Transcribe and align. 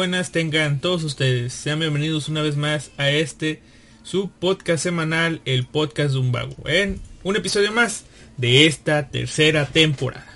buenas 0.00 0.32
tengan 0.32 0.80
todos 0.80 1.04
ustedes. 1.04 1.52
Sean 1.52 1.78
bienvenidos 1.78 2.30
una 2.30 2.40
vez 2.40 2.56
más 2.56 2.90
a 2.96 3.10
este 3.10 3.60
su 4.02 4.30
podcast 4.30 4.82
semanal, 4.82 5.42
el 5.44 5.66
podcast 5.66 6.14
de 6.14 6.20
un 6.20 6.32
vago, 6.32 6.56
en 6.64 7.02
un 7.22 7.36
episodio 7.36 7.70
más 7.70 8.06
de 8.38 8.64
esta 8.64 9.10
tercera 9.10 9.66
temporada. 9.66 10.26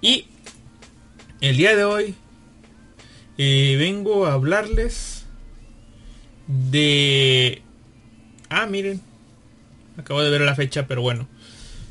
Y 0.00 0.26
el 1.40 1.56
día 1.56 1.76
de 1.76 1.84
hoy 1.84 2.16
eh, 3.38 3.76
vengo 3.78 4.26
a 4.26 4.32
hablarles 4.32 5.24
de... 6.48 7.62
Ah, 8.48 8.66
miren, 8.66 9.00
acabo 9.98 10.20
de 10.20 10.30
ver 10.30 10.40
la 10.40 10.56
fecha, 10.56 10.88
pero 10.88 11.00
bueno, 11.00 11.28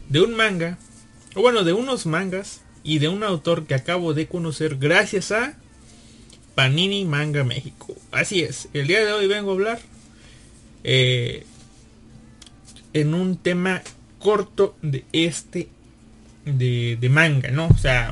de 0.10 0.20
un 0.20 0.36
manga, 0.36 0.78
o 1.34 1.40
bueno, 1.42 1.64
de 1.64 1.72
unos 1.72 2.06
mangas 2.06 2.62
y 2.84 3.00
de 3.00 3.08
un 3.08 3.24
autor 3.24 3.68
que 3.68 3.76
acabo 3.76 4.14
de 4.14 4.28
conocer 4.28 4.76
gracias 4.76 5.32
a 5.32 5.58
Panini 6.60 7.06
Manga 7.06 7.46
México. 7.46 7.96
Así 8.12 8.42
es, 8.42 8.68
el 8.74 8.86
día 8.86 9.06
de 9.06 9.14
hoy 9.14 9.28
vengo 9.28 9.52
a 9.52 9.54
hablar 9.54 9.80
eh, 10.84 11.46
en 12.92 13.14
un 13.14 13.38
tema 13.38 13.82
corto 14.20 14.76
de 14.82 15.06
este 15.14 15.70
de, 16.44 17.00
manga, 17.10 17.50
¿no? 17.52 17.70
O 17.70 17.78
sea, 17.78 18.12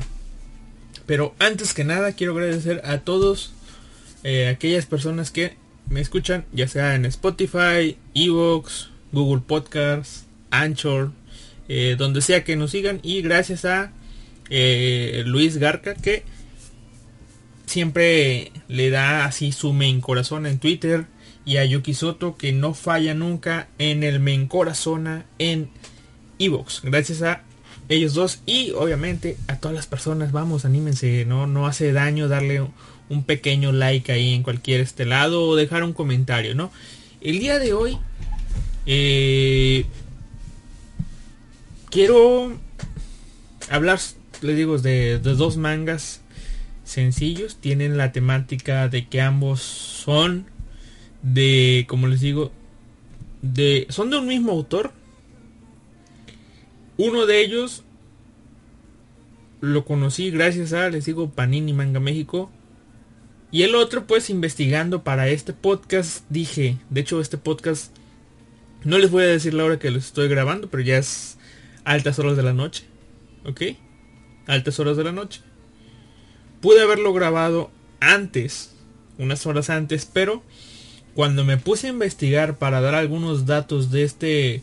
pero 1.05 1.35
antes 1.39 1.73
que 1.73 1.83
nada 1.83 2.13
quiero 2.13 2.31
agradecer 2.31 2.81
a 2.85 2.99
todos 2.99 3.51
eh, 4.23 4.47
aquellas 4.47 4.85
personas 4.85 5.29
que 5.29 5.57
me 5.89 5.99
escuchan, 5.99 6.45
ya 6.53 6.69
sea 6.69 6.95
en 6.95 7.03
Spotify, 7.03 7.97
Evox, 8.15 8.91
Google 9.11 9.43
Podcasts, 9.45 10.25
Anchor, 10.51 11.11
eh, 11.67 11.97
donde 11.97 12.21
sea 12.21 12.45
que 12.45 12.55
nos 12.55 12.71
sigan 12.71 13.01
y 13.03 13.21
gracias 13.21 13.65
a 13.65 13.91
eh, 14.49 15.23
Luis 15.25 15.57
Garca 15.57 15.95
que 15.95 16.23
siempre 17.67 18.51
le 18.67 18.89
da 18.89 19.25
así 19.25 19.51
su 19.51 19.73
main 19.73 20.01
corazón 20.01 20.47
en 20.47 20.57
Twitter 20.57 21.05
y 21.45 21.57
a 21.57 21.65
Yuki 21.65 21.93
Soto 21.93 22.35
que 22.37 22.51
no 22.53 22.73
falla 22.73 23.13
nunca 23.13 23.67
en 23.77 24.03
el 24.03 24.19
main 24.19 24.47
corazón 24.47 25.25
en 25.37 25.69
Evox. 26.39 26.81
Gracias 26.83 27.21
a 27.21 27.43
ellos 27.89 28.13
dos 28.13 28.41
y 28.45 28.71
obviamente 28.71 29.37
a 29.47 29.57
todas 29.57 29.75
las 29.75 29.85
personas, 29.85 30.31
vamos, 30.31 30.65
anímense, 30.65 31.25
no, 31.25 31.45
no 31.45 31.67
hace 31.67 31.93
daño 31.93 32.27
darle 32.27 32.65
un 33.09 33.23
pequeño 33.23 33.71
like 33.71 34.11
ahí 34.11 34.33
en 34.33 34.43
cualquier 34.43 34.81
este 34.81 35.05
lado 35.05 35.43
o 35.43 35.55
dejar 35.55 35.83
un 35.83 35.93
comentario, 35.93 36.55
¿no? 36.55 36.71
El 37.21 37.39
día 37.39 37.59
de 37.59 37.73
hoy 37.73 37.97
eh, 38.85 39.85
quiero 41.89 42.57
hablar, 43.69 43.99
le 44.41 44.55
digo, 44.55 44.77
de 44.77 45.19
dos 45.19 45.57
mangas 45.57 46.21
sencillos. 46.87 47.57
Tienen 47.57 47.97
la 47.97 48.11
temática 48.11 48.87
de 48.87 49.07
que 49.07 49.21
ambos 49.21 49.61
son 49.61 50.45
de, 51.21 51.85
como 51.87 52.07
les 52.07 52.21
digo, 52.21 52.51
de, 53.41 53.85
son 53.89 54.09
de 54.09 54.17
un 54.17 54.27
mismo 54.27 54.51
autor. 54.51 54.91
Uno 56.97 57.25
de 57.25 57.41
ellos 57.41 57.83
lo 59.61 59.85
conocí 59.85 60.31
gracias 60.31 60.73
a, 60.73 60.89
les 60.89 61.05
digo, 61.05 61.29
Panini 61.29 61.73
Manga 61.73 61.99
México. 61.99 62.51
Y 63.51 63.63
el 63.63 63.75
otro, 63.75 64.07
pues 64.07 64.29
investigando 64.29 65.03
para 65.03 65.29
este 65.29 65.53
podcast, 65.53 66.25
dije, 66.29 66.77
de 66.89 67.01
hecho 67.01 67.21
este 67.21 67.37
podcast, 67.37 67.95
no 68.83 68.97
les 68.97 69.09
voy 69.09 69.23
a 69.23 69.27
decir 69.27 69.53
la 69.53 69.63
hora 69.63 69.79
que 69.79 69.91
lo 69.91 69.97
estoy 69.97 70.27
grabando, 70.27 70.69
pero 70.69 70.83
ya 70.83 70.97
es 70.97 71.37
altas 71.83 72.19
horas 72.19 72.35
de 72.35 72.43
la 72.43 72.53
noche. 72.53 72.85
¿Ok? 73.45 73.61
Altas 74.47 74.79
horas 74.79 74.97
de 74.97 75.03
la 75.03 75.11
noche. 75.11 75.41
Pude 76.61 76.81
haberlo 76.81 77.13
grabado 77.13 77.71
antes, 77.99 78.71
unas 79.17 79.45
horas 79.45 79.69
antes, 79.69 80.05
pero 80.05 80.43
cuando 81.17 81.43
me 81.43 81.57
puse 81.57 81.87
a 81.87 81.89
investigar 81.89 82.57
para 82.57 82.79
dar 82.79 82.93
algunos 82.93 83.47
datos 83.47 83.89
de 83.89 84.03
este 84.03 84.61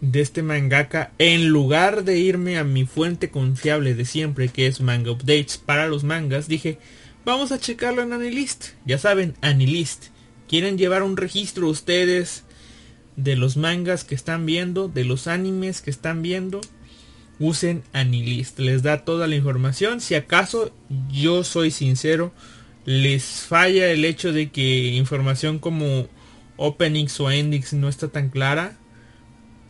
de 0.00 0.20
este 0.20 0.44
mangaka 0.44 1.10
en 1.18 1.48
lugar 1.48 2.04
de 2.04 2.18
irme 2.18 2.56
a 2.56 2.62
mi 2.62 2.86
fuente 2.86 3.30
confiable 3.30 3.96
de 3.96 4.04
siempre 4.04 4.48
que 4.48 4.68
es 4.68 4.80
manga 4.80 5.10
updates 5.10 5.58
para 5.58 5.88
los 5.88 6.04
mangas 6.04 6.46
dije 6.46 6.78
vamos 7.24 7.50
a 7.50 7.58
checarlo 7.58 8.02
en 8.02 8.12
Anilist 8.12 8.66
ya 8.86 8.98
saben 8.98 9.34
Anilist. 9.40 10.06
Quieren 10.48 10.78
llevar 10.78 11.02
un 11.02 11.16
registro 11.16 11.68
ustedes 11.68 12.44
de 13.16 13.34
los 13.34 13.56
mangas 13.56 14.04
que 14.04 14.14
están 14.14 14.46
viendo 14.46 14.86
de 14.86 15.04
los 15.04 15.26
animes 15.26 15.80
que 15.80 15.90
están 15.90 16.22
viendo 16.22 16.60
usen 17.38 17.82
Anilist. 17.92 18.58
Les 18.58 18.82
da 18.82 19.04
toda 19.04 19.26
la 19.26 19.36
información. 19.36 20.00
Si 20.00 20.14
acaso 20.14 20.72
yo 21.10 21.44
soy 21.44 21.70
sincero 21.70 22.32
les 22.84 23.42
falla 23.42 23.90
el 23.90 24.04
hecho 24.06 24.32
de 24.32 24.50
que 24.50 24.94
información 24.94 25.58
como 25.58 26.08
openings 26.56 27.20
o 27.20 27.30
endings 27.30 27.74
no 27.74 27.88
está 27.88 28.08
tan 28.08 28.30
clara 28.30 28.78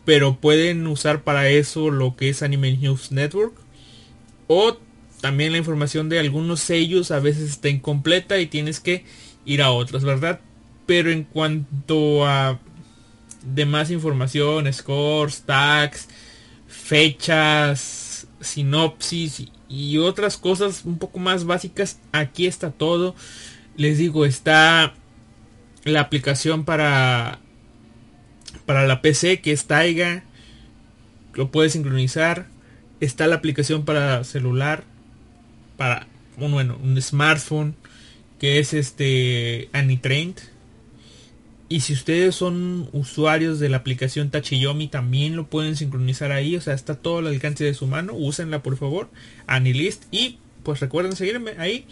pero 0.09 0.37
pueden 0.37 0.87
usar 0.87 1.23
para 1.23 1.49
eso 1.49 1.91
lo 1.91 2.15
que 2.15 2.29
es 2.29 2.41
Anime 2.41 2.75
News 2.77 3.11
Network. 3.11 3.53
O 4.47 4.75
también 5.21 5.51
la 5.51 5.59
información 5.59 6.09
de 6.09 6.17
algunos 6.17 6.61
sellos 6.61 7.11
a 7.11 7.19
veces 7.19 7.51
está 7.51 7.69
incompleta 7.69 8.39
y 8.39 8.47
tienes 8.47 8.79
que 8.79 9.05
ir 9.45 9.61
a 9.61 9.69
otros, 9.69 10.03
¿verdad? 10.03 10.39
Pero 10.87 11.11
en 11.11 11.25
cuanto 11.25 12.25
a 12.25 12.59
demás 13.43 13.91
información, 13.91 14.73
scores, 14.73 15.43
tags, 15.43 16.07
fechas, 16.69 18.27
sinopsis 18.39 19.47
y 19.67 19.97
otras 19.97 20.37
cosas 20.37 20.85
un 20.85 20.97
poco 20.97 21.19
más 21.19 21.43
básicas, 21.43 21.99
aquí 22.11 22.47
está 22.47 22.71
todo. 22.71 23.15
Les 23.75 23.97
digo, 23.97 24.25
está 24.25 24.93
la 25.83 26.01
aplicación 26.01 26.65
para 26.65 27.39
para 28.65 28.85
la 28.85 29.01
PC 29.01 29.41
que 29.41 29.51
es 29.51 29.65
Taiga. 29.65 30.23
Lo 31.33 31.51
puedes 31.51 31.73
sincronizar. 31.73 32.47
Está 32.99 33.27
la 33.27 33.35
aplicación 33.35 33.85
para 33.85 34.23
celular. 34.23 34.83
Para 35.77 36.07
bueno, 36.37 36.77
un 36.81 37.01
smartphone. 37.01 37.75
Que 38.39 38.59
es 38.59 38.73
este 38.73 39.69
Anitrained. 39.73 40.37
Y 41.69 41.81
si 41.81 41.93
ustedes 41.93 42.35
son 42.35 42.89
usuarios 42.93 43.59
de 43.59 43.69
la 43.69 43.77
aplicación 43.77 44.31
Tachiyomi 44.31 44.87
también 44.87 45.35
lo 45.35 45.47
pueden 45.47 45.75
sincronizar 45.75 46.31
ahí. 46.31 46.55
O 46.55 46.61
sea, 46.61 46.73
está 46.73 46.95
todo 46.95 47.19
al 47.19 47.27
alcance 47.27 47.63
de 47.63 47.75
su 47.75 47.85
mano. 47.85 48.13
Úsenla 48.13 48.63
por 48.63 48.75
favor. 48.75 49.09
Anilist. 49.45 50.05
Y 50.11 50.39
pues 50.63 50.79
recuerden 50.79 51.15
seguirme 51.15 51.51
ahí 51.59 51.85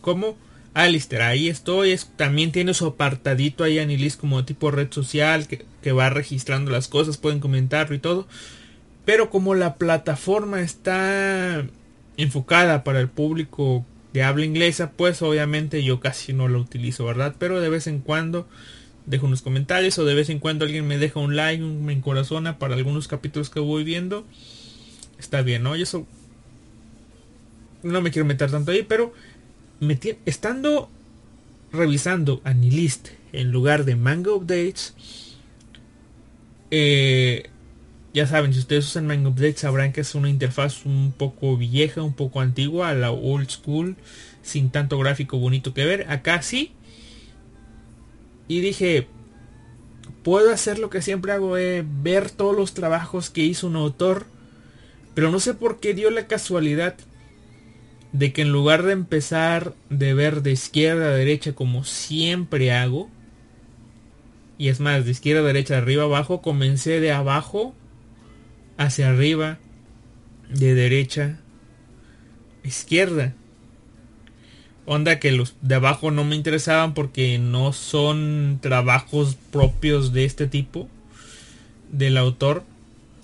como 0.00 0.36
Alistair, 0.74 1.22
ahí 1.22 1.48
estoy. 1.48 1.98
también 2.16 2.52
tiene 2.52 2.74
su 2.74 2.86
apartadito 2.86 3.64
ahí 3.64 3.78
Anilis 3.78 4.16
como 4.16 4.44
tipo 4.44 4.70
red 4.70 4.92
social 4.92 5.48
que, 5.48 5.64
que, 5.82 5.92
va 5.92 6.10
registrando 6.10 6.70
las 6.70 6.86
cosas, 6.86 7.16
pueden 7.16 7.40
comentarlo 7.40 7.96
y 7.96 7.98
todo. 7.98 8.28
Pero 9.06 9.30
como 9.30 9.54
la 9.54 9.76
plataforma 9.76 10.60
está 10.60 11.66
enfocada 12.18 12.84
para 12.84 13.00
el 13.00 13.08
público 13.08 13.86
de 14.12 14.22
habla 14.22 14.44
inglesa, 14.44 14.92
pues 14.92 15.22
obviamente 15.22 15.82
yo 15.82 15.98
casi 15.98 16.32
no 16.32 16.46
lo 16.46 16.60
utilizo, 16.60 17.06
¿verdad? 17.06 17.34
Pero 17.38 17.60
de 17.60 17.68
vez 17.68 17.86
en 17.86 18.00
cuando 18.00 18.46
dejo 19.06 19.26
unos 19.26 19.42
comentarios 19.42 19.98
o 19.98 20.04
de 20.04 20.14
vez 20.14 20.28
en 20.28 20.38
cuando 20.38 20.64
alguien 20.64 20.86
me 20.86 20.98
deja 20.98 21.20
un 21.20 21.36
like, 21.36 21.62
un 21.62 21.84
me 21.84 21.92
encorazona 21.92 22.58
para 22.58 22.74
algunos 22.74 23.08
capítulos 23.08 23.50
que 23.50 23.60
voy 23.60 23.84
viendo. 23.84 24.26
Está 25.18 25.42
bien, 25.42 25.62
¿no? 25.62 25.76
Y 25.76 25.82
eso 25.82 26.06
no 27.82 28.00
me 28.00 28.10
quiero 28.10 28.26
meter 28.26 28.50
tanto 28.50 28.72
ahí, 28.72 28.82
pero 28.82 29.12
estando 30.24 30.90
revisando 31.72 32.40
Anilist 32.44 33.08
en 33.32 33.52
lugar 33.52 33.84
de 33.84 33.96
Mango 33.96 34.36
Updates, 34.36 34.94
eh, 36.70 37.50
ya 38.12 38.26
saben, 38.26 38.52
si 38.54 38.60
ustedes 38.60 38.86
usan 38.86 39.06
Mango 39.06 39.30
Updates 39.30 39.60
sabrán 39.60 39.92
que 39.92 40.00
es 40.00 40.14
una 40.14 40.30
interfaz 40.30 40.86
un 40.86 41.12
poco 41.16 41.56
vieja, 41.56 42.02
un 42.02 42.14
poco 42.14 42.40
antigua, 42.40 42.88
a 42.88 42.94
la 42.94 43.10
old 43.10 43.50
school, 43.50 43.96
sin 44.42 44.70
tanto 44.70 44.98
gráfico 44.98 45.38
bonito 45.38 45.74
que 45.74 45.84
ver. 45.84 46.10
Acá 46.10 46.40
sí. 46.40 46.72
Y 48.48 48.60
dije, 48.60 49.08
puedo 50.22 50.52
hacer 50.52 50.78
lo 50.78 50.90
que 50.90 51.02
siempre 51.02 51.32
hago, 51.32 51.56
eh, 51.56 51.84
ver 51.86 52.30
todos 52.30 52.56
los 52.56 52.74
trabajos 52.74 53.30
que 53.30 53.42
hizo 53.42 53.66
un 53.66 53.76
autor. 53.76 54.26
Pero 55.14 55.30
no 55.30 55.40
sé 55.40 55.54
por 55.54 55.80
qué 55.80 55.94
dio 55.94 56.10
la 56.10 56.26
casualidad 56.26 56.96
de 58.12 58.32
que 58.32 58.42
en 58.42 58.52
lugar 58.52 58.82
de 58.82 58.92
empezar 58.92 59.74
de 59.90 60.14
ver 60.14 60.42
de 60.42 60.52
izquierda 60.52 61.06
a 61.06 61.14
derecha 61.14 61.54
como 61.54 61.84
siempre 61.84 62.72
hago, 62.72 63.10
y 64.58 64.68
es 64.68 64.80
más, 64.80 65.04
de 65.04 65.10
izquierda 65.10 65.42
a 65.42 65.46
derecha, 65.46 65.74
de 65.74 65.80
arriba 65.80 66.04
abajo, 66.04 66.40
comencé 66.40 67.00
de 67.00 67.12
abajo 67.12 67.74
hacia 68.78 69.10
arriba, 69.10 69.58
de 70.48 70.74
derecha 70.74 71.40
izquierda. 72.64 73.34
Onda 74.86 75.18
que 75.18 75.32
los 75.32 75.56
de 75.62 75.74
abajo 75.74 76.10
no 76.10 76.24
me 76.24 76.36
interesaban 76.36 76.94
porque 76.94 77.38
no 77.38 77.72
son 77.72 78.58
trabajos 78.62 79.36
propios 79.50 80.12
de 80.12 80.24
este 80.24 80.46
tipo 80.46 80.88
del 81.90 82.16
autor. 82.16 82.62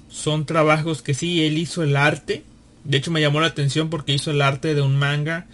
Son 0.08 0.44
trabajos 0.44 1.02
que 1.02 1.14
sí, 1.14 1.44
él 1.44 1.56
hizo 1.56 1.82
el 1.82 1.96
arte, 1.96 2.42
de 2.84 2.98
hecho 2.98 3.10
me 3.10 3.20
llamó 3.20 3.40
la 3.40 3.46
atención 3.46 3.90
porque 3.90 4.12
hizo 4.12 4.30
el 4.30 4.42
arte 4.42 4.74
de 4.74 4.82
un 4.82 4.96
manga 4.96 5.46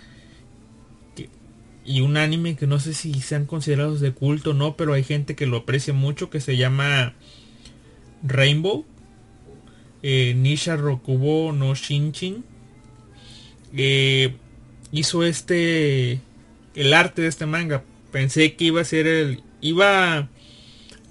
y 1.85 2.03
un 2.03 2.17
anime 2.17 2.55
que 2.57 2.67
no 2.67 2.79
sé 2.81 2.93
si 2.93 3.15
sean 3.15 3.47
considerados 3.47 4.01
de 4.01 4.13
culto 4.13 4.51
o 4.51 4.55
no, 4.55 4.77
pero 4.77 4.93
hay 4.93 5.05
gente 5.05 5.35
que 5.35 5.47
lo 5.47 5.59
aprecia 5.59 5.95
mucho, 5.95 6.29
que 6.29 6.41
se 6.41 6.57
llama 6.57 7.15
Rainbow. 8.23 8.85
Eh, 10.03 10.35
Nisha 10.37 10.77
Rokubo 10.77 11.53
no 11.53 11.75
Shinchin. 11.75 12.45
Eh, 13.75 14.37
hizo 14.93 15.25
este... 15.25 16.21
El 16.75 16.95
arte 16.95 17.23
de 17.23 17.29
este 17.29 17.47
manga. 17.47 17.83
Pensé 18.13 18.55
que 18.55 18.65
iba 18.65 18.81
a 18.81 18.85
ser 18.85 19.07
el... 19.07 19.43
Iba 19.61 20.29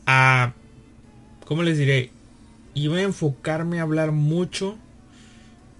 a... 0.05 0.53
¿Cómo 1.45 1.63
les 1.63 1.77
diré? 1.77 2.11
Iba 2.73 2.97
a 2.97 3.01
enfocarme 3.01 3.79
a 3.79 3.83
hablar 3.83 4.11
mucho 4.11 4.77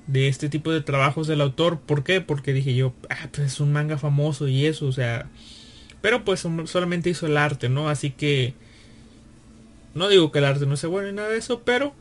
de 0.07 0.29
este 0.29 0.49
tipo 0.49 0.71
de 0.71 0.81
trabajos 0.81 1.27
del 1.27 1.41
autor. 1.41 1.79
¿Por 1.79 2.03
qué? 2.03 2.21
Porque 2.21 2.53
dije 2.53 2.73
yo, 2.73 2.93
ah, 3.09 3.27
pues 3.31 3.53
es 3.53 3.59
un 3.59 3.71
manga 3.73 3.97
famoso 3.97 4.47
y 4.47 4.65
eso, 4.65 4.87
o 4.87 4.91
sea. 4.91 5.29
Pero 6.01 6.23
pues 6.23 6.45
solamente 6.65 7.09
hizo 7.09 7.27
el 7.27 7.37
arte, 7.37 7.69
¿no? 7.69 7.89
Así 7.89 8.11
que. 8.11 8.53
No 9.93 10.07
digo 10.07 10.31
que 10.31 10.39
el 10.39 10.45
arte 10.45 10.65
no 10.65 10.77
sea 10.77 10.89
bueno 10.89 11.09
ni 11.09 11.13
nada 11.13 11.29
de 11.29 11.37
eso, 11.37 11.61
pero. 11.63 11.93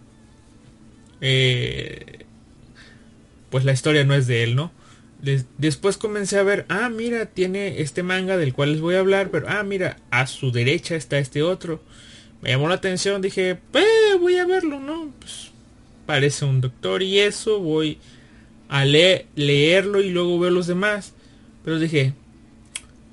Eh, 1.21 2.25
pues 3.51 3.65
la 3.65 3.73
historia 3.73 4.05
no 4.05 4.15
es 4.15 4.27
de 4.27 4.45
él, 4.45 4.55
¿no? 4.55 4.71
Después 5.59 5.97
comencé 5.97 6.39
a 6.39 6.43
ver, 6.43 6.67
ah, 6.69 6.89
mira, 6.89 7.27
tiene 7.27 7.81
este 7.81 8.03
manga 8.03 8.37
del 8.37 8.53
cual 8.53 8.73
les 8.73 8.81
voy 8.81 8.95
a 8.95 9.01
hablar, 9.01 9.31
pero 9.31 9.49
ah, 9.49 9.63
mira, 9.63 9.99
a 10.11 10.27
su 10.27 10.53
derecha 10.53 10.95
está 10.97 11.19
este 11.19 11.43
otro. 11.43 11.83
Me 12.43 12.51
llamó 12.51 12.69
la 12.69 12.75
atención, 12.75 13.23
dije, 13.23 13.59
eh, 13.75 14.17
voy 14.21 14.39
a 14.39 14.47
verlo, 14.47 14.79
¿no? 14.79 15.11
Pues 15.19 15.51
parece 16.05 16.45
un 16.45 16.61
doctor 16.61 17.03
y 17.03 17.19
eso, 17.19 17.61
voy 17.61 17.99
a 18.69 18.85
leerlo 18.85 20.01
y 20.01 20.11
luego 20.11 20.39
ver 20.39 20.53
los 20.53 20.67
demás. 20.67 21.13
Pero 21.65 21.79
dije, 21.79 22.13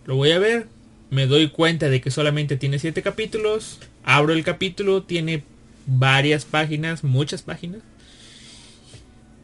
lo 0.06 0.16
voy 0.16 0.32
a 0.32 0.40
ver, 0.40 0.68
me 1.10 1.26
doy 1.26 1.50
cuenta 1.50 1.90
de 1.90 2.02
que 2.02 2.12
solamente 2.12 2.58
tiene 2.58 2.80
siete 2.80 3.02
capítulos, 3.02 3.80
abro 4.04 4.34
el 4.34 4.44
capítulo, 4.44 5.04
tiene 5.04 5.44
varias 5.86 6.46
páginas, 6.46 7.04
muchas 7.04 7.42
páginas. 7.42 7.82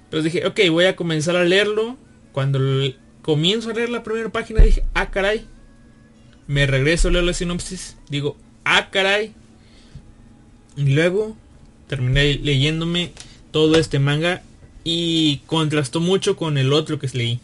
Pero 0.09 0.23
dije, 0.23 0.45
ok, 0.45 0.59
voy 0.71 0.85
a 0.85 0.95
comenzar 0.95 1.35
a 1.35 1.43
leerlo. 1.43 1.97
Cuando 2.31 2.59
comienzo 3.21 3.69
a 3.69 3.73
leer 3.73 3.89
la 3.89 4.03
primera 4.03 4.29
página 4.29 4.61
dije, 4.61 4.83
ah, 4.93 5.09
caray. 5.09 5.45
Me 6.47 6.65
regreso 6.65 7.09
leer 7.09 7.25
la 7.25 7.33
sinopsis. 7.33 7.97
Digo, 8.09 8.37
ah, 8.65 8.89
caray. 8.89 9.33
Y 10.75 10.93
luego 10.93 11.35
terminé 11.87 12.35
leyéndome 12.35 13.11
todo 13.51 13.77
este 13.77 13.99
manga 13.99 14.43
y 14.83 15.41
contrastó 15.45 15.99
mucho 15.99 16.35
con 16.35 16.57
el 16.57 16.73
otro 16.73 16.99
que 16.99 17.09
leí. 17.13 17.39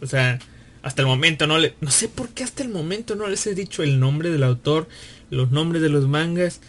O 0.00 0.06
sea, 0.06 0.38
hasta 0.82 1.02
el 1.02 1.08
momento 1.08 1.46
no 1.46 1.58
le... 1.58 1.74
No 1.80 1.90
sé 1.90 2.08
por 2.08 2.28
qué 2.28 2.44
hasta 2.44 2.62
el 2.62 2.68
momento 2.68 3.16
no 3.16 3.26
les 3.26 3.46
he 3.46 3.54
dicho 3.54 3.82
el 3.82 3.98
nombre 3.98 4.30
del 4.30 4.42
autor, 4.42 4.88
los 5.30 5.50
nombres 5.50 5.82
de 5.82 5.88
los 5.88 6.06
mangas. 6.06 6.60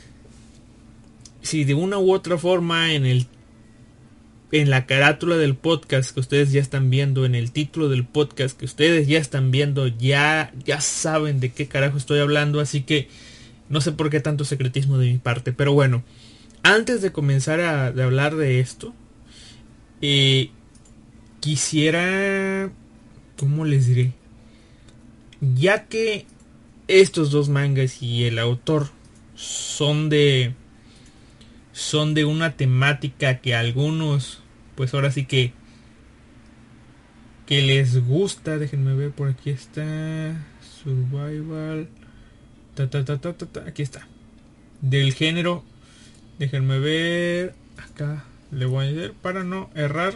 Si 1.42 1.64
de 1.66 1.74
una 1.74 1.98
u 1.98 2.14
otra 2.14 2.38
forma 2.38 2.94
en 2.94 3.06
el... 3.06 3.28
En 4.52 4.70
la 4.70 4.86
carátula 4.86 5.36
del 5.36 5.56
podcast 5.56 6.12
que 6.12 6.22
ustedes 6.22 6.52
ya 6.54 6.62
están 6.62 6.90
viendo, 6.90 7.26
en 7.26 7.36
el 7.36 7.52
título 7.52 7.90
del 7.90 8.06
podcast 8.06 8.58
que 8.58 8.66
ustedes 8.66 9.08
ya 9.08 9.20
están 9.20 9.52
viendo, 9.52 9.88
ya, 9.88 10.54
ya 10.64 10.80
saben 10.80 11.42
de 11.42 11.52
qué 11.52 11.68
carajo 11.68 11.98
estoy 11.98 12.20
hablando, 12.20 12.62
así 12.62 12.84
que 12.84 13.10
no 13.68 13.82
sé 13.82 13.92
por 13.92 14.10
qué 14.10 14.22
tanto 14.22 14.46
secretismo 14.46 14.98
de 14.98 15.12
mi 15.12 15.18
parte, 15.18 15.52
pero 15.52 15.74
bueno, 15.74 16.04
antes 16.64 17.02
de 17.02 17.12
comenzar 17.12 17.60
a 17.60 17.88
hablar 17.88 18.36
de 18.36 18.62
esto, 18.62 18.94
eh, 20.02 20.52
quisiera, 21.40 22.72
¿cómo 23.38 23.66
les 23.66 23.88
diré? 23.88 24.14
Ya 25.42 25.86
que 25.88 26.26
estos 26.88 27.32
dos 27.32 27.50
mangas 27.50 28.02
y 28.02 28.26
el 28.26 28.40
autor 28.40 28.90
son 29.36 30.10
de 30.10 30.54
son 31.78 32.14
de 32.14 32.26
una 32.26 32.58
temática 32.58 33.40
que 33.40 33.56
algunos 33.56 34.42
pues 34.76 34.94
ahora 34.94 35.12
sí 35.12 35.26
que 35.26 35.54
que 37.46 37.62
les 37.62 38.06
gusta 38.06 38.58
déjenme 38.58 38.94
ver 38.94 39.12
por 39.12 39.30
aquí 39.30 39.52
está 39.52 40.46
survival 40.84 41.88
ta, 42.76 42.90
ta, 42.90 43.04
ta, 43.04 43.36
aquí 43.66 43.82
está 43.82 44.08
del 44.82 45.14
género 45.14 45.64
Déjenme 46.40 46.80
ver. 46.80 47.56
Acá 47.78 48.26
le 48.52 48.66
voy 48.66 48.86
a 48.86 48.92
decir 48.92 49.14
para 49.14 49.44
no 49.44 49.70
errar. 49.76 50.16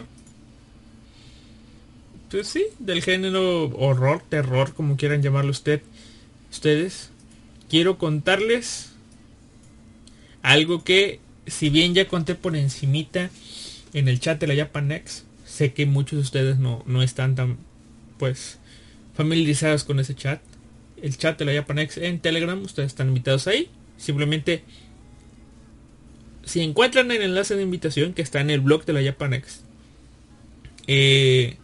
Pues 2.30 2.48
sí, 2.48 2.66
del 2.78 3.02
género 3.02 3.66
horror, 3.76 4.22
terror, 4.28 4.72
como 4.72 4.96
quieran 4.96 5.22
llamarlo 5.22 5.50
usted, 5.50 5.82
ustedes. 6.50 7.10
Quiero 7.68 7.98
contarles 7.98 8.92
algo 10.42 10.82
que, 10.82 11.20
si 11.46 11.70
bien 11.70 11.94
ya 11.94 12.08
conté 12.08 12.34
por 12.34 12.56
encimita 12.56 13.30
en 13.92 14.08
el 14.08 14.20
chat 14.20 14.40
de 14.40 14.46
la 14.46 14.56
Japanex, 14.56 15.24
sé 15.44 15.72
que 15.72 15.86
muchos 15.86 16.18
de 16.18 16.22
ustedes 16.22 16.58
no, 16.58 16.82
no 16.86 17.02
están 17.02 17.34
tan, 17.34 17.58
pues, 18.18 18.58
familiarizados 19.14 19.84
con 19.84 20.00
ese 20.00 20.14
chat. 20.14 20.40
El 21.00 21.16
chat 21.16 21.38
de 21.38 21.44
la 21.44 21.52
Japanex 21.52 21.98
en 21.98 22.20
Telegram, 22.20 22.60
ustedes 22.62 22.88
están 22.88 23.08
invitados 23.08 23.46
ahí. 23.46 23.68
Simplemente 23.96 24.64
si 26.44 26.60
encuentran 26.60 27.10
el 27.10 27.22
enlace 27.22 27.56
de 27.56 27.62
invitación 27.62 28.14
que 28.14 28.22
está 28.22 28.40
en 28.40 28.50
el 28.50 28.60
blog 28.60 28.84
de 28.84 28.92
la 28.92 29.02
Japanex, 29.02 29.62
eh, 30.86 31.56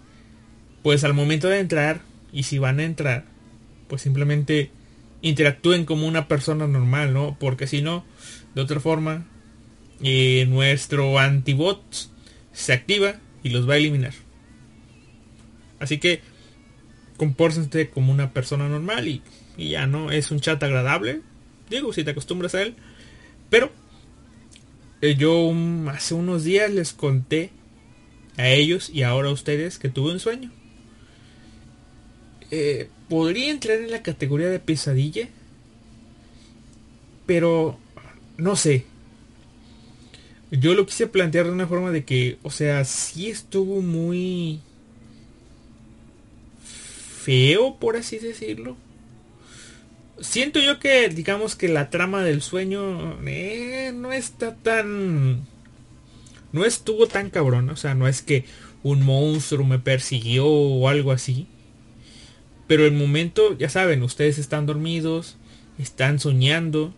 pues 0.83 1.05
al 1.05 1.15
momento 1.15 1.49
de 1.49 1.59
entrar, 1.59 2.03
y 2.33 2.45
si 2.45 2.59
van 2.59 2.79
a 2.81 2.85
entrar, 2.85 3.25
pues 3.89 4.03
simplemente 4.03 4.71
interactúen 5.23 5.85
como 5.85 6.07
una 6.07 6.29
persona 6.29 6.67
normal, 6.67 7.13
¿no? 7.13 7.37
Porque 7.41 7.67
si 7.67 7.83
no, 7.83 8.05
de 8.55 8.63
otra 8.63 8.81
forma, 8.81 9.27
eh, 10.03 10.47
nuestro 10.49 11.19
antibot 11.19 11.83
se 12.53 12.73
activa 12.73 13.17
y 13.43 13.51
los 13.51 13.69
va 13.69 13.75
a 13.75 13.79
eliminar. 13.79 14.15
Así 15.81 15.99
que 15.99 16.21
compórtense 17.17 17.91
como 17.91 18.13
una 18.13 18.33
persona 18.33 18.69
normal 18.69 19.09
y, 19.09 19.23
y 19.57 19.71
ya 19.71 19.87
no 19.87 20.11
es 20.11 20.31
un 20.31 20.41
chat 20.41 20.63
agradable. 20.63 21.21
Digo, 21.71 21.93
si 21.93 22.05
te 22.05 22.11
acostumbras 22.11 22.55
a 22.55 22.63
él. 22.63 22.75
Pero 23.51 23.71
eh, 25.01 25.15
yo 25.17 25.53
hace 25.91 26.15
unos 26.15 26.45
días 26.45 26.71
les 26.71 26.93
conté 26.93 27.51
a 28.37 28.49
ellos 28.49 28.91
y 28.91 29.03
ahora 29.03 29.29
a 29.29 29.33
ustedes 29.33 29.79
que 29.79 29.89
tuve 29.89 30.13
un 30.13 30.21
sueño. 30.21 30.51
Eh, 32.51 32.89
podría 33.09 33.51
entrar 33.51 33.79
en 33.79 33.91
la 33.91 34.03
categoría 34.03 34.49
de 34.49 34.59
pesadilla, 34.59 35.29
pero 37.27 37.79
no 38.37 38.57
sé. 38.57 38.87
Yo 40.51 40.75
lo 40.75 40.87
quise 40.87 41.07
plantear 41.07 41.47
de 41.47 41.53
una 41.53 41.67
forma 41.67 41.91
de 41.91 42.05
que, 42.05 42.39
o 42.43 42.51
sea, 42.51 42.85
sí 42.85 43.29
estuvo 43.29 43.83
muy 43.83 44.61
feo, 47.29 47.77
por 47.79 47.97
así 47.97 48.19
decirlo. 48.19 48.77
Siento 50.21 50.61
yo 50.61 50.81
que 50.81 51.11
digamos 51.11 51.55
que 51.55 51.69
la 51.69 51.91
trama 51.91 52.25
del 52.25 52.41
sueño 52.41 53.19
eh, 53.27 53.93
no 53.95 54.13
está 54.13 54.57
tan 54.57 55.47
no 56.51 56.65
estuvo 56.65 57.07
tan 57.07 57.31
cabrón 57.31 57.69
o 57.71 57.77
sea 57.77 57.95
no 57.95 58.09
es 58.09 58.23
que 58.23 58.45
un 58.83 59.05
monstruo 59.05 59.65
me 59.67 59.79
persiguió 59.79 60.47
o 60.47 60.89
algo 60.89 61.13
así. 61.13 61.47
Pero 62.67 62.87
el 62.87 62.93
momento 62.93 63.57
ya 63.59 63.69
saben 63.69 64.03
ustedes 64.03 64.39
están 64.39 64.65
dormidos 64.67 65.37
están 65.79 66.19
soñando 66.19 66.95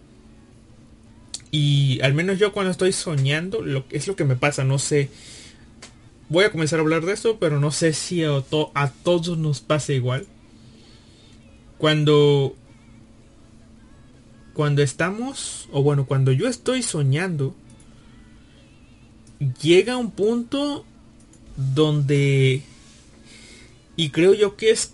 y 1.51 2.01
al 2.03 2.15
menos 2.15 2.39
yo 2.39 2.53
cuando 2.53 2.71
estoy 2.71 2.93
soñando 2.93 3.65
es 3.91 4.07
lo 4.07 4.17
que 4.17 4.25
me 4.25 4.37
pasa 4.37 4.65
no 4.65 4.79
sé. 4.79 5.11
Voy 6.29 6.45
a 6.45 6.53
comenzar 6.53 6.79
a 6.79 6.83
hablar 6.83 7.05
de 7.05 7.13
esto 7.13 7.39
pero 7.39 7.61
no 7.61 7.73
sé 7.73 7.93
si 7.93 8.23
a, 8.25 8.43
a 8.75 8.91
todos 8.91 9.39
nos 9.39 9.61
pasa 9.61 9.93
igual. 9.93 10.27
Cuando 11.79 12.55
cuando 14.53 14.83
estamos, 14.83 15.69
o 15.73 15.83
bueno, 15.83 16.07
cuando 16.07 16.33
yo 16.33 16.47
estoy 16.47 16.83
soñando, 16.83 17.55
llega 19.63 19.97
un 19.97 20.11
punto 20.11 20.85
donde, 21.57 22.63
y 23.97 24.11
creo 24.11 24.35
yo 24.35 24.57
que 24.57 24.71
es 24.71 24.93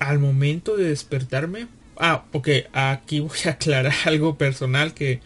al 0.00 0.18
momento 0.18 0.76
de 0.76 0.88
despertarme, 0.88 1.68
ah, 1.96 2.26
ok, 2.32 2.48
aquí 2.72 3.20
voy 3.20 3.38
a 3.46 3.50
aclarar 3.50 3.94
algo 4.04 4.36
personal 4.36 4.92
que, 4.92 5.20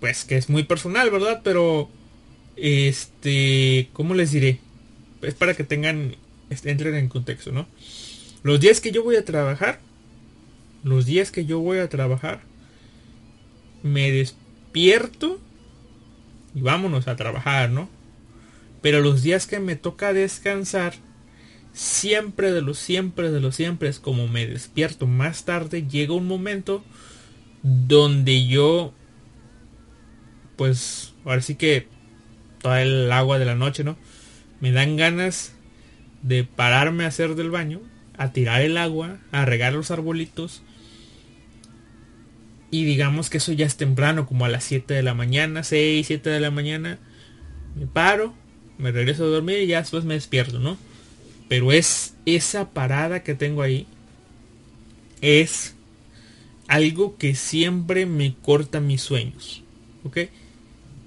pues 0.00 0.24
que 0.24 0.36
es 0.36 0.48
muy 0.48 0.64
personal, 0.64 1.10
¿verdad? 1.10 1.42
Pero, 1.44 1.88
este, 2.56 3.90
¿cómo 3.92 4.14
les 4.14 4.32
diré? 4.32 4.58
Es 5.22 5.34
para 5.34 5.54
que 5.54 5.64
tengan, 5.64 6.16
entren 6.64 6.94
en 6.94 7.08
contexto, 7.08 7.52
¿no? 7.52 7.66
Los 8.42 8.60
días 8.60 8.80
que 8.80 8.90
yo 8.90 9.04
voy 9.04 9.16
a 9.16 9.24
trabajar, 9.24 9.80
los 10.82 11.04
días 11.04 11.30
que 11.30 11.44
yo 11.44 11.60
voy 11.60 11.78
a 11.78 11.88
trabajar, 11.90 12.40
me 13.82 14.10
despierto 14.10 15.38
y 16.54 16.62
vámonos 16.62 17.06
a 17.06 17.16
trabajar, 17.16 17.70
¿no? 17.70 17.88
Pero 18.80 19.00
los 19.00 19.22
días 19.22 19.46
que 19.46 19.60
me 19.60 19.76
toca 19.76 20.14
descansar, 20.14 20.94
siempre 21.74 22.50
de 22.50 22.62
los 22.62 22.78
siempre 22.78 23.30
de 23.30 23.40
los 23.40 23.56
siempre 23.56 23.90
es 23.90 23.98
como 23.98 24.26
me 24.26 24.46
despierto 24.46 25.06
más 25.06 25.44
tarde, 25.44 25.86
llega 25.86 26.14
un 26.14 26.26
momento 26.26 26.82
donde 27.62 28.46
yo 28.46 28.94
pues 30.60 31.14
ahora 31.24 31.40
sí 31.40 31.54
que 31.54 31.86
toda 32.60 32.82
el 32.82 33.10
agua 33.12 33.38
de 33.38 33.46
la 33.46 33.54
noche, 33.54 33.82
¿no? 33.82 33.96
Me 34.60 34.72
dan 34.72 34.98
ganas 34.98 35.54
de 36.20 36.44
pararme 36.44 37.04
a 37.04 37.06
hacer 37.06 37.34
del 37.34 37.50
baño, 37.50 37.80
a 38.18 38.34
tirar 38.34 38.60
el 38.60 38.76
agua, 38.76 39.16
a 39.32 39.46
regar 39.46 39.72
los 39.72 39.90
arbolitos. 39.90 40.60
Y 42.70 42.84
digamos 42.84 43.30
que 43.30 43.38
eso 43.38 43.52
ya 43.52 43.64
es 43.64 43.78
temprano, 43.78 44.26
como 44.26 44.44
a 44.44 44.50
las 44.50 44.64
7 44.64 44.92
de 44.92 45.02
la 45.02 45.14
mañana, 45.14 45.62
6, 45.62 46.06
7 46.06 46.28
de 46.28 46.40
la 46.40 46.50
mañana. 46.50 46.98
Me 47.74 47.86
paro, 47.86 48.34
me 48.76 48.92
regreso 48.92 49.24
a 49.24 49.28
dormir 49.28 49.60
y 49.60 49.68
ya 49.68 49.80
después 49.80 50.04
me 50.04 50.12
despierto, 50.12 50.58
¿no? 50.58 50.76
Pero 51.48 51.72
es 51.72 52.16
esa 52.26 52.68
parada 52.68 53.22
que 53.22 53.34
tengo 53.34 53.62
ahí. 53.62 53.86
Es 55.22 55.74
algo 56.68 57.16
que 57.16 57.34
siempre 57.34 58.04
me 58.04 58.34
corta 58.42 58.80
mis 58.80 59.00
sueños. 59.00 59.62
¿Ok? 60.04 60.18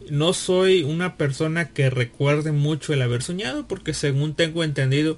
No 0.10 0.34
soy 0.34 0.84
una 0.84 1.18
persona 1.18 1.70
que 1.70 1.90
recuerde 1.90 2.52
mucho 2.52 2.94
el 2.94 3.02
haber 3.02 3.24
soñado 3.24 3.68
porque 3.68 3.94
según 3.94 4.36
tengo 4.36 4.64
entendido 4.64 5.18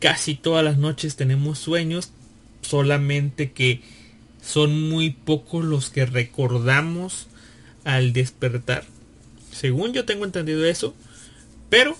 casi 0.00 0.34
todas 0.34 0.64
las 0.64 0.78
noches 0.78 1.16
tenemos 1.16 1.58
sueños. 1.58 2.10
Solamente 2.62 3.52
que 3.52 3.80
son 4.42 4.88
muy 4.88 5.10
pocos 5.10 5.64
los 5.64 5.90
que 5.90 6.06
recordamos 6.06 7.28
al 7.84 8.12
despertar. 8.12 8.84
Según 9.52 9.92
yo 9.92 10.04
tengo 10.04 10.24
entendido 10.24 10.64
eso. 10.64 10.94
Pero 11.70 11.96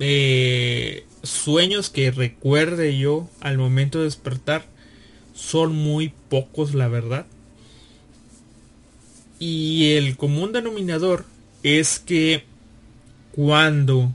eh, 0.00 1.06
sueños 1.22 1.90
que 1.90 2.10
recuerde 2.10 2.98
yo 2.98 3.28
al 3.40 3.58
momento 3.58 3.98
de 3.98 4.04
despertar 4.04 4.66
son 5.34 5.74
muy 5.74 6.12
pocos, 6.28 6.74
la 6.74 6.88
verdad. 6.88 7.26
Y 9.38 9.92
el 9.96 10.16
común 10.16 10.52
denominador 10.52 11.24
es 11.62 11.98
que 11.98 12.44
cuando 13.32 14.12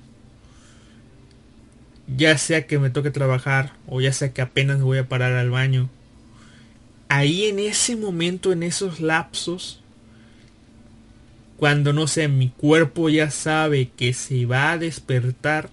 ya 2.15 2.37
sea 2.37 2.65
que 2.65 2.79
me 2.79 2.89
toque 2.89 3.11
trabajar 3.11 3.73
o 3.87 4.01
ya 4.01 4.13
sea 4.13 4.33
que 4.33 4.41
apenas 4.41 4.81
voy 4.81 4.97
a 4.97 5.07
parar 5.07 5.33
al 5.33 5.51
baño, 5.51 5.89
ahí 7.09 7.45
en 7.45 7.59
ese 7.59 7.95
momento, 7.95 8.51
en 8.51 8.63
esos 8.63 8.99
lapsos, 8.99 9.81
cuando 11.57 11.91
no 11.91 12.07
sé, 12.07 12.27
mi 12.29 12.49
cuerpo 12.49 13.09
ya 13.09 13.29
sabe 13.31 13.89
que 13.89 14.13
se 14.13 14.45
va 14.45 14.71
a 14.71 14.77
despertar, 14.77 15.69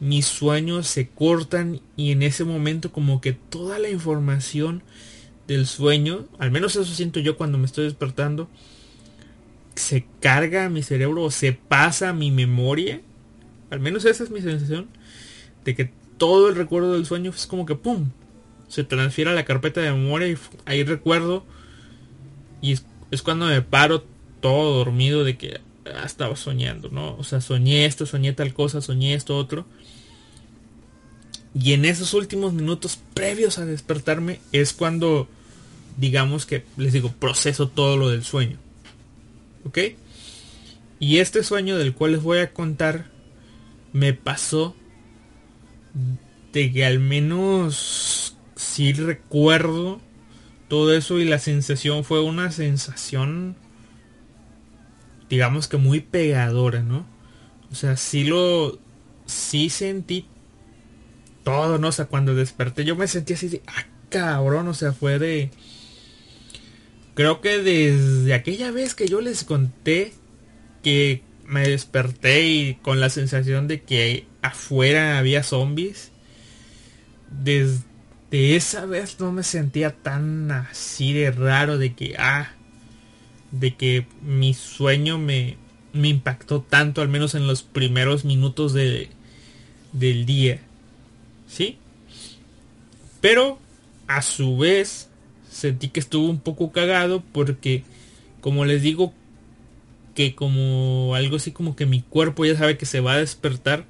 mis 0.00 0.26
sueños 0.26 0.86
se 0.86 1.08
cortan 1.08 1.80
y 1.96 2.12
en 2.12 2.22
ese 2.22 2.44
momento 2.44 2.92
como 2.92 3.20
que 3.20 3.32
toda 3.32 3.78
la 3.78 3.90
información 3.90 4.82
del 5.48 5.66
sueño, 5.66 6.26
al 6.38 6.52
menos 6.52 6.76
eso 6.76 6.94
siento 6.94 7.18
yo 7.18 7.36
cuando 7.36 7.58
me 7.58 7.66
estoy 7.66 7.84
despertando, 7.84 8.48
se 9.74 10.06
carga 10.20 10.68
mi 10.68 10.82
cerebro 10.82 11.24
o 11.24 11.30
se 11.30 11.52
pasa 11.52 12.12
mi 12.12 12.30
memoria. 12.30 13.00
Al 13.70 13.80
menos 13.80 14.04
esa 14.04 14.24
es 14.24 14.30
mi 14.30 14.42
sensación. 14.42 14.88
De 15.64 15.74
que 15.74 15.90
todo 16.18 16.48
el 16.48 16.54
recuerdo 16.54 16.92
del 16.92 17.06
sueño 17.06 17.30
es 17.30 17.46
como 17.46 17.66
que 17.66 17.74
¡pum! 17.74 18.10
Se 18.68 18.84
transfiere 18.84 19.30
a 19.30 19.34
la 19.34 19.44
carpeta 19.44 19.80
de 19.80 19.92
memoria 19.92 20.28
y 20.28 20.36
ahí 20.66 20.84
recuerdo. 20.84 21.44
Y 22.60 22.72
es, 22.72 22.84
es 23.10 23.22
cuando 23.22 23.46
me 23.46 23.62
paro 23.62 24.04
todo 24.40 24.76
dormido 24.76 25.24
de 25.24 25.38
que 25.38 25.60
ah, 25.86 26.04
estaba 26.04 26.36
soñando, 26.36 26.90
¿no? 26.90 27.16
O 27.16 27.24
sea, 27.24 27.40
soñé 27.40 27.86
esto, 27.86 28.04
soñé 28.04 28.32
tal 28.34 28.52
cosa, 28.52 28.80
soñé 28.80 29.14
esto 29.14 29.36
otro. 29.36 29.64
Y 31.54 31.72
en 31.72 31.84
esos 31.84 32.14
últimos 32.14 32.52
minutos 32.52 32.98
previos 33.14 33.58
a 33.58 33.64
despertarme 33.64 34.40
es 34.52 34.72
cuando, 34.72 35.28
digamos 35.98 36.46
que, 36.46 36.64
les 36.76 36.92
digo, 36.92 37.12
proceso 37.12 37.68
todo 37.68 37.96
lo 37.96 38.08
del 38.08 38.24
sueño. 38.24 38.56
¿Ok? 39.64 39.78
Y 41.00 41.18
este 41.18 41.42
sueño 41.44 41.76
del 41.76 41.94
cual 41.94 42.12
les 42.12 42.22
voy 42.22 42.38
a 42.38 42.52
contar 42.52 43.10
me 43.92 44.14
pasó 44.14 44.74
de 46.52 46.72
que 46.72 46.86
al 46.86 46.98
menos 46.98 48.36
sí 48.56 48.92
recuerdo 48.92 50.00
todo 50.68 50.94
eso 50.94 51.18
y 51.18 51.24
la 51.24 51.38
sensación 51.38 52.04
fue 52.04 52.22
una 52.22 52.50
sensación 52.50 53.56
digamos 55.28 55.68
que 55.68 55.76
muy 55.76 56.00
pegadora, 56.00 56.82
¿no? 56.82 57.06
O 57.70 57.74
sea, 57.74 57.96
sí 57.96 58.24
lo 58.24 58.78
sí 59.26 59.68
sentí 59.68 60.26
todo, 61.44 61.78
¿no? 61.78 61.88
O 61.88 61.92
sea, 61.92 62.06
cuando 62.06 62.34
desperté 62.34 62.84
yo 62.84 62.96
me 62.96 63.06
sentí 63.06 63.34
así 63.34 63.48
de, 63.48 63.62
ah, 63.66 63.86
cabrón, 64.08 64.68
o 64.68 64.74
sea, 64.74 64.92
fue 64.92 65.18
de... 65.18 65.50
Creo 67.18 67.40
que 67.40 67.58
desde 67.58 68.32
aquella 68.32 68.70
vez 68.70 68.94
que 68.94 69.08
yo 69.08 69.20
les 69.20 69.42
conté 69.42 70.12
que 70.84 71.24
me 71.44 71.68
desperté 71.68 72.46
y 72.46 72.74
con 72.76 73.00
la 73.00 73.10
sensación 73.10 73.66
de 73.66 73.82
que 73.82 74.28
afuera 74.40 75.18
había 75.18 75.42
zombies, 75.42 76.12
desde 77.28 78.54
esa 78.54 78.86
vez 78.86 79.18
no 79.18 79.32
me 79.32 79.42
sentía 79.42 79.96
tan 79.96 80.52
así 80.52 81.12
de 81.12 81.32
raro 81.32 81.76
de 81.76 81.92
que, 81.92 82.14
ah, 82.20 82.52
de 83.50 83.74
que 83.74 84.06
mi 84.22 84.54
sueño 84.54 85.18
me, 85.18 85.56
me 85.92 86.06
impactó 86.06 86.62
tanto, 86.62 87.02
al 87.02 87.08
menos 87.08 87.34
en 87.34 87.48
los 87.48 87.64
primeros 87.64 88.24
minutos 88.24 88.74
de, 88.74 89.10
del 89.92 90.24
día. 90.24 90.60
¿sí? 91.48 91.78
Pero 93.20 93.58
a 94.06 94.22
su 94.22 94.56
vez 94.56 95.08
sentí 95.58 95.88
que 95.88 96.00
estuvo 96.00 96.28
un 96.28 96.38
poco 96.38 96.72
cagado 96.72 97.22
porque, 97.32 97.82
como 98.40 98.64
les 98.64 98.82
digo, 98.82 99.12
que 100.14 100.34
como 100.34 101.14
algo 101.14 101.36
así 101.36 101.52
como 101.52 101.76
que 101.76 101.86
mi 101.86 102.02
cuerpo 102.02 102.44
ya 102.44 102.56
sabe 102.56 102.78
que 102.78 102.86
se 102.86 103.00
va 103.00 103.14
a 103.14 103.18
despertar, 103.18 103.84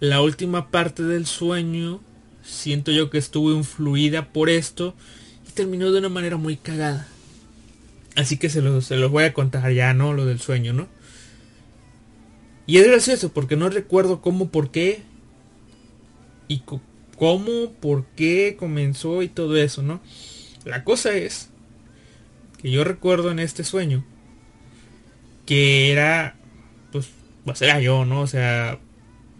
la 0.00 0.20
última 0.20 0.70
parte 0.70 1.02
del 1.02 1.26
sueño 1.26 2.00
siento 2.42 2.90
yo 2.90 3.10
que 3.10 3.18
estuvo 3.18 3.52
influida 3.52 4.32
por 4.32 4.50
esto 4.50 4.94
y 5.48 5.52
terminó 5.52 5.92
de 5.92 5.98
una 5.98 6.08
manera 6.08 6.36
muy 6.36 6.56
cagada. 6.56 7.06
Así 8.16 8.36
que 8.36 8.48
se 8.48 8.60
los, 8.60 8.86
se 8.86 8.96
los 8.96 9.10
voy 9.10 9.24
a 9.24 9.32
contar 9.32 9.72
ya, 9.72 9.94
¿no? 9.94 10.12
Lo 10.12 10.26
del 10.26 10.40
sueño, 10.40 10.72
¿no? 10.72 10.88
Y 12.66 12.78
es 12.78 12.86
gracioso 12.86 13.32
porque 13.32 13.56
no 13.56 13.68
recuerdo 13.68 14.20
cómo, 14.20 14.48
por 14.50 14.70
qué, 14.70 15.02
y 16.48 16.62
cómo, 17.16 17.72
por 17.80 18.04
qué 18.16 18.56
comenzó 18.58 19.22
y 19.22 19.28
todo 19.28 19.56
eso, 19.56 19.82
¿no? 19.82 20.00
La 20.64 20.84
cosa 20.84 21.14
es 21.14 21.50
que 22.60 22.70
yo 22.70 22.84
recuerdo 22.84 23.30
en 23.30 23.38
este 23.38 23.64
sueño 23.64 24.04
que 25.46 25.90
era, 25.90 26.36
pues, 26.92 27.10
pues 27.44 27.62
era 27.62 27.80
yo, 27.80 28.04
¿no? 28.04 28.20
O 28.20 28.26
sea, 28.26 28.78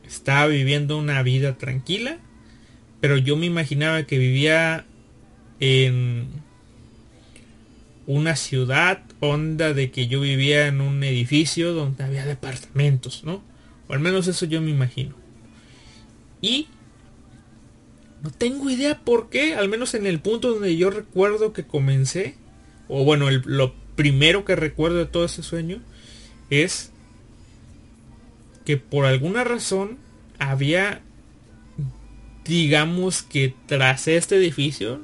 estaba 0.05 0.47
viviendo 0.47 0.99
una 0.99 1.23
vida 1.23 1.57
tranquila, 1.59 2.19
pero 3.01 3.17
yo 3.17 3.37
me 3.37 3.47
imaginaba 3.47 4.03
que 4.05 4.19
vivía 4.19 4.85
en 5.61 6.27
una 8.07 8.35
ciudad 8.35 9.03
onda 9.21 9.73
de 9.73 9.91
que 9.91 10.09
yo 10.09 10.21
vivía 10.21 10.67
en 10.67 10.81
un 10.81 11.05
edificio 11.05 11.73
donde 11.73 12.03
había 12.03 12.27
departamentos, 12.27 13.23
¿no? 13.25 13.43
O 13.89 13.93
al 13.93 14.01
menos 14.01 14.27
eso 14.27 14.47
yo 14.47 14.61
me 14.61 14.71
imagino. 14.71 15.15
Y 16.41 16.67
no 18.23 18.31
tengo 18.31 18.71
idea 18.71 19.01
por 19.01 19.31
qué, 19.31 19.55
al 19.55 19.69
menos 19.69 19.95
en 19.95 20.07
el 20.07 20.21
punto 20.21 20.53
donde 20.53 20.77
yo 20.77 20.91
recuerdo 20.91 21.53
que 21.53 21.65
comencé, 21.65 22.37
o 22.89 23.05
bueno, 23.05 23.29
lo 23.31 23.75
primero 23.97 24.45
que 24.45 24.55
recuerdo 24.55 24.99
de 24.99 25.07
todo 25.07 25.25
ese 25.25 25.43
sueño 25.43 25.83
es 26.49 26.93
que 28.65 28.77
por 28.77 29.07
alguna 29.07 29.43
razón 29.43 29.99
había, 30.39 31.03
digamos 32.45 33.23
que 33.23 33.55
tras 33.67 34.07
este 34.07 34.37
edificio, 34.37 35.01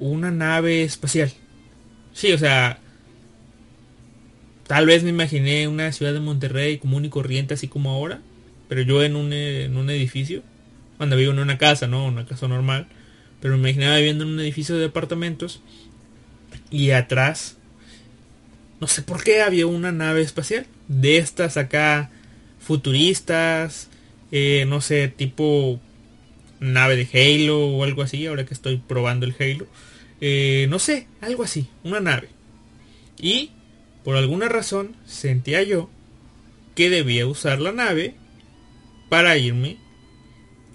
una 0.00 0.32
nave 0.32 0.82
espacial. 0.82 1.32
Sí, 2.14 2.32
o 2.32 2.38
sea, 2.38 2.80
tal 4.66 4.86
vez 4.86 5.04
me 5.04 5.10
imaginé 5.10 5.68
una 5.68 5.92
ciudad 5.92 6.12
de 6.12 6.20
Monterrey 6.20 6.78
común 6.78 7.04
y 7.04 7.10
corriente 7.10 7.54
así 7.54 7.68
como 7.68 7.90
ahora, 7.90 8.22
pero 8.68 8.82
yo 8.82 9.04
en 9.04 9.14
un, 9.14 9.32
en 9.32 9.76
un 9.76 9.88
edificio 9.88 10.42
cuando 10.98 11.16
vivo 11.16 11.32
en 11.32 11.38
una 11.38 11.56
casa, 11.56 11.86
¿no? 11.86 12.04
Una 12.04 12.26
casa 12.26 12.48
normal. 12.48 12.88
Pero 13.40 13.56
me 13.56 13.70
imaginaba 13.70 13.96
viviendo 13.96 14.24
en 14.24 14.30
un 14.30 14.40
edificio 14.40 14.74
de 14.74 14.82
departamentos. 14.82 15.62
Y 16.70 16.90
atrás, 16.90 17.56
no 18.80 18.86
sé 18.88 19.02
por 19.02 19.22
qué 19.22 19.40
había 19.40 19.66
una 19.66 19.92
nave 19.92 20.20
espacial. 20.20 20.66
De 20.88 21.16
estas 21.16 21.56
acá 21.56 22.10
futuristas. 22.60 23.88
Eh, 24.32 24.66
no 24.68 24.80
sé, 24.80 25.08
tipo 25.08 25.80
nave 26.60 26.96
de 26.96 27.08
Halo 27.14 27.68
o 27.68 27.84
algo 27.84 28.02
así. 28.02 28.26
Ahora 28.26 28.44
que 28.44 28.54
estoy 28.54 28.76
probando 28.76 29.24
el 29.24 29.34
Halo. 29.38 29.66
Eh, 30.20 30.66
no 30.68 30.80
sé, 30.80 31.06
algo 31.20 31.44
así. 31.44 31.68
Una 31.84 32.00
nave. 32.00 32.28
Y 33.20 33.52
por 34.04 34.16
alguna 34.16 34.48
razón 34.48 34.96
sentía 35.06 35.62
yo 35.62 35.90
que 36.74 36.90
debía 36.90 37.26
usar 37.26 37.60
la 37.60 37.72
nave 37.72 38.14
para 39.08 39.36
irme 39.36 39.78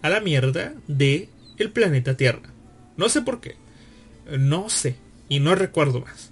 a 0.04 0.10
la 0.10 0.20
mierda 0.20 0.76
de 0.88 1.30
el 1.58 1.72
planeta 1.72 2.16
Tierra. 2.16 2.54
No 2.98 3.10
sé 3.10 3.22
por 3.22 3.42
qué. 3.42 3.56
No 4.38 4.70
sé. 4.70 4.96
Y 5.30 5.40
no 5.40 5.56
recuerdo 5.56 6.02
más. 6.02 6.32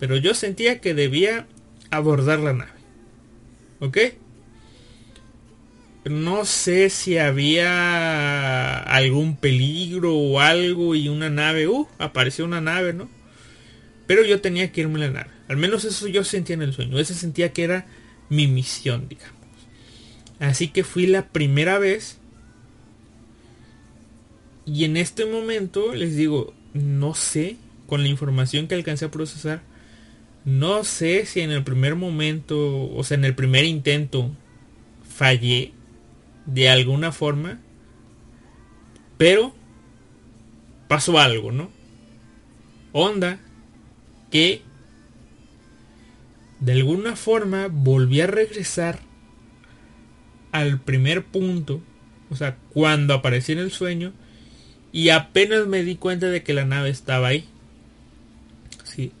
Pero 0.00 0.16
yo 0.16 0.34
sentía 0.34 0.80
que 0.80 0.94
debía 0.94 1.46
abordar 1.90 2.40
la 2.40 2.54
nave. 2.54 2.72
¿Ok? 3.78 3.98
No 6.04 6.44
sé 6.44 6.90
si 6.90 7.18
había 7.18 8.78
algún 8.78 9.36
peligro 9.36 10.16
o 10.16 10.40
algo 10.40 10.96
y 10.96 11.08
una 11.08 11.30
nave. 11.30 11.68
Uh, 11.68 11.86
apareció 11.98 12.44
una 12.44 12.60
nave, 12.60 12.92
¿no? 12.92 13.08
Pero 14.08 14.24
yo 14.24 14.40
tenía 14.40 14.72
que 14.72 14.80
irme 14.80 14.96
a 14.96 15.06
la 15.06 15.12
nave. 15.12 15.30
Al 15.48 15.58
menos 15.58 15.84
eso 15.84 16.08
yo 16.08 16.24
sentía 16.24 16.54
en 16.54 16.62
el 16.62 16.72
sueño. 16.72 16.98
Eso 16.98 17.14
sentía 17.14 17.52
que 17.52 17.62
era 17.62 17.86
mi 18.28 18.48
misión, 18.48 19.08
digamos. 19.08 19.36
Así 20.40 20.68
que 20.68 20.82
fui 20.82 21.06
la 21.06 21.28
primera 21.28 21.78
vez. 21.78 22.18
Y 24.64 24.84
en 24.84 24.96
este 24.96 25.26
momento 25.26 25.94
les 25.94 26.16
digo, 26.16 26.54
no 26.74 27.14
sé, 27.14 27.56
con 27.86 28.02
la 28.02 28.08
información 28.08 28.68
que 28.68 28.74
alcancé 28.74 29.06
a 29.06 29.10
procesar, 29.10 29.62
no 30.44 30.84
sé 30.84 31.26
si 31.26 31.40
en 31.40 31.50
el 31.50 31.62
primer 31.62 31.94
momento, 31.94 32.90
o 32.90 33.04
sea, 33.04 33.16
en 33.16 33.24
el 33.24 33.34
primer 33.34 33.64
intento, 33.64 34.30
fallé 35.08 35.72
de 36.46 36.68
alguna 36.68 37.12
forma, 37.12 37.60
pero 39.18 39.54
pasó 40.88 41.18
algo, 41.18 41.52
¿no? 41.52 41.70
Onda 42.92 43.38
que 44.30 44.62
de 46.60 46.72
alguna 46.72 47.16
forma 47.16 47.68
volví 47.70 48.20
a 48.20 48.26
regresar 48.26 49.00
al 50.52 50.80
primer 50.80 51.24
punto, 51.24 51.80
o 52.30 52.36
sea, 52.36 52.56
cuando 52.72 53.14
aparecí 53.14 53.52
en 53.52 53.58
el 53.58 53.70
sueño, 53.70 54.12
y 54.92 55.08
apenas 55.08 55.66
me 55.66 55.82
di 55.82 55.96
cuenta 55.96 56.26
de 56.28 56.42
que 56.42 56.52
la 56.52 56.66
nave 56.66 56.90
estaba 56.90 57.28
ahí. 57.28 57.48
Sí. 58.84 59.12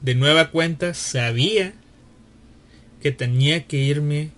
De 0.00 0.14
nueva 0.14 0.50
cuenta 0.50 0.94
sabía 0.94 1.74
que 3.02 3.10
tenía 3.10 3.66
que 3.66 3.78
irme 3.78 4.30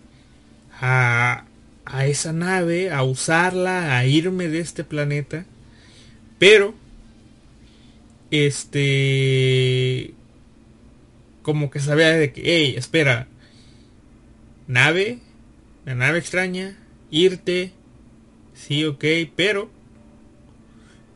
a, 0.80 1.44
a 1.84 2.06
esa 2.06 2.32
nave, 2.32 2.90
a 2.90 3.02
usarla, 3.02 3.96
a 3.96 4.06
irme 4.06 4.48
de 4.48 4.60
este 4.60 4.84
planeta. 4.84 5.44
Pero, 6.38 6.74
este, 8.30 10.14
como 11.42 11.70
que 11.70 11.80
sabía 11.80 12.10
de 12.10 12.32
que, 12.32 12.42
hey, 12.44 12.74
espera, 12.76 13.26
nave, 14.66 15.18
la 15.84 15.94
nave 15.94 16.18
extraña, 16.18 16.78
irte, 17.10 17.72
sí, 18.54 18.84
ok, 18.84 19.04
pero 19.34 19.70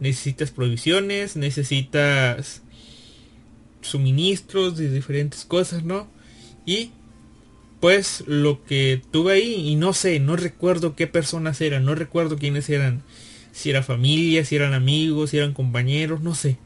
necesitas 0.03 0.51
provisiones, 0.51 1.37
necesitas 1.37 2.63
suministros 3.81 4.77
de 4.77 4.91
diferentes 4.91 5.45
cosas, 5.45 5.85
¿no? 5.85 6.09
Y 6.67 6.91
pues 7.81 8.25
lo 8.27 8.65
que 8.65 9.01
tuve 9.11 9.35
ahí, 9.35 9.55
y 9.55 9.77
no 9.77 9.93
sé, 9.93 10.19
no 10.19 10.37
recuerdo 10.37 10.97
qué 10.97 11.07
personas 11.07 11.61
eran, 11.61 11.85
no 11.85 11.95
recuerdo 11.95 12.37
quiénes 12.37 12.69
eran, 12.69 13.03
si 13.53 13.71
era 13.71 13.83
familia, 13.83 14.45
si 14.45 14.57
eran 14.57 14.75
amigos, 14.75 15.31
si 15.31 15.39
eran 15.39 15.53
compañeros, 15.53 16.21
no 16.21 16.35
sé. 16.35 16.59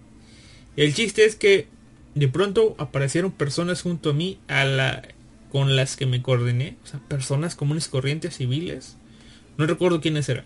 El 0.77 0.95
chiste 0.95 1.25
es 1.25 1.37
que 1.37 1.69
de 2.15 2.29
pronto 2.29 2.75
aparecieron 2.79 3.33
personas 3.33 3.83
junto 3.83 4.11
a 4.11 4.15
mí 4.15 4.39
a 4.49 4.65
la 4.65 5.03
con 5.53 5.77
las 5.77 5.97
que 5.97 6.07
me 6.07 6.23
coordiné, 6.23 6.77
o 6.85 6.87
sea, 6.87 7.01
personas 7.01 7.55
comunes 7.55 7.89
corrientes 7.89 8.37
civiles. 8.37 8.97
No 9.59 9.67
recuerdo 9.67 10.01
quiénes 10.01 10.29
eran, 10.29 10.45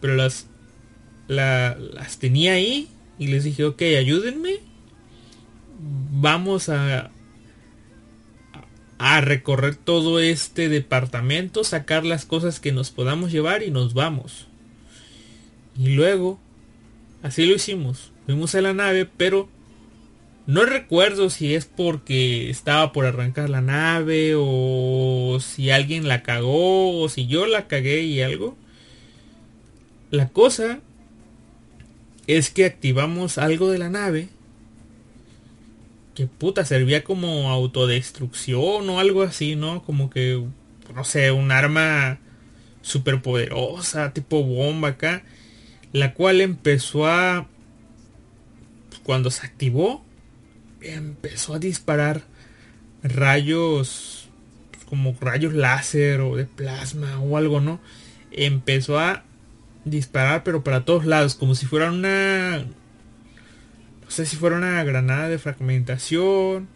pero 0.00 0.16
las, 0.16 0.48
las 1.28 2.18
tenía 2.18 2.52
ahí 2.52 2.88
y 3.18 3.28
les 3.28 3.44
dije, 3.44 3.64
ok, 3.64 3.82
ayúdenme. 3.98 4.56
Vamos 6.10 6.68
a, 6.68 7.10
a 8.98 9.20
recorrer 9.20 9.76
todo 9.76 10.18
este 10.18 10.68
departamento, 10.68 11.62
sacar 11.62 12.04
las 12.04 12.24
cosas 12.24 12.58
que 12.58 12.72
nos 12.72 12.90
podamos 12.90 13.30
llevar 13.30 13.62
y 13.62 13.70
nos 13.70 13.94
vamos. 13.94 14.46
Y 15.78 15.90
luego, 15.90 16.40
así 17.22 17.46
lo 17.46 17.54
hicimos. 17.54 18.10
Fuimos 18.26 18.54
a 18.54 18.60
la 18.60 18.74
nave, 18.74 19.06
pero 19.06 19.48
no 20.46 20.64
recuerdo 20.64 21.30
si 21.30 21.54
es 21.54 21.66
porque 21.66 22.50
estaba 22.50 22.92
por 22.92 23.04
arrancar 23.04 23.50
la 23.50 23.60
nave 23.60 24.32
o 24.36 25.38
si 25.40 25.70
alguien 25.70 26.08
la 26.08 26.22
cagó 26.22 27.00
o 27.00 27.08
si 27.08 27.26
yo 27.26 27.46
la 27.46 27.68
cagué 27.68 28.02
y 28.02 28.22
algo. 28.22 28.56
La 30.10 30.30
cosa 30.30 30.80
es 32.28 32.50
que 32.50 32.66
activamos 32.66 33.38
algo 33.38 33.72
de 33.72 33.78
la 33.78 33.88
nave 33.88 34.28
que 36.14 36.26
puta 36.26 36.64
servía 36.64 37.04
como 37.04 37.48
autodestrucción 37.50 38.90
o 38.90 39.00
algo 39.00 39.22
así, 39.22 39.56
¿no? 39.56 39.82
Como 39.84 40.10
que, 40.10 40.44
no 40.94 41.04
sé, 41.04 41.30
un 41.30 41.52
arma 41.52 42.18
super 42.82 43.22
poderosa, 43.22 44.12
tipo 44.12 44.42
bomba 44.42 44.88
acá, 44.88 45.22
la 45.92 46.14
cual 46.14 46.40
empezó 46.40 47.06
a, 47.06 47.46
cuando 49.04 49.30
se 49.30 49.46
activó, 49.46 50.04
empezó 50.80 51.54
a 51.54 51.60
disparar 51.60 52.22
rayos 53.02 54.28
como 54.86 55.16
rayos 55.20 55.54
láser 55.54 56.20
o 56.20 56.34
de 56.34 56.46
plasma 56.46 57.20
o 57.20 57.36
algo, 57.36 57.60
¿no? 57.60 57.80
Empezó 58.32 58.98
a 58.98 59.22
disparar 59.84 60.44
pero 60.44 60.64
para 60.64 60.84
todos 60.84 61.04
lados, 61.04 61.34
como 61.34 61.54
si 61.54 61.66
fuera 61.66 61.90
una 61.90 62.58
no 62.58 64.10
sé 64.10 64.24
si 64.24 64.36
fuera 64.36 64.56
una 64.56 64.82
granada 64.84 65.28
de 65.28 65.38
fragmentación, 65.38 66.66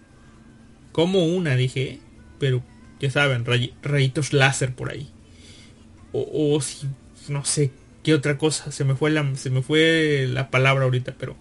como 0.93 1.25
una, 1.25 1.57
dije, 1.57 1.99
pero 2.39 2.63
ya 3.01 3.11
saben, 3.11 3.47
rayitos 3.83 4.35
láser 4.35 4.75
por 4.75 4.91
ahí. 4.91 5.09
O, 6.13 6.55
o 6.55 6.61
si 6.61 6.87
no 7.29 7.43
sé 7.45 7.71
qué 8.03 8.13
otra 8.15 8.37
cosa, 8.37 8.71
se 8.71 8.85
me 8.85 8.95
fue 8.95 9.11
la 9.11 9.35
se 9.37 9.49
me 9.49 9.63
fue 9.63 10.27
la 10.29 10.51
palabra 10.51 10.85
ahorita, 10.85 11.15
pero 11.19 11.37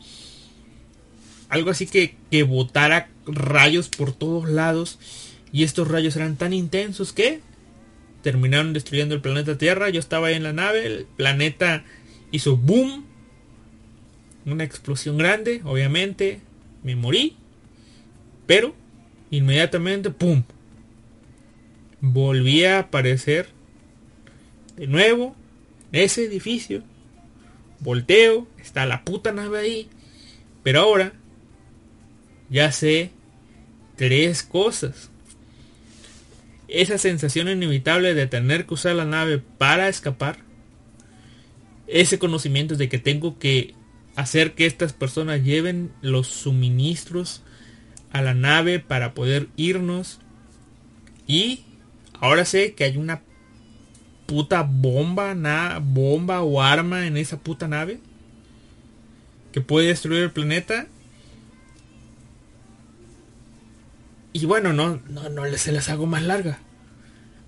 algo 1.50 1.70
así 1.70 1.86
que, 1.86 2.16
que 2.32 2.44
botara 2.44 3.10
rayos 3.26 3.90
por 3.90 4.14
todos 4.14 4.50
lados. 4.50 4.98
Y 5.52 5.64
estos 5.64 5.90
rayos 5.90 6.16
eran 6.16 6.38
tan 6.38 6.54
intensos 6.54 7.12
que 7.12 7.42
terminaron 8.22 8.74
destruyendo 8.74 9.16
el 9.16 9.22
planeta 9.22 9.58
Tierra. 9.58 9.90
Yo 9.90 10.00
estaba 10.00 10.28
ahí 10.28 10.36
en 10.36 10.44
la 10.44 10.54
nave, 10.54 10.86
el 10.86 11.06
planeta 11.18 11.84
hizo 12.32 12.58
boom. 12.58 13.06
Una 14.46 14.64
explosión 14.64 15.18
grande, 15.18 15.62
obviamente. 15.64 16.42
Me 16.84 16.96
morí. 16.96 17.38
Pero 18.48 18.74
inmediatamente, 19.30 20.10
¡pum! 20.10 20.44
Volví 22.00 22.66
a 22.66 22.80
aparecer 22.80 23.50
de 24.76 24.88
nuevo 24.88 25.36
ese 25.92 26.26
edificio. 26.26 26.84
Volteo, 27.80 28.48
está 28.60 28.86
la 28.86 29.04
puta 29.04 29.32
nave 29.32 29.60
ahí. 29.60 29.90
Pero 30.64 30.82
ahora 30.82 31.14
ya 32.50 32.72
sé 32.72 33.12
tres 33.96 34.42
cosas. 34.42 35.11
Esa 36.72 36.98
sensación 36.98 37.50
inevitable 37.50 38.14
de 38.14 38.28
tener 38.28 38.66
que 38.66 38.76
usar 38.76 38.96
la 38.96 39.04
nave 39.04 39.40
para 39.58 39.90
escapar. 39.90 40.38
Ese 41.88 42.18
conocimiento 42.18 42.78
de 42.78 42.88
que 42.88 42.98
tengo 42.98 43.38
que 43.38 43.76
hacer 44.16 44.54
que 44.54 44.66
estas 44.66 44.94
personas 44.94 45.44
lleven 45.44 45.92
los 46.02 46.28
suministros 46.28 47.44
a 48.14 48.22
la 48.22 48.34
nave 48.34 48.80
para 48.80 49.14
poder 49.14 49.50
irnos. 49.58 50.20
Y 51.28 51.66
ahora 52.14 52.46
sé 52.46 52.74
que 52.74 52.86
hay 52.86 52.96
una 52.96 53.22
puta 54.26 54.64
bomba, 54.64 55.36
nada, 55.36 55.80
bomba 55.80 56.42
o 56.42 56.62
arma 56.62 57.06
en 57.06 57.18
esa 57.18 57.38
puta 57.38 57.68
nave 57.68 58.00
que 59.52 59.60
puede 59.60 59.88
destruir 59.88 60.24
el 60.24 60.32
planeta 60.32 60.88
Y 64.34 64.46
bueno, 64.46 64.74
no, 64.74 65.02
no, 65.10 65.30
no 65.30 65.58
se 65.58 65.72
las 65.72 65.90
hago 65.90 66.06
más 66.06 66.24
larga. 66.24 66.60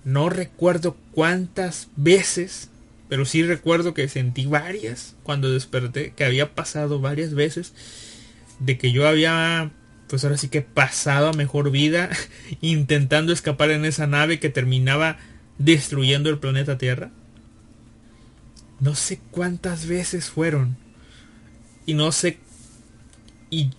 No 0.04 0.28
recuerdo 0.28 0.96
cuántas 1.12 1.88
veces, 1.96 2.68
pero 3.08 3.24
sí 3.24 3.42
recuerdo 3.42 3.94
que 3.94 4.08
sentí 4.08 4.44
varias 4.46 5.16
cuando 5.22 5.50
desperté, 5.50 6.12
que 6.14 6.24
había 6.24 6.54
pasado 6.54 7.00
varias 7.00 7.34
veces 7.34 7.72
de 8.58 8.76
que 8.76 8.92
yo 8.92 9.08
había, 9.08 9.72
pues 10.08 10.24
ahora 10.24 10.36
sí 10.36 10.48
que 10.48 10.60
pasado 10.60 11.28
a 11.28 11.32
mejor 11.32 11.70
vida 11.70 12.10
intentando 12.60 13.32
escapar 13.32 13.70
en 13.70 13.86
esa 13.86 14.06
nave 14.06 14.38
que 14.38 14.50
terminaba 14.50 15.16
destruyendo 15.58 16.28
el 16.28 16.38
planeta 16.38 16.76
Tierra. 16.76 17.10
No 18.80 18.94
sé 18.94 19.20
cuántas 19.30 19.86
veces 19.86 20.28
fueron. 20.28 20.76
Y 21.86 21.94
no 21.94 22.12
sé... 22.12 22.38
Y 23.50 23.70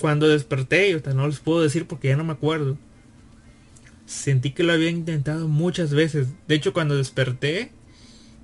cuando 0.00 0.28
desperté, 0.28 1.00
no 1.14 1.26
les 1.26 1.40
puedo 1.40 1.60
decir 1.60 1.86
porque 1.86 2.08
ya 2.08 2.16
no 2.16 2.24
me 2.24 2.32
acuerdo. 2.32 2.78
sentí 4.06 4.50
que 4.50 4.62
lo 4.64 4.72
había 4.72 4.90
intentado 4.90 5.46
muchas 5.46 5.92
veces. 5.92 6.28
De 6.48 6.54
hecho, 6.54 6.72
cuando 6.72 6.96
desperté 6.96 7.70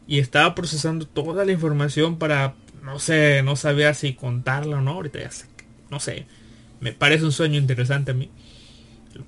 y 0.06 0.18
estaba 0.18 0.54
procesando 0.54 1.06
toda 1.06 1.44
la 1.44 1.52
información 1.52 2.18
para, 2.18 2.54
no 2.82 2.98
sé, 2.98 3.42
no 3.42 3.56
sabía 3.56 3.94
si 3.94 4.14
contarla 4.14 4.76
o 4.76 4.80
no, 4.82 4.92
ahorita 4.92 5.18
ya 5.18 5.30
sé, 5.30 5.46
no 5.90 5.98
sé, 5.98 6.26
me 6.80 6.92
parece 6.92 7.24
un 7.24 7.32
sueño 7.32 7.58
interesante 7.58 8.12
a 8.12 8.14
mí. 8.14 8.30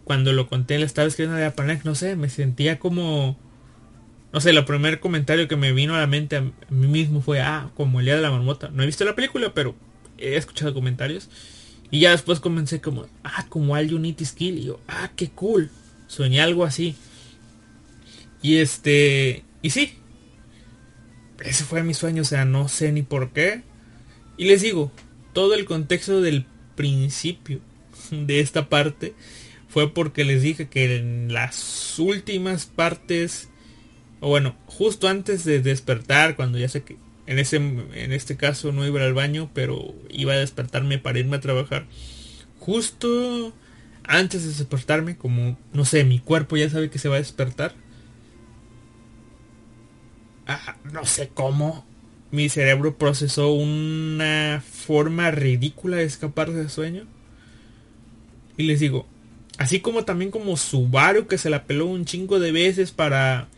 Cuando 0.05 0.33
lo 0.35 0.49
conté, 0.49 0.79
le 0.79 0.85
estaba 0.85 1.09
escribiendo 1.09 1.39
de 1.39 1.45
Japanex, 1.45 1.85
no 1.87 1.95
sé, 1.95 2.15
me 2.15 2.29
sentía 2.29 2.79
como, 2.79 3.39
no 4.33 4.41
sé, 4.41 4.51
el 4.51 4.65
primer 4.67 5.01
comentario 5.01 5.49
que 5.49 5.57
me 5.57 5.73
vino 5.73 5.95
a 5.95 6.01
la 6.01 6.07
mente 6.07 6.37
a 6.37 6.43
mí 6.43 6.87
mismo 6.87 7.23
fue, 7.23 7.41
ah, 7.41 7.71
como 7.75 8.01
el 8.01 8.07
día 8.07 8.17
de 8.17 8.23
la 8.23 8.31
marmota. 8.31 8.69
No 8.71 8.83
he 8.83 8.87
visto 8.87 9.05
la 9.07 9.17
película, 9.17 9.55
pero 9.55 9.75
he 10.19 10.37
escuchado 10.37 10.75
comentarios. 10.75 11.31
Y 11.91 12.01
ya 12.01 12.11
después 12.11 12.41
comencé 12.41 12.81
como, 12.81 13.07
ah, 13.25 13.47
como 13.49 13.75
All 13.75 13.93
Unity 13.93 14.25
Skill. 14.25 14.59
Y 14.59 14.65
yo, 14.65 14.81
ah, 14.89 15.11
qué 15.17 15.31
cool. 15.31 15.71
Soñé 16.07 16.41
algo 16.41 16.65
así. 16.65 16.97
Y 18.43 18.57
este, 18.57 19.45
y 19.63 19.71
sí. 19.71 19.95
Ese 21.41 21.65
fue 21.65 21.83
mi 21.83 21.95
sueño, 21.95 22.23
o 22.23 22.25
sea, 22.25 22.45
no 22.45 22.69
sé 22.69 22.93
ni 22.93 23.03
por 23.03 23.31
qué. 23.31 23.63
Y 24.37 24.45
les 24.47 24.63
digo, 24.63 24.93
todo 25.33 25.55
el 25.55 25.65
contexto 25.65 26.21
del 26.21 26.47
principio 26.75 27.61
de 28.11 28.41
esta 28.41 28.69
parte 28.69 29.15
fue 29.69 29.93
porque 29.93 30.25
les 30.25 30.43
dije 30.43 30.69
que 30.69 30.97
en 30.97 31.33
las 31.33 31.99
últimas 31.99 32.67
partes, 32.67 33.49
o 34.21 34.29
bueno, 34.29 34.57
justo 34.67 35.09
antes 35.09 35.45
de 35.45 35.61
despertar, 35.61 36.37
cuando 36.37 36.59
ya 36.59 36.69
sé 36.69 36.83
que 36.83 36.97
en, 37.29 37.39
ese, 37.39 37.57
en 37.57 38.13
este 38.13 38.39
caso 38.39 38.73
no 38.73 38.87
iba 38.87 39.03
al 39.03 39.13
baño, 39.13 39.51
pero 39.53 39.95
iba 40.09 40.33
a 40.33 40.39
despertarme 40.39 40.99
para 40.99 41.19
irme 41.19 41.37
a 41.37 41.41
trabajar. 41.41 41.87
Justo 42.59 43.53
antes 44.03 44.45
de 44.45 44.49
despertarme, 44.49 45.19
como, 45.19 45.59
no 45.75 45.85
sé, 45.85 46.05
mi 46.05 46.21
cuerpo 46.21 46.57
ya 46.57 46.71
sabe 46.71 46.89
que 46.89 46.99
se 46.99 47.11
va 47.11 47.17
a 47.17 47.19
despertar. 47.19 47.75
Ah, 50.47 50.79
no 50.91 51.05
sé 51.05 51.29
cómo. 51.29 51.87
Mi 52.31 52.49
cerebro 52.49 52.97
procesó 52.97 53.53
una 53.53 54.63
forma 54.67 55.31
ridícula 55.31 55.99
de 55.99 56.05
escapar 56.05 56.51
del 56.51 56.71
sueño. 56.71 57.07
Y 58.57 58.63
les 58.63 58.81
digo, 58.81 59.07
así 59.59 59.81
como 59.81 60.07
también 60.07 60.31
como 60.31 60.57
Subaru 60.57 61.27
que 61.27 61.37
se 61.37 61.51
la 61.51 61.65
peló 61.65 61.85
un 61.85 62.07
chingo 62.07 62.41
de 62.41 62.53
veces 62.53 62.91
para 62.91 63.49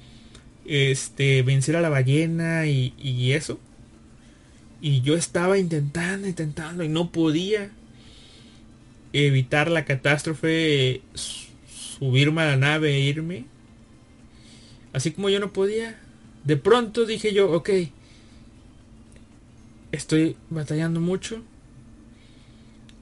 este, 0.70 1.42
vencer 1.42 1.74
a 1.74 1.80
la 1.80 1.88
ballena 1.88 2.64
y, 2.64 3.32
eso. 3.32 3.58
Y 4.80 5.00
yo 5.00 5.16
estaba 5.16 5.58
intentando, 5.58 6.28
intentando 6.28 6.84
y 6.84 6.88
no 6.88 7.10
podía 7.10 7.72
evitar 9.12 9.68
la 9.68 9.84
catástrofe, 9.84 11.02
subirme 11.66 12.42
a 12.42 12.46
la 12.46 12.56
nave 12.56 12.94
e 12.94 13.00
irme. 13.00 13.46
Así 14.92 15.10
como 15.10 15.28
yo 15.28 15.40
no 15.40 15.52
podía. 15.52 15.98
De 16.44 16.56
pronto 16.56 17.04
dije 17.04 17.34
yo, 17.34 17.50
ok, 17.50 17.70
estoy 19.90 20.36
batallando 20.50 21.00
mucho. 21.00 21.42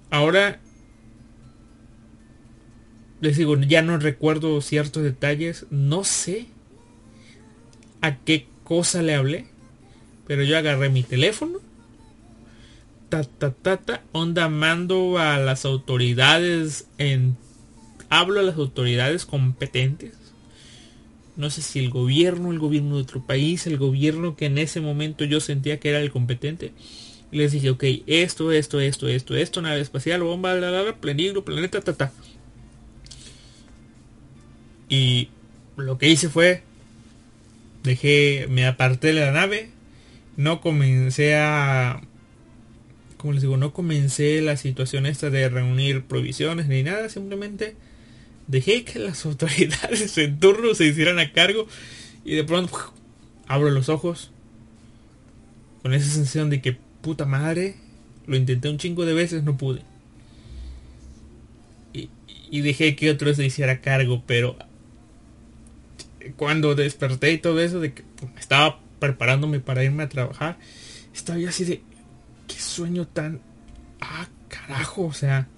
Ahora 0.08 0.58
les 3.20 3.36
digo, 3.36 3.58
ya 3.58 3.82
no 3.82 3.98
recuerdo 3.98 4.58
ciertos 4.62 5.02
detalles. 5.02 5.66
No 5.70 6.02
sé 6.02 6.48
a 8.00 8.16
qué 8.16 8.46
cosa 8.64 9.02
le 9.02 9.14
hablé. 9.14 9.46
Pero 10.26 10.42
yo 10.42 10.58
agarré 10.58 10.90
mi 10.90 11.02
teléfono. 11.02 11.58
Ta, 13.08 13.24
ta, 13.24 13.50
ta, 13.52 13.78
ta. 13.78 14.02
Onda 14.12 14.48
mando 14.48 15.18
a 15.18 15.38
las 15.38 15.64
autoridades 15.64 16.86
en... 16.98 17.36
Hablo 18.10 18.40
a 18.40 18.42
las 18.42 18.56
autoridades 18.56 19.26
competentes. 19.26 20.14
No 21.36 21.50
sé 21.50 21.62
si 21.62 21.78
el 21.78 21.88
gobierno, 21.88 22.50
el 22.50 22.58
gobierno 22.58 22.96
de 22.96 23.02
otro 23.02 23.24
país, 23.24 23.66
el 23.66 23.78
gobierno 23.78 24.36
que 24.36 24.46
en 24.46 24.58
ese 24.58 24.80
momento 24.80 25.24
yo 25.24 25.40
sentía 25.40 25.78
que 25.78 25.90
era 25.90 26.00
el 26.00 26.10
competente. 26.10 26.72
Les 27.30 27.52
dije, 27.52 27.70
ok, 27.70 27.84
esto, 28.06 28.50
esto, 28.52 28.80
esto, 28.80 29.06
esto, 29.06 29.36
esto, 29.36 29.62
nave 29.62 29.80
espacial, 29.80 30.22
bomba, 30.22 30.54
bla, 30.54 30.70
bla, 30.70 30.82
bla, 30.82 30.96
peligro, 30.96 31.44
planeta, 31.44 31.80
ta, 31.80 31.92
ta. 31.92 32.12
Y 34.88 35.28
lo 35.76 35.96
que 35.98 36.08
hice 36.08 36.28
fue 36.28 36.62
dejé, 37.82 38.46
me 38.48 38.66
aparté 38.66 39.08
de 39.08 39.20
la 39.20 39.32
nave, 39.32 39.70
no 40.36 40.60
comencé 40.60 41.36
a, 41.36 42.00
como 43.16 43.32
les 43.32 43.42
digo, 43.42 43.56
no 43.56 43.72
comencé 43.72 44.40
la 44.40 44.56
situación 44.56 45.06
esta 45.06 45.30
de 45.30 45.48
reunir 45.48 46.04
provisiones 46.04 46.68
ni 46.68 46.82
nada, 46.82 47.08
simplemente 47.08 47.76
dejé 48.46 48.84
que 48.84 48.98
las 48.98 49.24
autoridades 49.26 50.16
en 50.18 50.38
turno 50.40 50.74
se 50.74 50.86
hicieran 50.86 51.18
a 51.18 51.32
cargo 51.32 51.66
y 52.24 52.34
de 52.34 52.44
pronto 52.44 52.94
abro 53.46 53.70
los 53.70 53.88
ojos 53.88 54.30
con 55.82 55.94
esa 55.94 56.10
sensación 56.10 56.50
de 56.50 56.60
que 56.60 56.76
puta 57.00 57.24
madre, 57.24 57.76
lo 58.26 58.36
intenté 58.36 58.68
un 58.68 58.78
chingo 58.78 59.06
de 59.06 59.14
veces, 59.14 59.44
no 59.44 59.56
pude. 59.56 59.82
Y, 61.92 62.10
y 62.50 62.60
dejé 62.60 62.96
que 62.96 63.10
otro 63.10 63.32
se 63.32 63.46
hiciera 63.46 63.80
cargo, 63.80 64.22
pero 64.26 64.58
cuando 66.36 66.74
desperté 66.74 67.32
y 67.32 67.38
todo 67.38 67.60
eso, 67.60 67.80
de 67.80 67.92
que 67.92 68.04
estaba 68.38 68.80
preparándome 68.98 69.60
para 69.60 69.84
irme 69.84 70.02
a 70.02 70.08
trabajar, 70.08 70.58
estaba 71.14 71.38
así 71.48 71.64
de, 71.64 71.82
qué 72.46 72.54
sueño 72.54 73.06
tan... 73.06 73.40
Ah, 74.00 74.28
carajo, 74.48 75.06
o 75.06 75.12
sea, 75.12 75.48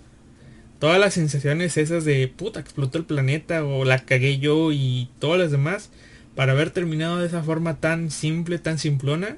todas 0.79 0.99
las 0.99 1.15
sensaciones 1.15 1.77
esas 1.77 2.05
de 2.05 2.27
puta, 2.29 2.61
explotó 2.61 2.99
el 2.99 3.05
planeta 3.05 3.65
o 3.65 3.85
la 3.85 4.01
cagué 4.01 4.39
yo 4.39 4.73
y 4.73 5.09
todas 5.19 5.39
las 5.39 5.51
demás, 5.51 5.91
para 6.35 6.53
haber 6.53 6.71
terminado 6.71 7.19
de 7.19 7.27
esa 7.27 7.43
forma 7.43 7.81
tan 7.81 8.11
simple, 8.11 8.59
tan 8.59 8.79
simplona. 8.79 9.37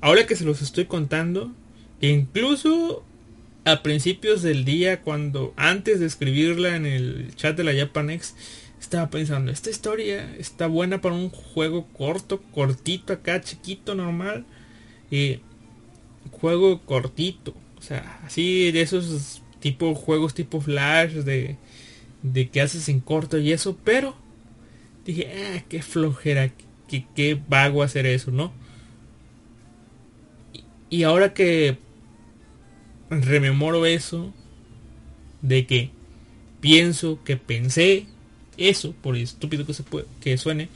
Ahora 0.00 0.26
que 0.26 0.36
se 0.36 0.44
los 0.44 0.62
estoy 0.62 0.84
contando, 0.84 1.52
que 2.00 2.10
incluso 2.10 3.04
a 3.64 3.82
principios 3.82 4.42
del 4.42 4.64
día, 4.64 5.00
cuando 5.00 5.54
antes 5.56 6.00
de 6.00 6.06
escribirla 6.06 6.76
en 6.76 6.84
el 6.84 7.34
chat 7.36 7.56
de 7.56 7.64
la 7.64 7.74
Japanex, 7.74 8.34
estaba 8.84 9.10
pensando, 9.10 9.50
esta 9.50 9.70
historia 9.70 10.34
está 10.38 10.66
buena 10.66 11.00
para 11.00 11.14
un 11.14 11.30
juego 11.30 11.86
corto, 11.92 12.42
cortito 12.52 13.12
acá, 13.12 13.40
chiquito, 13.40 13.94
normal. 13.94 14.44
y 15.10 15.40
juego 16.32 16.80
cortito. 16.82 17.54
O 17.78 17.82
sea, 17.82 18.20
así 18.24 18.72
de 18.72 18.82
esos 18.82 19.42
tipo 19.60 19.94
juegos 19.94 20.34
tipo 20.34 20.60
flash 20.60 21.12
de, 21.12 21.56
de 22.22 22.48
que 22.50 22.60
haces 22.60 22.88
en 22.88 23.00
corto 23.00 23.38
y 23.38 23.52
eso. 23.52 23.78
Pero 23.84 24.16
dije, 25.04 25.30
ah, 25.56 25.64
qué 25.68 25.82
flojera, 25.82 26.52
qué, 26.88 27.06
qué 27.14 27.40
vago 27.48 27.82
hacer 27.82 28.06
eso, 28.06 28.30
¿no? 28.30 28.52
Y, 30.52 30.64
y 30.98 31.02
ahora 31.04 31.34
que 31.34 31.78
rememoro 33.10 33.86
eso, 33.86 34.32
de 35.42 35.66
que 35.66 35.90
pienso, 36.60 37.22
que 37.24 37.36
pensé, 37.36 38.06
eso, 38.56 38.94
por 39.02 39.16
estúpido 39.16 39.66
que, 39.66 39.74
se 39.74 39.84
que 40.20 40.38
suene, 40.38 40.68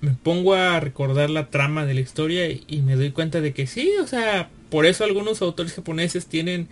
me 0.00 0.10
pongo 0.12 0.54
a 0.54 0.80
recordar 0.80 1.30
la 1.30 1.50
trama 1.50 1.86
de 1.86 1.94
la 1.94 2.00
historia 2.00 2.48
y, 2.50 2.82
me 2.82 2.96
doy 2.96 3.12
cuenta 3.12 3.40
de 3.40 3.52
que 3.52 3.66
sí, 3.66 3.92
o 4.02 4.06
sea, 4.06 4.50
por 4.70 4.86
eso 4.86 5.04
algunos 5.04 5.42
autores 5.42 5.74
japoneses 5.74 6.26
tienen 6.26 6.68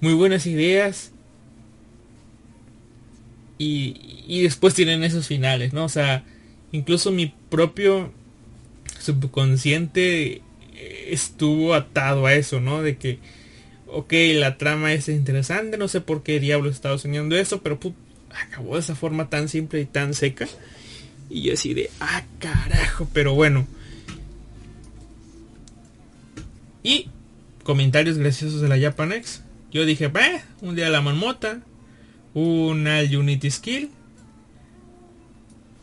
muy 0.00 0.12
buenas 0.12 0.46
ideas 0.46 1.12
y, 3.56 4.24
y 4.26 4.42
después 4.42 4.74
tienen 4.74 5.02
esos 5.02 5.26
finales, 5.26 5.72
¿no? 5.72 5.84
O 5.84 5.88
sea, 5.88 6.24
incluso 6.72 7.10
mi 7.10 7.32
propio 7.48 8.12
subconsciente 8.98 10.42
estuvo 11.08 11.74
atado 11.74 12.26
a 12.26 12.34
eso, 12.34 12.60
¿no? 12.60 12.82
De 12.82 12.96
que, 12.96 13.18
ok, 13.86 14.12
la 14.34 14.58
trama 14.58 14.92
es 14.92 15.08
interesante, 15.08 15.78
no 15.78 15.88
sé 15.88 16.00
por 16.00 16.22
qué 16.22 16.40
diablos 16.40 16.74
estaba 16.74 16.98
soñando 16.98 17.36
eso, 17.36 17.62
pero 17.62 17.80
acabó 18.30 18.74
de 18.74 18.80
esa 18.80 18.94
forma 18.94 19.28
tan 19.28 19.48
simple 19.48 19.80
y 19.80 19.86
tan 19.86 20.14
seca. 20.14 20.46
Y 21.30 21.42
yo 21.42 21.54
así 21.54 21.74
de, 21.74 21.90
ah, 22.00 22.24
carajo, 22.38 23.08
pero 23.12 23.34
bueno. 23.34 23.66
Y 26.82 27.08
comentarios 27.62 28.16
graciosos 28.18 28.60
de 28.60 28.68
la 28.68 28.78
Japanex. 28.78 29.42
Yo 29.70 29.84
dije, 29.84 30.08
bah, 30.08 30.42
un 30.62 30.74
día 30.74 30.88
la 30.88 31.02
marmota, 31.02 31.60
una 32.34 33.00
Unity 33.02 33.50
Skill. 33.50 33.90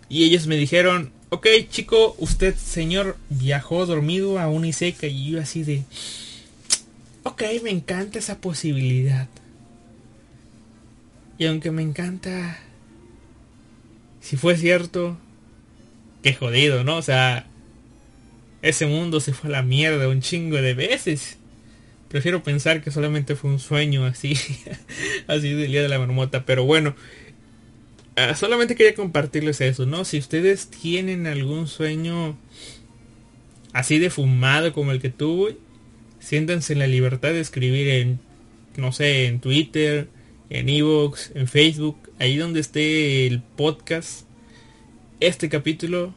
Y 0.10 0.24
ellos 0.24 0.48
me 0.48 0.56
dijeron, 0.56 1.12
ok 1.30 1.48
chico, 1.70 2.16
usted 2.20 2.56
señor 2.56 3.18
viajó 3.30 3.86
dormido 3.86 4.40
a 4.40 4.48
Uniseca. 4.48 5.08
Y 5.08 5.32
yo 5.32 5.42
así 5.42 5.64
de, 5.64 5.84
ok, 7.24 7.44
me 7.64 7.70
encanta 7.70 8.20
esa 8.20 8.40
posibilidad. 8.40 9.28
Y 11.38 11.46
aunque 11.46 11.72
me 11.72 11.82
encanta, 11.82 12.60
si 14.22 14.38
fue 14.38 14.58
cierto, 14.58 15.18
qué 16.24 16.34
jodido, 16.34 16.84
¿no? 16.84 16.98
O 16.98 17.02
sea, 17.02 17.46
ese 18.62 18.88
mundo 18.88 19.20
se 19.20 19.34
fue 19.34 19.50
a 19.50 19.54
la 19.54 19.62
mierda 19.62 20.08
un 20.08 20.22
chingo 20.22 20.58
de 20.58 20.74
veces. 20.74 21.38
Prefiero 22.08 22.42
pensar 22.42 22.82
que 22.82 22.90
solamente 22.90 23.36
fue 23.36 23.52
un 23.52 23.60
sueño 23.60 24.06
así, 24.06 24.34
así 25.28 25.54
del 25.54 25.72
día 25.72 25.82
de 25.82 25.90
la 25.90 26.00
marmota. 26.00 26.46
Pero 26.46 26.64
bueno, 26.64 26.96
ah, 28.16 28.34
solamente 28.36 28.76
quería 28.76 28.96
compartirles 28.96 29.60
eso, 29.62 29.86
¿no? 29.86 30.06
Si 30.06 30.18
ustedes 30.18 30.70
tienen 30.70 31.28
algún 31.28 31.68
sueño 31.68 32.38
así 33.74 34.00
de 34.00 34.10
fumado 34.10 34.72
como 34.72 34.94
el 34.94 35.02
que 35.02 35.10
tuve, 35.10 35.58
siéntanse 36.20 36.74
en 36.74 36.80
la 36.80 36.88
libertad 36.88 37.30
de 37.30 37.42
escribir 37.42 37.90
en, 37.90 38.20
no 38.78 38.94
sé, 38.94 39.26
en 39.28 39.42
Twitter, 39.42 40.08
en 40.50 40.70
Evox, 40.70 41.32
en 41.36 41.48
Facebook, 41.48 41.98
ahí 42.20 42.38
donde 42.38 42.60
esté 42.60 43.28
el 43.28 43.42
podcast, 43.42 44.26
este 45.20 45.50
capítulo, 45.50 46.14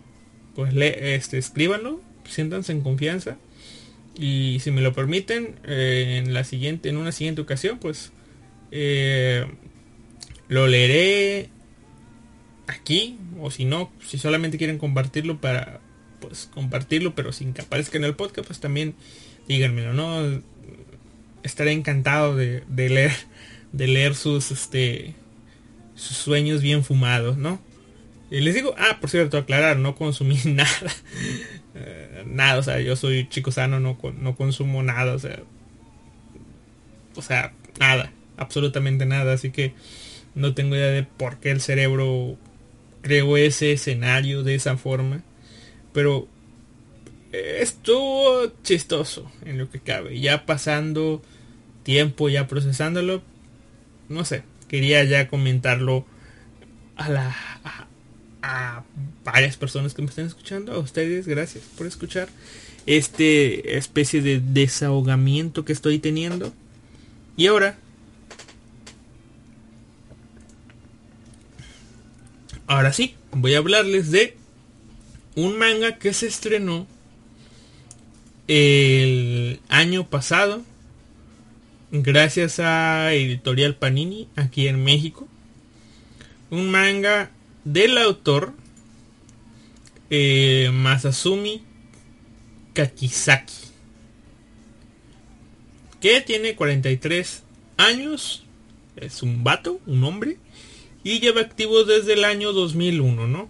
pues 0.54 0.74
le, 0.74 1.14
este, 1.14 1.38
escríbanlo, 1.38 2.00
siéntanse 2.28 2.72
en 2.72 2.80
confianza. 2.80 3.38
Y 4.18 4.58
si 4.60 4.70
me 4.70 4.80
lo 4.80 4.92
permiten, 4.92 5.56
eh, 5.64 6.22
en 6.22 6.34
la 6.34 6.44
siguiente, 6.44 6.88
en 6.88 6.96
una 6.96 7.12
siguiente 7.12 7.40
ocasión, 7.40 7.78
pues 7.78 8.10
eh, 8.72 9.46
lo 10.48 10.66
leeré 10.66 11.50
aquí. 12.66 13.18
O 13.40 13.50
si 13.52 13.64
no, 13.64 13.92
si 14.04 14.18
solamente 14.18 14.58
quieren 14.58 14.78
compartirlo 14.78 15.40
para 15.40 15.80
pues 16.20 16.50
compartirlo, 16.52 17.14
pero 17.14 17.32
sin 17.32 17.52
que 17.52 17.62
aparezca 17.62 17.96
en 17.96 18.04
el 18.04 18.16
podcast, 18.16 18.48
pues 18.48 18.58
también 18.58 18.94
díganmelo, 19.46 19.94
¿no? 19.94 20.42
Estaré 21.44 21.70
encantado 21.70 22.34
de, 22.34 22.64
de 22.68 22.88
leer 22.88 23.12
de 23.72 23.86
leer 23.86 24.14
sus 24.14 24.50
este 24.50 25.14
sus 25.94 26.16
sueños 26.16 26.62
bien 26.62 26.84
fumados, 26.84 27.36
¿no? 27.36 27.60
Y 28.30 28.40
les 28.40 28.54
digo, 28.54 28.74
ah, 28.78 28.98
por 29.00 29.10
cierto, 29.10 29.38
aclarar, 29.38 29.78
no 29.78 29.94
consumí 29.94 30.38
nada. 30.44 30.92
Eh, 31.74 32.24
nada, 32.26 32.58
o 32.58 32.62
sea, 32.62 32.80
yo 32.80 32.94
soy 32.96 33.28
chico 33.28 33.50
sano, 33.50 33.80
no, 33.80 33.98
no 34.18 34.36
consumo 34.36 34.82
nada, 34.82 35.14
o 35.14 35.18
sea. 35.18 35.40
O 37.16 37.22
sea, 37.22 37.52
nada, 37.80 38.12
absolutamente 38.36 39.06
nada, 39.06 39.32
así 39.32 39.50
que 39.50 39.74
no 40.34 40.54
tengo 40.54 40.76
idea 40.76 40.88
de 40.88 41.02
por 41.02 41.38
qué 41.38 41.50
el 41.50 41.60
cerebro 41.60 42.36
creó 43.02 43.36
ese 43.36 43.72
escenario 43.72 44.42
de 44.44 44.54
esa 44.54 44.76
forma. 44.76 45.22
Pero 45.92 46.28
estuvo 47.32 48.52
chistoso 48.62 49.30
en 49.44 49.58
lo 49.58 49.70
que 49.70 49.80
cabe. 49.80 50.20
Ya 50.20 50.46
pasando 50.46 51.22
tiempo, 51.82 52.28
ya 52.28 52.46
procesándolo, 52.46 53.22
no 54.08 54.24
sé, 54.24 54.42
quería 54.68 55.04
ya 55.04 55.28
comentarlo 55.28 56.04
a 56.96 57.08
la 57.08 57.36
a, 58.42 58.82
varias 59.24 59.56
personas 59.56 59.94
que 59.94 60.02
me 60.02 60.08
están 60.08 60.26
escuchando, 60.26 60.72
a 60.72 60.78
ustedes, 60.78 61.26
gracias 61.26 61.64
por 61.76 61.86
escuchar 61.86 62.28
este 62.86 63.76
especie 63.76 64.22
de 64.22 64.40
desahogamiento 64.40 65.64
que 65.64 65.72
estoy 65.72 65.98
teniendo. 65.98 66.52
Y 67.36 67.46
ahora 67.46 67.76
Ahora 72.68 72.92
sí, 72.92 73.14
voy 73.32 73.54
a 73.54 73.58
hablarles 73.58 74.10
de 74.10 74.36
un 75.34 75.56
manga 75.56 75.98
que 75.98 76.12
se 76.12 76.26
estrenó 76.26 76.86
el 78.46 79.58
año 79.70 80.06
pasado 80.06 80.62
gracias 81.90 82.60
a 82.60 83.12
Editorial 83.12 83.76
Panini 83.76 84.28
aquí 84.36 84.68
en 84.68 84.82
México. 84.84 85.28
Un 86.50 86.70
manga 86.70 87.30
del 87.64 87.98
autor 87.98 88.54
eh, 90.10 90.70
Masasumi 90.72 91.62
Kakizaki. 92.74 93.54
Que 96.00 96.20
tiene 96.20 96.54
43 96.54 97.42
años. 97.76 98.44
Es 98.96 99.22
un 99.22 99.44
vato, 99.44 99.80
un 99.86 100.04
hombre. 100.04 100.38
Y 101.04 101.20
lleva 101.20 101.40
activo 101.40 101.84
desde 101.84 102.14
el 102.14 102.24
año 102.24 102.52
2001, 102.52 103.26
¿no? 103.26 103.48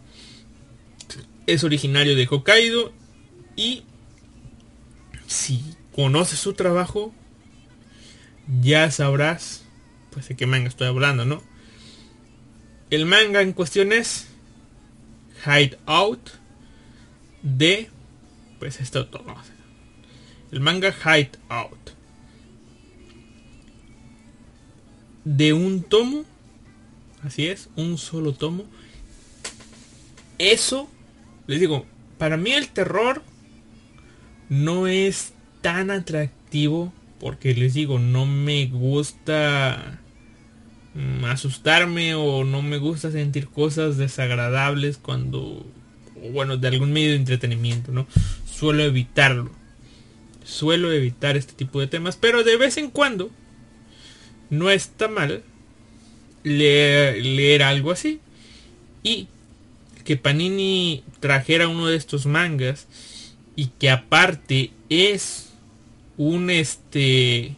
Es 1.47 1.65
originario 1.65 2.15
de 2.15 2.27
Hokkaido. 2.27 2.93
Y 3.57 3.83
si 5.27 5.63
conoces 5.95 6.39
su 6.39 6.53
trabajo, 6.53 7.13
ya 8.61 8.91
sabrás 8.91 9.65
pues 10.11 10.29
de 10.29 10.37
qué 10.37 10.47
manga 10.47 10.69
estoy 10.69 10.89
hablando, 10.89 11.25
¿no? 11.25 11.43
El 12.91 13.07
manga 13.07 13.43
en 13.43 13.53
cuestión 13.53 13.93
es 13.93 14.27
Hide 15.45 15.79
Out 15.87 16.31
de 17.43 17.91
pues 18.59 18.81
esto 18.81 19.07
todo. 19.07 19.25
El 20.51 20.61
manga 20.61 20.95
Hide 21.05 21.33
Out 21.49 21.91
de 25.25 25.53
un 25.53 25.83
tomo, 25.83 26.25
así 27.23 27.47
es, 27.49 27.69
un 27.77 27.99
solo 27.99 28.33
tomo. 28.33 28.65
Eso 30.39 30.89
les 31.47 31.61
digo, 31.61 31.85
para 32.17 32.37
mí 32.37 32.53
el 32.53 32.69
terror 32.69 33.23
no 34.49 34.87
es 34.87 35.35
tan 35.61 35.91
atractivo 35.91 36.93
porque 37.21 37.55
les 37.55 37.75
digo, 37.75 37.99
no 37.99 38.27
me 38.27 38.67
gusta 38.67 40.01
mm, 40.95 41.25
asustarme 41.25 42.15
o 42.15 42.45
no 42.45 42.63
me 42.63 42.79
gusta 42.79 43.11
sentir 43.11 43.49
cosas 43.49 43.97
desagradables 43.97 44.99
cuando, 44.99 45.67
bueno, 46.33 46.57
de 46.57 46.69
algún 46.69 46.93
medio 46.93 47.11
de 47.11 47.17
entretenimiento, 47.17 47.93
¿no? 47.93 48.07
Suelo 48.47 48.83
evitarlo. 48.83 49.51
Suelo 50.45 50.93
evitar 50.93 51.37
este 51.37 51.53
tipo 51.53 51.81
de 51.81 51.89
temas, 51.89 52.17
pero 52.17 52.43
de 52.43 52.57
vez 52.57 52.79
en 52.79 52.91
cuando 52.91 53.31
no 54.49 54.71
está 54.71 55.09
mal 55.09 55.43
leer, 56.43 57.25
leer 57.25 57.63
algo 57.63 57.91
así. 57.91 58.21
Y 59.03 59.29
que 60.05 60.17
Panini 60.17 61.05
trajera 61.21 61.69
uno 61.69 61.87
de 61.87 61.97
estos 61.97 62.25
mangas 62.25 62.87
y 63.57 63.67
que 63.67 63.91
aparte 63.91 64.71
es 64.89 65.48
un 66.19 66.51
este 66.51 67.57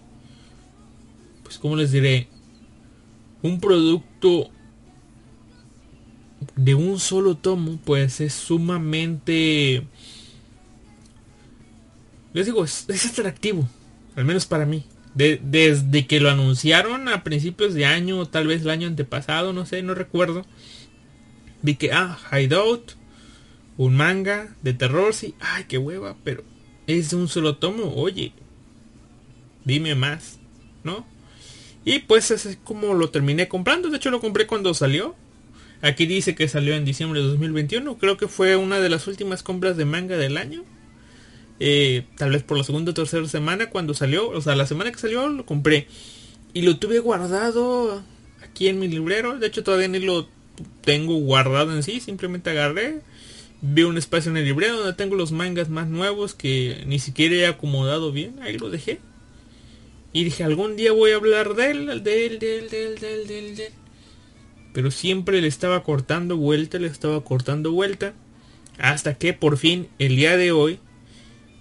pues 1.43 1.59
como 1.59 1.75
les 1.75 1.91
diré 1.91 2.29
un 3.43 3.59
producto 3.59 4.51
de 6.55 6.75
un 6.75 7.01
solo 7.01 7.37
tomo 7.37 7.79
pues 7.85 8.21
es 8.21 8.35
sumamente 8.35 9.85
les 12.33 12.47
digo 12.47 12.65
es, 12.65 12.87
atractivo 13.07 13.69
al 14.17 14.25
menos 14.25 14.45
para 14.47 14.67
mí. 14.67 14.85
Desde 15.15 16.07
que 16.07 16.21
lo 16.21 16.31
anunciaron 16.31 17.09
a 17.09 17.25
principios 17.25 17.75
de 17.75 17.85
año 17.87 18.27
tal 18.27 18.47
vez 18.47 18.63
el 18.63 18.71
año 18.71 18.87
antepasado 18.87 19.53
no 19.53 19.67
sé 19.67 19.83
no 19.83 19.95
recuerdo 19.95 20.47
vi 21.63 21.75
que 21.75 21.91
ah 21.93 22.17
Hideout 22.31 22.93
un 23.77 23.97
manga 23.97 24.55
de 24.63 24.73
terror 24.73 25.13
sí 25.13 25.35
ay 25.41 25.65
qué 25.65 25.79
hueva 25.79 26.17
pero 26.23 26.45
es 26.87 27.13
un 27.13 27.27
solo 27.27 27.57
tomo 27.57 27.93
oye 27.95 28.33
dime 29.65 29.95
más, 29.95 30.39
¿no? 30.85 31.07
Y 31.85 32.01
pues 32.01 32.31
es 32.31 32.59
como 32.63 32.95
lo 32.95 33.11
terminé 33.11 33.49
comprando, 33.49 33.89
de 33.91 33.97
hecho 33.97 34.11
lo 34.11 34.21
compré 34.21 34.47
cuando 34.47 34.75
salió. 34.75 35.15
Aquí 35.83 36.05
dice 36.05 36.35
que 36.35 36.47
salió 36.47 36.75
en 36.75 36.85
diciembre 36.85 37.21
de 37.21 37.27
2021, 37.29 37.97
creo 37.97 38.19
que 38.19 38.29
fue 38.29 38.57
una 38.57 38.81
de 38.81 38.91
las 38.91 39.07
últimas 39.07 39.43
compras 39.43 39.77
de 39.77 39.87
manga 39.87 40.19
del 40.19 40.37
año. 40.37 40.63
Eh, 41.59 42.05
tal 42.17 42.31
vez 42.31 42.43
por 42.43 42.57
la 42.59 42.65
segunda 42.65 42.91
o 42.91 42.95
tercera 42.95 43.27
semana 43.29 43.71
cuando 43.71 43.95
salió, 43.95 44.29
o 44.29 44.41
sea, 44.41 44.57
la 44.57 44.67
semana 44.67 44.93
que 44.93 44.99
salió 44.99 45.29
lo 45.29 45.47
compré. 45.47 45.87
Y 46.53 46.63
lo 46.63 46.79
tuve 46.79 46.99
guardado 46.99 48.03
aquí 48.43 48.69
en 48.69 48.79
mi 48.79 48.89
librero, 48.89 49.39
de 49.39 49.47
hecho 49.47 49.63
todavía 49.63 49.89
ni 49.89 50.01
lo 50.01 50.29
tengo 50.83 51.15
guardado 51.17 51.75
en 51.75 51.83
sí, 51.83 52.01
simplemente 52.01 52.51
agarré, 52.51 53.01
vi 53.63 53.83
un 53.83 53.97
espacio 53.99 54.31
en 54.31 54.37
el 54.37 54.45
librero 54.45 54.79
donde 54.79 54.95
tengo 54.95 55.17
los 55.17 55.33
mangas 55.33 55.69
más 55.69 55.89
nuevos 55.89 56.35
que 56.35 56.83
ni 56.87 56.99
siquiera 56.99 57.35
he 57.37 57.47
acomodado 57.47 58.13
bien, 58.13 58.41
ahí 58.43 58.59
lo 58.59 58.71
dejé. 58.71 59.01
Y 60.13 60.25
dije, 60.25 60.43
algún 60.45 60.77
día 60.77 60.93
voy 60.93 61.13
a 61.13 61.17
hablar 61.17 61.55
de 61.55 61.71
él, 61.71 61.87
de 62.03 62.27
él, 62.27 62.39
de 62.39 62.59
él, 62.59 62.71
de 62.71 62.87
él, 62.87 62.99
de 62.99 63.15
él, 63.15 63.27
de 63.57 63.67
él. 63.67 63.73
Pero 64.73 64.91
siempre 64.91 65.41
le 65.41 65.49
estaba 65.49 65.83
cortando 65.83 66.37
vuelta, 66.37 66.79
le 66.79 66.89
estaba 66.89 67.23
cortando 67.23 67.73
vuelta. 67.73 68.15
Hasta 68.79 69.15
que 69.15 69.33
por 69.33 69.57
fin, 69.57 69.89
el 69.99 70.17
día 70.17 70.37
de 70.37 70.53
hoy, 70.53 70.81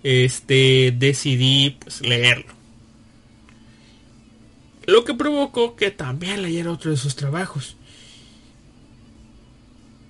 este, 0.03 0.93
decidí 0.97 1.77
pues, 1.79 2.01
leerlo. 2.01 2.53
Lo 4.85 5.03
que 5.03 5.13
provocó 5.13 5.75
que 5.75 5.91
también 5.91 6.41
leyera 6.41 6.71
otro 6.71 6.91
de 6.91 6.97
sus 6.97 7.15
trabajos. 7.15 7.75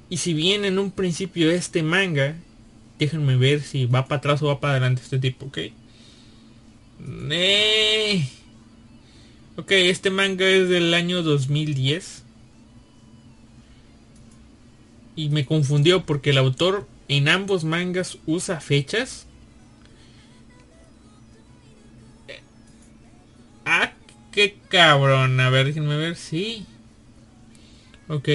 Y 0.10 0.18
si 0.18 0.34
bien 0.34 0.66
en 0.66 0.80
un 0.80 0.92
principio 0.92 1.52
este 1.52 1.84
manga, 1.84 2.36
déjenme 2.98 3.36
ver 3.36 3.62
si 3.62 3.86
va 3.86 4.08
para 4.08 4.20
atrás 4.20 4.42
o 4.42 4.48
va 4.48 4.60
para 4.60 4.74
adelante 4.74 5.02
este 5.02 5.20
tipo, 5.20 5.48
¿ok? 5.48 5.58
Eh. 7.32 8.28
Ok, 9.56 9.72
este 9.72 10.10
manga 10.10 10.48
es 10.48 10.70
del 10.70 10.94
año 10.94 11.22
2010. 11.24 12.24
Y 15.16 15.30
me 15.30 15.46
confundió 15.46 16.06
porque 16.06 16.30
el 16.30 16.38
autor 16.38 16.88
en 17.08 17.28
ambos 17.28 17.64
mangas 17.64 18.18
usa 18.26 18.62
fechas. 18.62 19.26
Ah, 23.66 23.92
qué 24.32 24.58
cabrón. 24.70 25.40
A 25.40 25.50
ver, 25.50 25.68
déjenme 25.68 25.98
ver. 25.98 26.16
Sí. 26.16 26.66
Ok. 28.08 28.30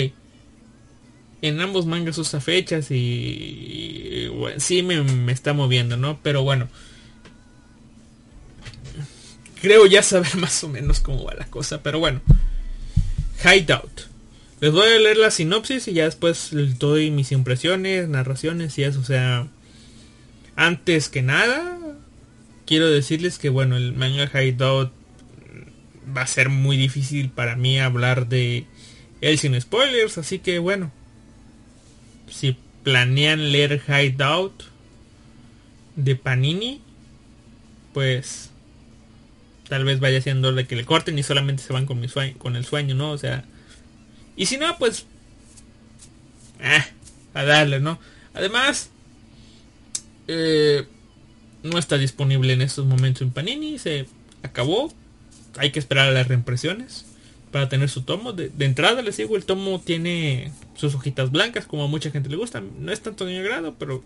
en 1.43 1.61
ambos 1.61 1.85
mangas 1.85 2.17
usa 2.17 2.41
fechas 2.41 2.91
y, 2.91 4.29
bueno, 4.29 4.61
sí 4.61 4.83
me, 4.83 5.03
me, 5.03 5.33
está 5.33 5.53
moviendo, 5.53 5.97
¿no? 5.97 6.19
Pero 6.23 6.43
bueno. 6.43 6.69
Creo 9.65 9.87
ya 9.87 10.03
saber 10.03 10.37
más 10.37 10.63
o 10.63 10.69
menos 10.69 11.01
cómo 11.01 11.25
va 11.25 11.33
la 11.33 11.47
cosa, 11.47 11.83
pero 11.83 11.99
bueno. 11.99 12.21
Hideout. 13.43 14.09
Les 14.61 14.71
voy 14.71 14.87
a 14.87 14.99
leer 14.99 15.17
la 15.17 15.31
sinopsis 15.31 15.89
y 15.89 15.95
ya 15.95 16.05
después 16.05 16.51
doy 16.79 17.11
mis 17.11 17.33
impresiones, 17.33 18.07
narraciones 18.07 18.77
y 18.77 18.83
eso. 18.83 19.01
O 19.01 19.05
sea, 19.05 19.49
antes 20.55 21.09
que 21.09 21.23
nada, 21.23 21.79
quiero 22.67 22.91
decirles 22.91 23.39
que 23.39 23.49
bueno, 23.49 23.79
el 23.79 23.95
manga 23.95 24.31
Hideout 24.31 24.93
va 26.15 26.21
a 26.21 26.27
ser 26.27 26.51
muy 26.51 26.77
difícil 26.77 27.31
para 27.31 27.57
mí 27.57 27.81
hablar 27.81 28.29
de 28.29 28.67
él 29.23 29.39
sin 29.39 29.59
spoilers. 29.59 30.19
Así 30.19 30.41
que 30.41 30.59
bueno, 30.59 30.93
si 32.31 32.59
planean 32.83 33.51
leer 33.51 33.81
Hideout 33.89 34.65
de 35.97 36.17
Panini, 36.17 36.83
pues 37.95 38.51
tal 39.69 39.85
vez 39.85 40.01
vaya 40.01 40.21
siendo 40.21 40.53
de 40.53 40.67
que 40.67 40.77
le 40.77 40.85
corten 40.85 41.19
y 41.19 41.23
solamente 41.23 41.63
se 41.63 41.73
van 41.73 41.87
con 41.87 42.57
el 42.57 42.65
sueño, 42.65 42.95
¿no? 42.95 43.11
O 43.11 43.19
sea, 43.19 43.45
y 44.37 44.47
si 44.47 44.57
no, 44.57 44.77
pues 44.79 45.07
eh, 46.61 46.85
a 47.35 47.45
darle, 47.45 47.81
¿no? 47.81 47.99
Además, 48.33 48.91
eh, 50.29 50.87
no 51.63 51.79
está 51.79 51.99
disponible 51.99 52.53
en 52.53 52.63
estos 52.63 52.87
momentos 52.87 53.23
en 53.23 53.31
Panini, 53.31 53.79
se 53.79 54.07
acabó. 54.43 54.93
Hay 55.57 55.71
que 55.71 55.79
esperar 55.79 56.09
a 56.09 56.13
las 56.13 56.27
reimpresiones 56.27 57.05
para 57.53 57.69
tener 57.69 57.89
su 57.89 58.03
tomo. 58.03 58.33
De, 58.33 58.51
entrada 58.59 59.03
les 59.03 59.17
digo, 59.17 59.37
el 59.37 59.45
tomo 59.45 59.81
tiene 59.81 60.53
sus 60.75 60.95
hojitas 60.95 61.31
blancas, 61.31 61.67
como 61.67 61.85
a 61.85 61.89
mucha 61.89 62.11
gente 62.11 62.29
le 62.29 62.37
gusta. 62.37 62.61
No 62.61 62.93
es 62.93 63.01
tanto 63.01 63.25
de 63.25 63.33
mi 63.33 63.39
agrado, 63.39 63.77
pero 63.79 64.03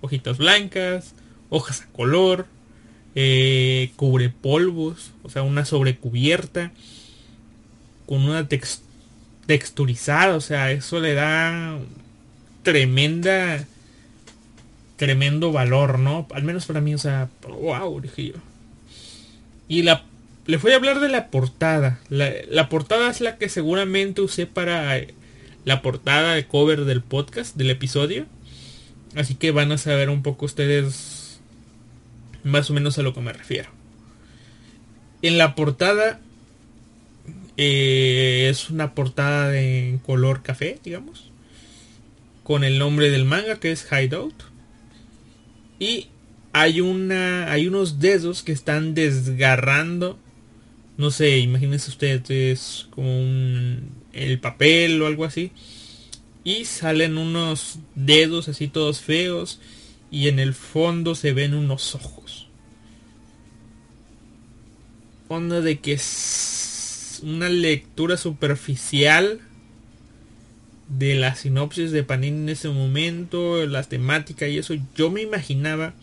hojitas 0.00 0.38
blancas, 0.38 1.14
hojas 1.50 1.82
a 1.82 1.86
color, 1.92 2.46
eh, 3.20 3.90
cubre 3.96 4.28
polvos, 4.28 5.10
o 5.24 5.30
sea, 5.30 5.42
una 5.42 5.64
sobrecubierta 5.64 6.70
con 8.06 8.22
una 8.24 8.46
texturizada, 9.46 10.36
o 10.36 10.40
sea, 10.40 10.70
eso 10.70 11.00
le 11.00 11.14
da 11.14 11.78
tremenda 12.62 13.66
tremendo 14.96 15.50
valor, 15.50 15.98
¿no? 15.98 16.28
Al 16.32 16.44
menos 16.44 16.66
para 16.66 16.80
mí, 16.80 16.94
o 16.94 16.98
sea, 16.98 17.28
wow, 17.42 18.00
dije 18.00 18.26
yo. 18.28 18.34
Y 19.66 19.82
la 19.82 20.04
les 20.46 20.62
voy 20.62 20.72
a 20.72 20.76
hablar 20.76 21.00
de 21.00 21.08
la 21.08 21.26
portada. 21.26 21.98
La, 22.08 22.68
portada 22.68 23.10
es 23.10 23.20
la 23.20 23.36
que 23.36 23.48
seguramente 23.48 24.20
usé 24.22 24.46
para 24.46 24.96
eh, 24.96 25.12
la 25.64 25.82
portada 25.82 26.34
de 26.34 26.46
cover 26.46 26.84
del 26.84 27.02
podcast, 27.02 27.56
del 27.56 27.70
episodio. 27.70 28.26
Así 29.16 29.34
que 29.34 29.50
van 29.50 29.72
a 29.72 29.78
saber 29.78 30.08
un 30.08 30.22
poco 30.22 30.46
ustedes 30.46 31.17
más 32.44 32.70
o 32.70 32.74
menos 32.74 32.98
a 32.98 33.02
lo 33.02 33.14
que 33.14 33.20
me 33.20 33.32
refiero. 33.32 33.70
En 35.22 35.38
la 35.38 35.54
portada 35.54 36.20
eh, 37.56 38.48
es 38.50 38.70
una 38.70 38.94
portada 38.94 39.48
de 39.48 39.98
color 40.06 40.42
café, 40.42 40.78
digamos. 40.84 41.30
Con 42.42 42.64
el 42.64 42.78
nombre 42.78 43.10
del 43.10 43.24
manga 43.24 43.60
que 43.60 43.72
es 43.72 43.86
Hideout. 43.90 44.34
Y 45.78 46.08
hay 46.52 46.80
una. 46.80 47.50
hay 47.50 47.66
unos 47.66 47.98
dedos 47.98 48.42
que 48.42 48.52
están 48.52 48.94
desgarrando 48.94 50.18
no 50.98 51.12
sé, 51.12 51.38
imagínense 51.38 51.90
ustedes 51.90 52.88
como 52.90 53.20
un, 53.20 53.88
el 54.12 54.40
papel 54.40 55.00
o 55.00 55.06
algo 55.06 55.24
así. 55.24 55.52
Y 56.42 56.64
salen 56.64 57.18
unos 57.18 57.78
dedos 57.94 58.48
así 58.48 58.66
todos 58.66 59.00
feos. 59.00 59.60
Y 60.10 60.28
en 60.28 60.38
el 60.38 60.54
fondo 60.54 61.14
se 61.14 61.32
ven 61.32 61.54
unos 61.54 61.94
ojos. 61.94 62.48
Onda 65.28 65.60
de 65.60 65.78
que 65.80 65.92
es 65.92 67.20
una 67.22 67.48
lectura 67.48 68.16
superficial 68.16 69.40
de 70.88 71.14
la 71.16 71.34
sinopsis 71.34 71.90
de 71.90 72.02
Panini 72.02 72.38
en 72.38 72.48
ese 72.48 72.68
momento, 72.70 73.66
las 73.66 73.88
temáticas 73.88 74.48
y 74.48 74.58
eso. 74.58 74.74
Yo 74.94 75.10
me 75.10 75.22
imaginaba 75.22 75.94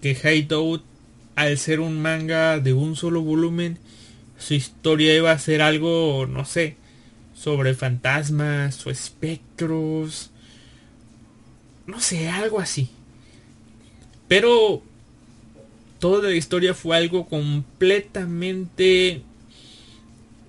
que 0.00 0.12
Hideout, 0.12 0.82
al 1.36 1.58
ser 1.58 1.80
un 1.80 2.00
manga 2.00 2.58
de 2.58 2.72
un 2.72 2.96
solo 2.96 3.22
volumen, 3.22 3.78
su 4.38 4.54
historia 4.54 5.14
iba 5.14 5.30
a 5.30 5.38
ser 5.38 5.62
algo, 5.62 6.26
no 6.26 6.44
sé, 6.44 6.76
sobre 7.34 7.74
fantasmas 7.74 8.86
o 8.86 8.90
espectros. 8.90 10.30
No 11.86 12.00
sé, 12.00 12.28
algo 12.28 12.60
así. 12.60 12.90
Pero 14.32 14.82
toda 15.98 16.30
la 16.30 16.34
historia 16.34 16.72
fue 16.72 16.96
algo 16.96 17.28
completamente 17.28 19.20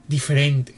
diferente. 0.08 0.74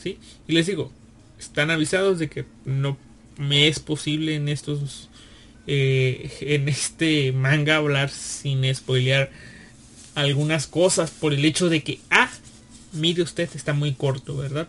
¿Sí? 0.00 0.16
Y 0.46 0.52
les 0.52 0.68
digo, 0.68 0.92
están 1.40 1.72
avisados 1.72 2.20
de 2.20 2.30
que 2.30 2.44
no 2.64 2.96
me 3.36 3.66
es 3.66 3.80
posible 3.80 4.36
en 4.36 4.48
estos 4.48 5.08
eh, 5.66 6.30
en 6.42 6.68
este 6.68 7.32
manga 7.32 7.78
hablar 7.78 8.10
sin 8.10 8.72
spoilear 8.72 9.32
algunas 10.14 10.68
cosas 10.68 11.10
por 11.10 11.34
el 11.34 11.44
hecho 11.44 11.68
de 11.68 11.82
que, 11.82 11.98
ah, 12.10 12.30
mire 12.92 13.22
usted, 13.22 13.50
está 13.56 13.72
muy 13.72 13.92
corto, 13.92 14.36
¿verdad? 14.36 14.68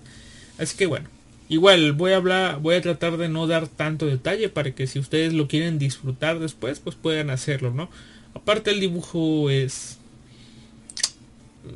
Así 0.58 0.76
que 0.76 0.88
bueno, 0.88 1.12
igual 1.49 1.93
voy 1.93 2.13
a 2.13 2.17
hablar, 2.17 2.60
voy 2.60 2.75
a 2.75 2.82
tratar 2.82 3.17
de 3.17 3.29
no 3.29 3.47
dar 3.47 3.67
tanto 3.67 4.06
detalle 4.06 4.49
para 4.49 4.73
que 4.73 4.88
si 4.88 4.99
ustedes 4.99 5.34
lo 5.34 5.47
quieren 5.47 5.79
disfrutar 5.79 6.39
después, 6.39 6.79
pues 6.79 6.95
puedan 6.95 7.29
hacerlo, 7.29 7.71
¿no? 7.71 7.89
Aparte 8.34 8.71
el 8.71 8.79
dibujo 8.79 9.49
es, 9.49 9.99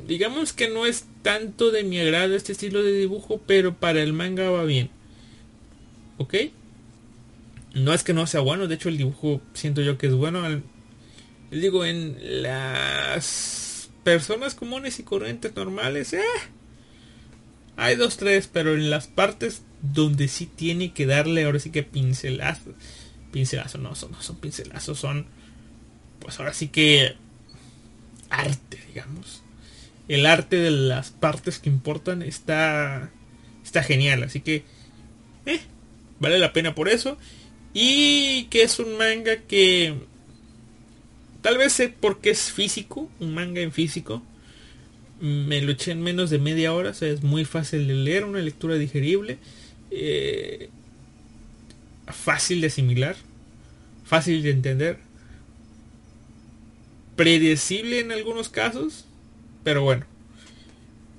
digamos 0.06 0.52
que 0.52 0.68
no 0.68 0.86
es 0.86 1.06
tanto 1.22 1.70
de 1.70 1.84
mi 1.84 1.98
agrado 1.98 2.34
este 2.34 2.52
estilo 2.52 2.82
de 2.82 2.92
dibujo, 2.92 3.40
pero 3.46 3.74
para 3.74 4.02
el 4.02 4.12
manga 4.12 4.50
va 4.50 4.64
bien, 4.64 4.90
¿ok? 6.18 6.34
No 7.74 7.92
es 7.92 8.02
que 8.02 8.12
no 8.12 8.26
sea 8.26 8.40
bueno, 8.40 8.66
de 8.66 8.74
hecho 8.74 8.88
el 8.88 8.98
dibujo 8.98 9.40
siento 9.54 9.82
yo 9.82 9.98
que 9.98 10.08
es 10.08 10.14
bueno. 10.14 10.42
digo, 11.50 11.84
en 11.84 12.42
las 12.42 13.90
personas 14.02 14.54
comunes 14.54 14.98
y 14.98 15.02
corrientes 15.02 15.54
normales, 15.54 16.12
eh, 16.12 16.22
hay 17.78 17.96
dos, 17.96 18.16
tres, 18.18 18.48
pero 18.52 18.74
en 18.74 18.90
las 18.90 19.06
partes 19.06 19.62
donde 19.80 20.28
sí 20.28 20.46
tiene 20.46 20.92
que 20.92 21.06
darle 21.06 21.44
ahora 21.44 21.58
sí 21.58 21.70
que 21.70 21.82
pincelazos, 21.82 22.74
pincelazos, 23.32 23.80
no 23.80 23.90
no 23.90 24.22
son 24.22 24.36
pincelazos, 24.36 24.98
son, 24.98 25.26
pues 26.18 26.38
ahora 26.38 26.52
sí 26.52 26.68
que 26.68 27.16
arte, 28.28 28.78
digamos. 28.88 29.42
El 30.08 30.26
arte 30.26 30.56
de 30.56 30.70
las 30.70 31.10
partes 31.10 31.58
que 31.58 31.70
importan 31.70 32.22
está, 32.22 33.10
está 33.64 33.82
genial, 33.82 34.22
así 34.22 34.40
que, 34.40 34.64
eh, 35.46 35.60
vale 36.20 36.38
la 36.38 36.52
pena 36.52 36.74
por 36.74 36.88
eso. 36.88 37.16
Y 37.72 38.44
que 38.44 38.62
es 38.62 38.78
un 38.78 38.96
manga 38.96 39.36
que 39.42 39.94
Tal 41.42 41.56
vez 41.56 41.72
sé 41.72 41.88
porque 41.88 42.30
es 42.30 42.52
físico, 42.52 43.10
un 43.20 43.34
manga 43.34 43.60
en 43.60 43.72
físico. 43.72 44.22
Me 45.20 45.60
lo 45.60 45.72
eché 45.72 45.92
en 45.92 46.02
menos 46.02 46.30
de 46.30 46.38
media 46.38 46.72
hora, 46.72 46.90
o 46.90 46.94
sea, 46.94 47.08
es 47.08 47.22
muy 47.22 47.44
fácil 47.44 47.88
de 47.88 47.94
leer, 47.94 48.24
una 48.24 48.38
lectura 48.38 48.76
digerible, 48.76 49.38
eh, 49.90 50.70
fácil 52.06 52.60
de 52.60 52.68
asimilar, 52.68 53.16
fácil 54.04 54.42
de 54.42 54.50
entender, 54.50 54.98
predecible 57.16 57.98
en 58.00 58.12
algunos 58.12 58.48
casos, 58.48 59.06
pero 59.64 59.82
bueno. 59.82 60.06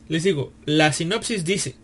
Les 0.08 0.24
digo, 0.24 0.54
la 0.66 0.94
sinopsis 0.94 1.44
dice, 1.44 1.76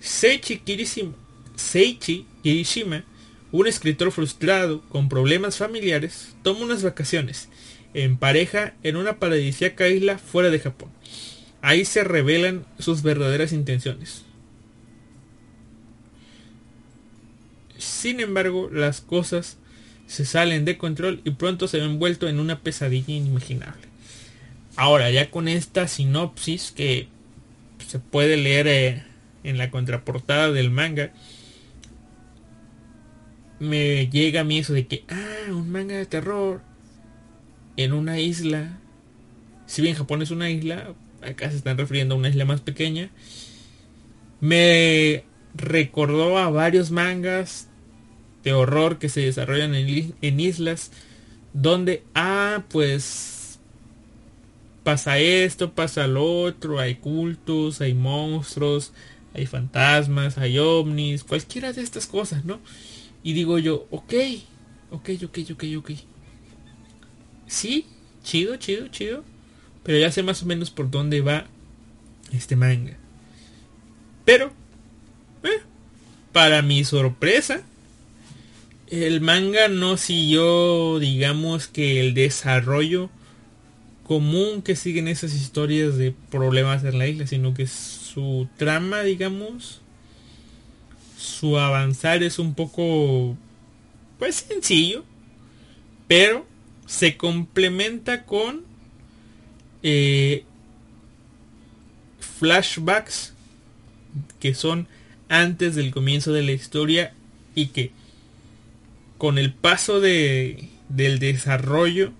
Seichi 0.00 0.58
Kirishima, 0.58 1.14
Seichi 1.56 2.26
Kirishima 2.42 3.04
un 3.52 3.66
escritor 3.66 4.12
frustrado 4.12 4.82
con 4.88 5.08
problemas 5.08 5.56
familiares 5.56 6.34
toma 6.42 6.60
unas 6.64 6.82
vacaciones 6.82 7.48
en 7.96 8.18
pareja 8.18 8.74
en 8.82 8.96
una 8.96 9.18
paradisíaca 9.18 9.88
isla 9.88 10.18
fuera 10.18 10.50
de 10.50 10.60
Japón. 10.60 10.90
Ahí 11.62 11.86
se 11.86 12.04
revelan 12.04 12.66
sus 12.78 13.02
verdaderas 13.02 13.52
intenciones. 13.54 14.22
Sin 17.78 18.20
embargo, 18.20 18.68
las 18.70 19.00
cosas 19.00 19.56
se 20.06 20.26
salen 20.26 20.66
de 20.66 20.76
control 20.76 21.22
y 21.24 21.30
pronto 21.30 21.68
se 21.68 21.80
ven 21.80 21.98
vuelto 21.98 22.28
en 22.28 22.38
una 22.38 22.60
pesadilla 22.60 23.14
inimaginable. 23.14 23.88
Ahora, 24.76 25.10
ya 25.10 25.30
con 25.30 25.48
esta 25.48 25.88
sinopsis 25.88 26.72
que 26.72 27.08
se 27.88 27.98
puede 27.98 28.36
leer 28.36 28.66
eh, 28.68 29.02
en 29.42 29.56
la 29.56 29.70
contraportada 29.70 30.52
del 30.52 30.70
manga, 30.70 31.12
me 33.58 34.06
llega 34.08 34.42
a 34.42 34.44
mí 34.44 34.58
eso 34.58 34.74
de 34.74 34.86
que, 34.86 35.04
ah, 35.08 35.50
un 35.50 35.70
manga 35.70 35.96
de 35.96 36.04
terror 36.04 36.60
en 37.76 37.92
una 37.92 38.18
isla. 38.20 38.78
Si 39.66 39.82
bien 39.82 39.94
Japón 39.94 40.22
es 40.22 40.30
una 40.30 40.50
isla, 40.50 40.94
acá 41.22 41.50
se 41.50 41.56
están 41.56 41.78
refiriendo 41.78 42.14
a 42.14 42.18
una 42.18 42.28
isla 42.28 42.44
más 42.44 42.60
pequeña. 42.60 43.10
Me 44.40 45.24
recordó 45.54 46.38
a 46.38 46.50
varios 46.50 46.90
mangas 46.90 47.68
de 48.44 48.52
horror 48.52 48.98
que 48.98 49.08
se 49.08 49.20
desarrollan 49.22 49.74
en, 49.74 50.40
islas 50.40 50.92
donde, 51.52 52.04
ah, 52.14 52.64
pues 52.68 53.58
pasa 54.84 55.18
esto, 55.18 55.72
pasa 55.72 56.06
lo 56.06 56.42
otro, 56.42 56.78
hay 56.78 56.96
cultos, 56.96 57.80
hay 57.80 57.94
monstruos, 57.94 58.92
hay 59.34 59.46
fantasmas, 59.46 60.38
hay 60.38 60.58
ovnis, 60.58 61.24
cualquiera 61.24 61.72
de 61.72 61.82
estas 61.82 62.06
cosas, 62.06 62.44
¿no? 62.44 62.60
Y 63.24 63.32
digo 63.32 63.58
yo, 63.58 63.86
ok, 63.90 64.14
ok, 64.92 65.10
ok, 65.24 65.38
ok, 65.52 65.64
ok. 65.78 65.90
Sí, 67.46 67.86
chido, 68.24 68.56
chido, 68.56 68.88
chido. 68.88 69.24
Pero 69.82 69.98
ya 69.98 70.10
sé 70.10 70.22
más 70.22 70.42
o 70.42 70.46
menos 70.46 70.70
por 70.70 70.90
dónde 70.90 71.20
va 71.20 71.46
este 72.32 72.56
manga. 72.56 72.96
Pero, 74.24 74.52
eh, 75.44 75.62
para 76.32 76.62
mi 76.62 76.84
sorpresa, 76.84 77.62
el 78.88 79.20
manga 79.20 79.68
no 79.68 79.96
siguió, 79.96 80.98
digamos 80.98 81.68
que 81.68 82.00
el 82.00 82.14
desarrollo 82.14 83.10
común 84.06 84.62
que 84.62 84.76
siguen 84.76 85.08
esas 85.08 85.34
historias 85.34 85.96
de 85.96 86.14
problemas 86.30 86.84
en 86.84 86.98
la 86.98 87.06
isla, 87.08 87.26
sino 87.26 87.54
que 87.54 87.66
su 87.66 88.48
trama, 88.56 89.02
digamos, 89.02 89.80
su 91.16 91.58
avanzar 91.58 92.22
es 92.22 92.38
un 92.38 92.54
poco, 92.54 93.36
pues 94.18 94.36
sencillo, 94.36 95.04
pero 96.06 96.46
se 96.86 97.16
complementa 97.16 98.24
con 98.24 98.64
eh, 99.82 100.44
flashbacks 102.20 103.34
que 104.40 104.54
son 104.54 104.88
antes 105.28 105.74
del 105.74 105.90
comienzo 105.90 106.32
de 106.32 106.42
la 106.42 106.52
historia 106.52 107.12
y 107.54 107.66
que 107.68 107.90
con 109.18 109.38
el 109.38 109.52
paso 109.52 110.00
de, 110.00 110.68
del 110.88 111.18
desarrollo 111.18 112.12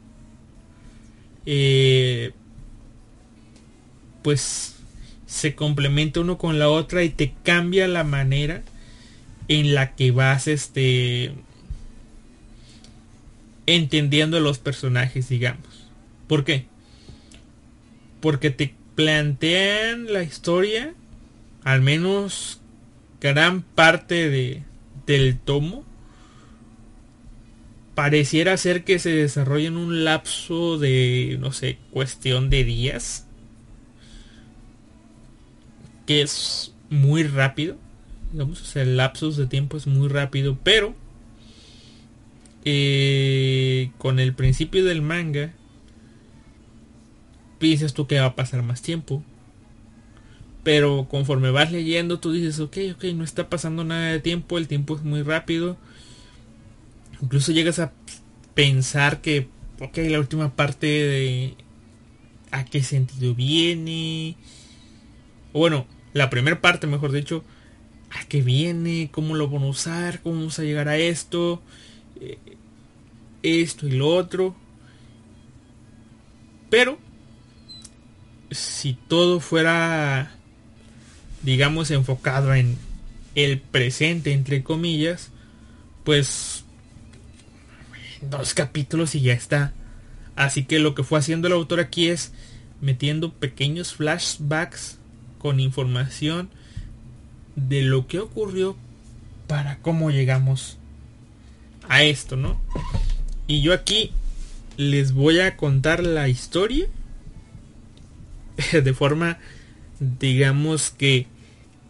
eh, 1.44 2.32
pues 4.22 4.74
se 5.26 5.54
complementa 5.54 6.20
uno 6.20 6.38
con 6.38 6.58
la 6.58 6.68
otra 6.68 7.04
y 7.04 7.10
te 7.10 7.34
cambia 7.44 7.86
la 7.86 8.02
manera 8.02 8.62
en 9.48 9.74
la 9.74 9.94
que 9.94 10.10
vas 10.10 10.48
este 10.48 11.32
entendiendo 13.66 14.40
los 14.40 14.58
personajes 14.58 15.28
digamos 15.28 15.90
¿por 16.26 16.44
qué? 16.44 16.66
porque 18.20 18.50
te 18.50 18.74
plantean 18.96 20.12
la 20.12 20.22
historia, 20.22 20.94
al 21.62 21.82
menos 21.82 22.60
gran 23.20 23.62
parte 23.62 24.28
de, 24.30 24.64
del 25.06 25.38
tomo, 25.38 25.84
pareciera 27.94 28.56
ser 28.56 28.84
que 28.84 28.98
se 28.98 29.10
desarrolla 29.10 29.68
en 29.68 29.76
un 29.76 30.04
lapso 30.04 30.78
de, 30.78 31.36
no 31.40 31.52
sé, 31.52 31.78
cuestión 31.92 32.50
de 32.50 32.64
días, 32.64 33.26
que 36.06 36.22
es 36.22 36.74
muy 36.90 37.22
rápido, 37.24 37.76
digamos, 38.32 38.62
o 38.62 38.64
sea, 38.64 38.82
el 38.82 38.96
lapso 38.96 39.30
de 39.30 39.46
tiempo 39.46 39.76
es 39.76 39.86
muy 39.86 40.08
rápido, 40.08 40.58
pero 40.62 40.94
eh, 42.68 43.92
con 43.96 44.18
el 44.18 44.34
principio 44.34 44.84
del 44.84 45.00
manga, 45.00 45.54
piensas 47.60 47.94
tú 47.94 48.08
que 48.08 48.18
va 48.18 48.26
a 48.26 48.34
pasar 48.34 48.62
más 48.64 48.82
tiempo. 48.82 49.22
Pero 50.64 51.06
conforme 51.08 51.52
vas 51.52 51.70
leyendo, 51.70 52.18
tú 52.18 52.32
dices, 52.32 52.58
ok, 52.58 52.76
ok, 52.96 53.04
no 53.14 53.22
está 53.22 53.48
pasando 53.48 53.84
nada 53.84 54.10
de 54.10 54.18
tiempo, 54.18 54.58
el 54.58 54.66
tiempo 54.66 54.96
es 54.96 55.04
muy 55.04 55.22
rápido. 55.22 55.76
Incluso 57.22 57.52
llegas 57.52 57.78
a 57.78 57.92
pensar 58.54 59.20
que, 59.20 59.46
ok, 59.80 59.98
la 60.08 60.18
última 60.18 60.56
parte 60.56 60.86
de 60.88 61.54
a 62.50 62.64
qué 62.64 62.82
sentido 62.82 63.32
viene. 63.36 64.34
O 65.52 65.60
bueno, 65.60 65.86
la 66.14 66.30
primera 66.30 66.60
parte, 66.60 66.88
mejor 66.88 67.12
dicho, 67.12 67.44
a 68.10 68.24
qué 68.24 68.42
viene, 68.42 69.08
cómo 69.12 69.36
lo 69.36 69.48
van 69.48 69.62
a 69.62 69.66
usar, 69.66 70.20
cómo 70.20 70.34
vamos 70.34 70.58
a 70.58 70.64
llegar 70.64 70.88
a 70.88 70.96
esto, 70.96 71.62
esto 73.42 73.86
y 73.86 73.92
lo 73.92 74.08
otro. 74.08 74.54
Pero 76.70 76.98
si 78.50 78.94
todo 78.94 79.40
fuera, 79.40 80.32
digamos, 81.42 81.90
enfocado 81.90 82.54
en 82.54 82.76
el 83.34 83.60
presente, 83.60 84.32
entre 84.32 84.62
comillas, 84.62 85.30
pues 86.04 86.64
dos 88.22 88.54
capítulos 88.54 89.14
y 89.14 89.20
ya 89.20 89.32
está. 89.32 89.72
Así 90.34 90.64
que 90.64 90.78
lo 90.78 90.94
que 90.94 91.04
fue 91.04 91.18
haciendo 91.18 91.46
el 91.46 91.54
autor 91.54 91.80
aquí 91.80 92.08
es 92.08 92.32
metiendo 92.80 93.32
pequeños 93.32 93.94
flashbacks 93.94 94.98
con 95.38 95.60
información 95.60 96.50
de 97.54 97.82
lo 97.82 98.06
que 98.06 98.18
ocurrió 98.18 98.76
para 99.46 99.78
cómo 99.78 100.10
llegamos 100.10 100.78
a 101.88 102.02
esto, 102.02 102.36
¿no? 102.36 102.60
Y 103.46 103.62
yo 103.62 103.72
aquí 103.72 104.12
les 104.76 105.12
voy 105.12 105.40
a 105.40 105.56
contar 105.56 106.02
la 106.02 106.28
historia 106.28 106.86
de 108.72 108.94
forma, 108.94 109.38
digamos 110.00 110.90
que 110.90 111.26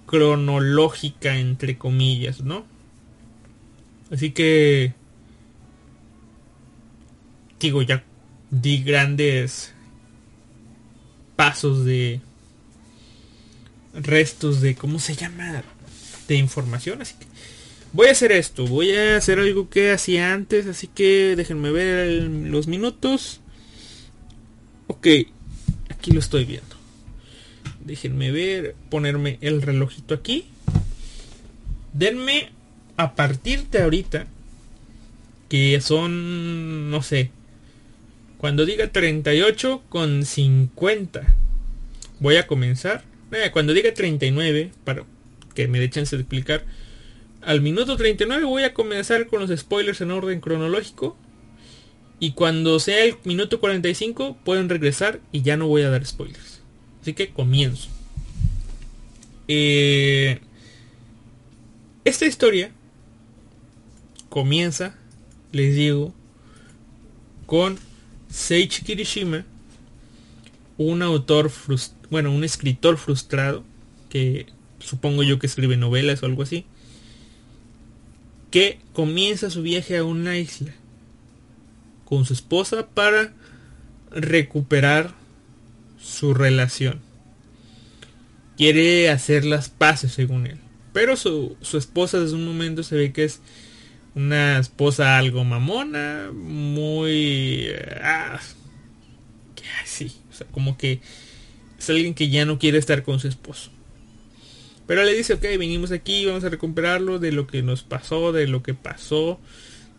cronológica, 0.07 1.37
entre 1.37 1.77
comillas, 1.77 2.41
¿no? 2.41 2.65
Así 4.11 4.31
que, 4.31 4.95
digo, 7.59 7.83
ya 7.83 8.05
di 8.51 8.83
grandes 8.83 9.75
pasos 11.35 11.85
de 11.85 12.21
restos 13.95 14.61
de, 14.61 14.77
¿cómo 14.77 14.99
se 15.01 15.17
llama? 15.17 15.63
De 16.29 16.37
información, 16.37 17.03
así 17.03 17.15
que 17.19 17.26
voy 17.93 18.09
a 18.09 18.13
hacer 18.13 18.33
esto, 18.33 18.67
voy 18.67 18.95
a 18.95 19.17
hacer 19.17 19.39
algo 19.39 19.69
que 19.71 19.93
hacía 19.93 20.33
antes, 20.33 20.67
así 20.67 20.87
que 20.87 21.35
déjenme 21.37 21.71
ver 21.71 22.23
los 22.25 22.67
minutos. 22.67 23.41
Ok, 24.89 25.07
Aquí 26.07 26.15
lo 26.15 26.21
estoy 26.21 26.45
viendo. 26.45 26.77
Déjenme 27.85 28.31
ver, 28.31 28.77
ponerme 28.91 29.39
el 29.41 29.61
relojito 29.63 30.15
aquí. 30.15 30.45
Denme 31.93 32.51
a 32.97 33.15
partir 33.15 33.67
de 33.71 33.83
ahorita, 33.83 34.27
que 35.49 35.81
son, 35.81 36.91
no 36.91 37.03
sé, 37.03 37.31
cuando 38.39 38.67
diga 38.67 38.89
38 38.89 39.83
con 39.89 40.25
50, 40.25 41.35
voy 42.21 42.37
a 42.37 42.47
comenzar. 42.47 43.03
Eh, 43.33 43.51
cuando 43.53 43.73
diga 43.73 43.93
39, 43.93 44.71
para 44.85 45.05
que 45.55 45.67
me 45.67 45.81
dé 45.81 45.91
chance 45.91 46.15
de 46.15 46.23
explicar, 46.23 46.65
al 47.47 47.61
minuto 47.61 47.97
39 47.97 48.45
voy 48.45 48.65
a 48.65 48.75
comenzar 48.75 49.29
con 49.29 49.39
los 49.39 49.57
spoilers 49.57 50.01
en 50.01 50.11
orden 50.11 50.41
cronológico 50.41 51.17
y 52.19 52.33
cuando 52.33 52.81
sea 52.81 53.05
el 53.05 53.17
minuto 53.23 53.61
45 53.61 54.37
pueden 54.45 54.69
regresar 54.69 55.21
y 55.31 55.43
ya 55.43 55.57
no 55.57 55.69
voy 55.69 55.83
a 55.83 55.91
dar 55.91 56.05
spoilers. 56.05 56.61
Así 57.01 57.15
que 57.15 57.31
comienzo. 57.31 57.89
Eh, 59.47 60.41
esta 62.05 62.27
historia 62.27 62.73
comienza, 64.29 64.99
les 65.53 65.77
digo, 65.77 66.13
con 67.47 67.79
Seichi 68.29 68.83
Kirishima, 68.83 69.45
un 70.79 71.01
autor, 71.01 71.53
bueno, 72.11 72.33
un 72.33 72.43
escritor 72.43 72.99
frustrado, 72.99 73.63
que 74.09 74.47
supongo 74.81 75.23
yo 75.23 75.39
que 75.39 75.47
escribe 75.47 75.77
novelas 75.77 76.25
o 76.25 76.27
algo 76.27 76.43
así, 76.43 76.67
que 78.57 78.79
comienza 78.95 79.51
su 79.51 79.61
viaje 79.61 79.99
a 79.99 80.05
una 80.05 80.39
isla 80.39 80.73
con 82.07 82.25
su 82.25 82.33
esposa 82.33 82.87
para 82.87 83.35
recuperar 84.11 85.13
su 86.01 86.33
relación. 86.33 87.03
Quiere 88.57 89.11
hacer 89.11 89.45
las 89.45 89.69
paces 89.69 90.13
según 90.13 90.47
él. 90.47 90.57
Pero 90.95 91.17
su, 91.17 91.59
esposa 91.75 92.19
desde 92.19 92.35
un 92.35 92.47
momento 92.47 92.83
se 92.83 92.97
ve 92.97 93.13
que 93.13 93.25
es 93.25 93.43
una 94.15 94.59
esposa 94.59 95.19
algo 95.19 95.45
mamona, 95.45 96.31
muy... 96.33 97.69
Ah, 98.01 98.41
sí, 99.85 100.17
o 100.31 100.33
sea, 100.33 100.47
como 100.47 100.79
que 100.79 101.03
es 101.79 101.91
alguien 101.91 102.15
que 102.15 102.31
ya 102.31 102.47
no 102.47 102.59
quiere 102.59 102.79
estar 102.79 103.03
con 103.03 103.21
su 103.21 103.29
esposo. 103.29 103.71
Pero 104.87 105.05
le 105.05 105.15
dice, 105.15 105.35
ok, 105.35 105.43
venimos 105.59 105.91
aquí, 105.91 106.27
vamos 106.27 106.45
a 106.45 106.49
recuperarlo 106.49 107.19
de 107.19 107.33
lo 107.33 107.47
que 107.47 107.63
nos 107.63 107.83
pasó, 107.83 108.33
de 108.33 108.47
lo 108.47 108.63
que 108.63 108.75
pasó. 108.75 109.41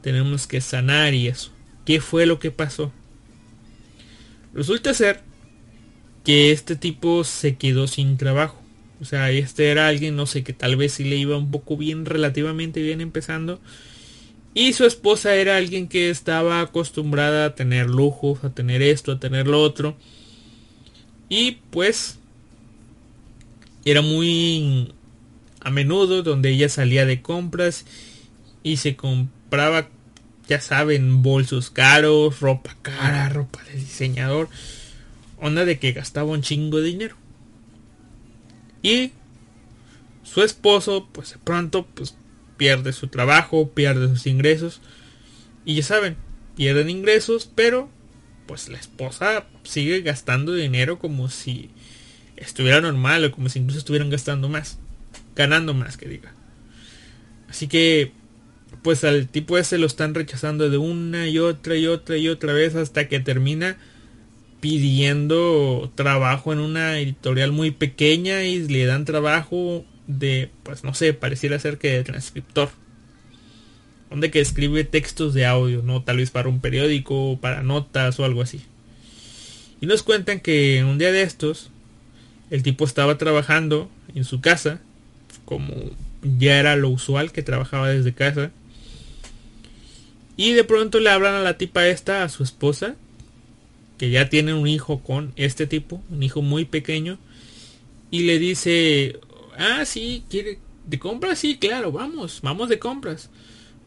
Tenemos 0.02 0.48
que 0.48 0.62
sanar 0.62 1.14
y 1.14 1.28
eso. 1.28 1.52
¿Qué 1.86 2.00
fue 2.00 2.26
lo 2.26 2.40
que 2.40 2.52
pasó? 2.52 2.92
Resulta 4.54 4.94
ser 4.94 5.22
que 6.24 6.52
este 6.52 6.76
tipo 6.76 7.24
se 7.24 7.58
quedó 7.58 7.88
sin 7.88 8.18
trabajo. 8.18 8.62
O 9.00 9.06
sea, 9.06 9.30
este 9.32 9.70
era 9.70 9.88
alguien, 9.88 10.16
no 10.16 10.26
sé, 10.26 10.44
que 10.44 10.54
tal 10.54 10.76
vez 10.76 10.94
sí 10.94 11.04
le 11.04 11.18
iba 11.18 11.38
un 11.38 11.52
poco 11.52 11.78
bien, 11.78 12.06
relativamente 12.06 12.82
bien 12.82 13.02
empezando. 13.02 13.60
Y 14.54 14.74
su 14.74 14.86
esposa 14.86 15.36
era 15.36 15.58
alguien 15.58 15.88
que 15.88 16.10
estaba 16.10 16.62
acostumbrada 16.62 17.46
a 17.46 17.56
tener 17.56 17.88
lujos, 17.88 18.44
a 18.44 18.50
tener 18.50 18.82
esto, 18.82 19.12
a 19.12 19.20
tener 19.20 19.48
lo 19.48 19.62
otro. 19.62 19.96
Y 21.30 21.60
pues 21.70 22.20
era 23.92 24.02
muy 24.02 24.94
a 25.62 25.70
menudo 25.70 26.24
donde 26.24 26.50
ella 26.50 26.70
salía 26.70 27.06
de 27.06 27.22
compras 27.22 27.86
y 28.64 28.78
se 28.78 28.96
compraba, 28.96 29.90
ya 30.48 30.60
saben, 30.60 31.24
bolsos 31.24 31.70
caros, 31.70 32.40
ropa 32.40 32.76
cara, 32.82 33.30
ropa 33.30 33.64
de 33.64 33.80
diseñador. 33.80 34.50
Onda 35.40 35.66
de 35.66 35.80
que 35.80 35.92
gastaba 35.92 36.32
un 36.32 36.42
chingo 36.42 36.80
de 36.80 36.88
dinero. 36.88 37.16
Y 38.82 39.12
su 40.24 40.44
esposo, 40.44 41.08
pues 41.12 41.32
de 41.32 41.38
pronto, 41.38 41.86
pues 41.94 42.16
pierde 42.58 42.92
su 42.92 43.08
trabajo, 43.08 43.70
pierde 43.70 44.10
sus 44.10 44.28
ingresos. 44.28 44.82
Y 45.64 45.76
ya 45.76 45.84
saben, 45.84 46.18
pierden 46.56 46.90
ingresos, 46.90 47.50
pero 47.54 47.90
pues 48.48 48.70
la 48.70 48.78
esposa 48.78 49.46
sigue 49.64 50.02
gastando 50.02 50.54
dinero 50.54 51.00
como 51.00 51.30
si 51.30 51.70
estuviera 52.38 52.82
normal 52.82 53.26
o 53.26 53.32
como 53.32 53.50
si 53.50 53.60
incluso 53.60 53.80
estuvieran 53.80 54.10
gastando 54.10 54.48
más. 54.48 54.80
Ganando 55.36 55.74
más, 55.74 55.98
que 55.98 56.08
diga. 56.08 56.34
Así 57.50 57.68
que, 57.68 58.12
pues 58.82 59.04
al 59.04 59.28
tipo 59.28 59.58
ese 59.58 59.78
lo 59.78 59.86
están 59.86 60.14
rechazando 60.14 60.70
de 60.70 60.78
una 60.78 61.28
y 61.28 61.40
otra 61.40 61.76
y 61.76 61.88
otra 61.88 62.18
y 62.18 62.30
otra 62.30 62.54
vez 62.54 62.76
hasta 62.76 63.08
que 63.08 63.20
termina 63.20 63.78
pidiendo 64.60 65.92
trabajo 65.96 66.52
en 66.54 66.60
una 66.60 67.00
editorial 67.00 67.52
muy 67.52 67.72
pequeña 67.72 68.44
y 68.44 68.68
le 68.68 68.86
dan 68.86 69.06
trabajo 69.06 69.86
de, 70.08 70.50
pues 70.64 70.84
no 70.84 70.94
sé, 70.94 71.14
pareciera 71.14 71.60
ser 71.60 71.78
que 71.78 71.92
de 71.92 72.04
transcriptor. 72.04 72.70
Donde 74.10 74.32
que 74.32 74.40
escribe 74.40 74.86
textos 74.86 75.34
de 75.34 75.46
audio, 75.46 75.82
¿no? 75.84 76.02
Tal 76.02 76.18
vez 76.18 76.32
para 76.32 76.48
un 76.48 76.62
periódico, 76.62 77.38
para 77.42 77.62
notas 77.62 78.20
o 78.20 78.26
algo 78.26 78.42
así. 78.42 78.62
Y 79.82 79.86
nos 79.86 80.02
cuentan 80.02 80.40
que 80.40 80.84
un 80.84 80.98
día 80.98 81.12
de 81.12 81.24
estos, 81.24 81.72
el 82.50 82.64
tipo 82.64 82.86
estaba 82.86 83.18
trabajando 83.18 83.90
en 84.16 84.24
su 84.24 84.42
casa, 84.42 84.82
como 85.46 85.74
ya 86.22 86.60
era 86.60 86.76
lo 86.76 86.90
usual 86.90 87.32
que 87.32 87.44
trabajaba 87.44 87.90
desde 87.90 88.14
casa. 88.14 88.52
Y 90.36 90.54
de 90.54 90.64
pronto 90.64 91.00
le 91.00 91.10
hablan 91.10 91.36
a 91.36 91.42
la 91.42 91.58
tipa 91.58 91.88
esta, 91.88 92.24
a 92.24 92.30
su 92.30 92.44
esposa, 92.44 92.96
que 93.98 94.12
ya 94.12 94.30
tiene 94.30 94.54
un 94.54 94.68
hijo 94.68 95.00
con 95.00 95.34
este 95.36 95.66
tipo, 95.66 96.04
un 96.10 96.22
hijo 96.22 96.42
muy 96.42 96.66
pequeño, 96.66 97.18
y 98.12 98.24
le 98.24 98.40
dice, 98.40 99.20
ah, 99.58 99.84
sí, 99.86 100.24
quiere, 100.30 100.60
de 100.86 101.00
compras, 101.00 101.40
sí, 101.40 101.58
claro, 101.58 101.92
vamos, 101.92 102.40
vamos 102.42 102.70
de 102.70 102.80
compras. 102.80 103.30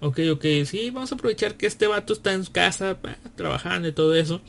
Ok, 0.00 0.20
ok, 0.32 0.44
sí, 0.64 0.90
vamos 0.90 1.12
a 1.12 1.14
aprovechar 1.14 1.56
que 1.56 1.66
este 1.66 1.86
vato 1.86 2.14
está 2.14 2.32
en 2.32 2.44
su 2.44 2.52
casa, 2.52 2.98
trabajando 3.36 3.88
y 3.88 3.92
todo 3.92 4.14
eso. 4.14 4.40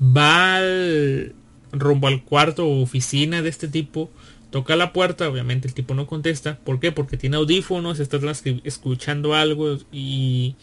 Va 0.00 0.56
al, 0.56 1.34
rumbo 1.72 2.08
al 2.08 2.22
cuarto 2.24 2.66
o 2.66 2.82
oficina 2.82 3.42
de 3.42 3.48
este 3.48 3.68
tipo, 3.68 4.10
toca 4.50 4.76
la 4.76 4.92
puerta, 4.92 5.28
obviamente 5.28 5.68
el 5.68 5.74
tipo 5.74 5.94
no 5.94 6.06
contesta. 6.06 6.58
¿Por 6.58 6.80
qué? 6.80 6.92
Porque 6.92 7.16
tiene 7.16 7.36
audífonos, 7.36 8.00
está 8.00 8.18
escuchando 8.64 9.34
algo 9.34 9.78
y 9.92 10.56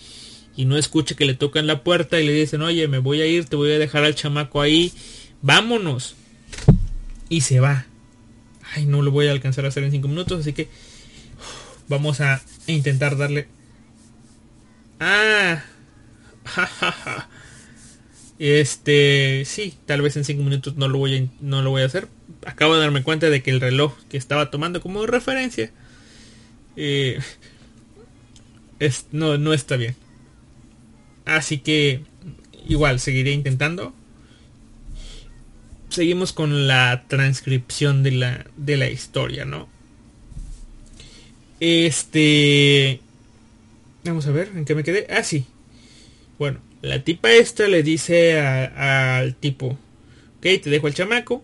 y 0.58 0.66
no 0.66 0.76
escucha 0.76 1.16
que 1.16 1.26
le 1.26 1.36
tocan 1.36 1.68
la 1.68 1.84
puerta 1.84 2.20
y 2.20 2.26
le 2.26 2.34
dicen, 2.34 2.64
oye, 2.64 2.88
me 2.88 2.98
voy 2.98 3.22
a 3.22 3.28
ir, 3.28 3.46
te 3.46 3.56
voy 3.56 3.72
a 3.72 3.78
dejar 3.78 4.04
al 4.04 4.16
chamaco 4.16 4.60
ahí, 4.60 4.92
vámonos. 5.44 6.16
Y 7.30 7.42
se 7.42 7.60
va. 7.60 7.86
Ay, 8.74 8.88
no 8.88 9.04
lo 9.04 9.12
voy 9.12 9.28
a 9.28 9.32
alcanzar 9.32 9.66
a 9.66 9.68
hacer 9.68 9.84
en 9.84 9.92
cinco 9.92 10.08
minutos, 10.08 10.42
así 10.42 10.54
que 10.54 10.68
vamos 11.88 12.22
a 12.22 12.42
intentar 12.66 13.18
darle... 13.18 13.48
Ah, 15.00 15.64
Este, 18.40 19.44
sí, 19.46 19.74
tal 19.86 20.02
vez 20.02 20.16
en 20.16 20.24
cinco 20.24 20.44
minutos 20.44 20.76
no 20.76 20.88
lo 20.88 21.00
voy 21.00 21.18
a, 21.18 21.28
no 21.42 21.62
lo 21.62 21.72
voy 21.72 21.82
a 21.82 21.86
hacer. 21.86 22.08
Acabo 22.46 22.76
de 22.76 22.82
darme 22.82 23.04
cuenta 23.04 23.30
de 23.30 23.42
que 23.42 23.52
el 23.52 23.62
reloj 23.62 23.94
que 24.10 24.18
estaba 24.18 24.52
tomando 24.52 24.82
como 24.82 25.06
referencia 25.08 25.72
eh, 26.76 27.20
es, 28.80 29.08
no, 29.12 29.38
no 29.38 29.54
está 29.54 29.76
bien. 29.76 29.96
Así 31.26 31.58
que 31.58 32.04
igual 32.68 33.00
seguiré 33.00 33.32
intentando. 33.32 33.94
Seguimos 35.90 36.32
con 36.32 36.68
la 36.68 37.06
transcripción 37.08 38.04
de 38.04 38.12
la, 38.12 38.46
de 38.56 38.78
la 38.78 38.90
historia, 38.90 39.46
¿no? 39.46 39.68
Este... 41.60 43.02
Vamos 44.04 44.28
a 44.28 44.32
ver, 44.32 44.52
¿en 44.56 44.64
qué 44.64 44.76
me 44.76 44.84
quedé? 44.84 45.08
Ah, 45.10 45.24
sí. 45.24 45.46
Bueno, 46.38 46.60
la 46.82 47.04
tipa 47.04 47.32
esta 47.32 47.68
le 47.68 47.84
dice 47.84 48.40
al 48.40 49.36
tipo, 49.36 49.78
ok, 50.38 50.42
te 50.42 50.70
dejo 50.70 50.88
el 50.88 50.94
chamaco. 50.94 51.44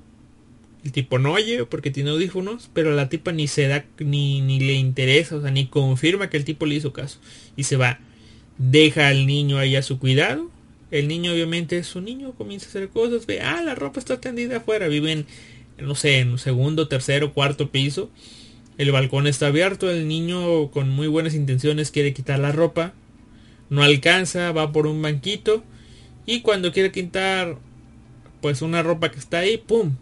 El 0.84 0.91
tipo 0.91 1.17
no 1.17 1.31
oye 1.31 1.65
porque 1.65 1.91
tiene 1.91 2.09
audífonos, 2.09 2.69
pero 2.73 2.91
la 2.91 3.07
tipa 3.07 3.31
ni 3.31 3.47
se 3.47 3.67
da, 3.67 3.86
ni, 3.99 4.41
ni 4.41 4.59
le 4.59 4.73
interesa, 4.73 5.38
o 5.38 5.41
sea, 5.41 5.49
ni 5.49 5.67
confirma 5.67 6.29
que 6.29 6.36
el 6.36 6.43
tipo 6.43 6.65
le 6.65 6.75
hizo 6.75 6.91
caso. 6.91 7.19
Y 7.55 7.63
se 7.63 7.77
va 7.77 7.99
deja 8.57 9.07
al 9.07 9.25
niño 9.25 9.57
ahí 9.57 9.75
a 9.75 9.81
su 9.81 9.99
cuidado. 9.99 10.49
El 10.91 11.07
niño 11.07 11.31
obviamente 11.31 11.77
es 11.77 11.95
un 11.95 12.05
niño, 12.05 12.34
comienza 12.34 12.67
a 12.67 12.69
hacer 12.69 12.89
cosas, 12.89 13.25
ve, 13.25 13.41
ah, 13.41 13.61
la 13.63 13.75
ropa 13.75 13.99
está 13.99 14.21
tendida 14.21 14.57
afuera, 14.57 14.88
viven, 14.88 15.25
no 15.79 15.95
sé, 15.95 16.19
en 16.19 16.29
un 16.29 16.38
segundo, 16.38 16.88
tercero, 16.88 17.34
cuarto 17.34 17.71
piso. 17.71 18.11
El 18.77 18.91
balcón 18.91 19.27
está 19.27 19.47
abierto, 19.47 19.89
el 19.89 20.07
niño 20.07 20.69
con 20.71 20.89
muy 20.89 21.07
buenas 21.07 21.34
intenciones 21.34 21.91
quiere 21.91 22.13
quitar 22.13 22.39
la 22.39 22.51
ropa, 22.51 22.93
no 23.74 23.82
alcanza, 23.82 24.51
va 24.51 24.71
por 24.71 24.86
un 24.86 25.01
banquito 25.01 25.63
y 26.28 26.41
cuando 26.41 26.71
quiere 26.71 26.91
quitar 26.91 27.57
pues 28.39 28.61
una 28.61 28.84
ropa 28.84 29.09
que 29.09 29.17
está 29.17 29.39
ahí, 29.39 29.57
¡pum! 29.57 29.95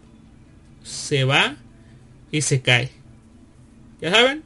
Se 0.82 1.24
va 1.24 1.56
y 2.30 2.42
se 2.42 2.60
cae. 2.60 2.90
Ya 4.02 4.10
saben, 4.10 4.42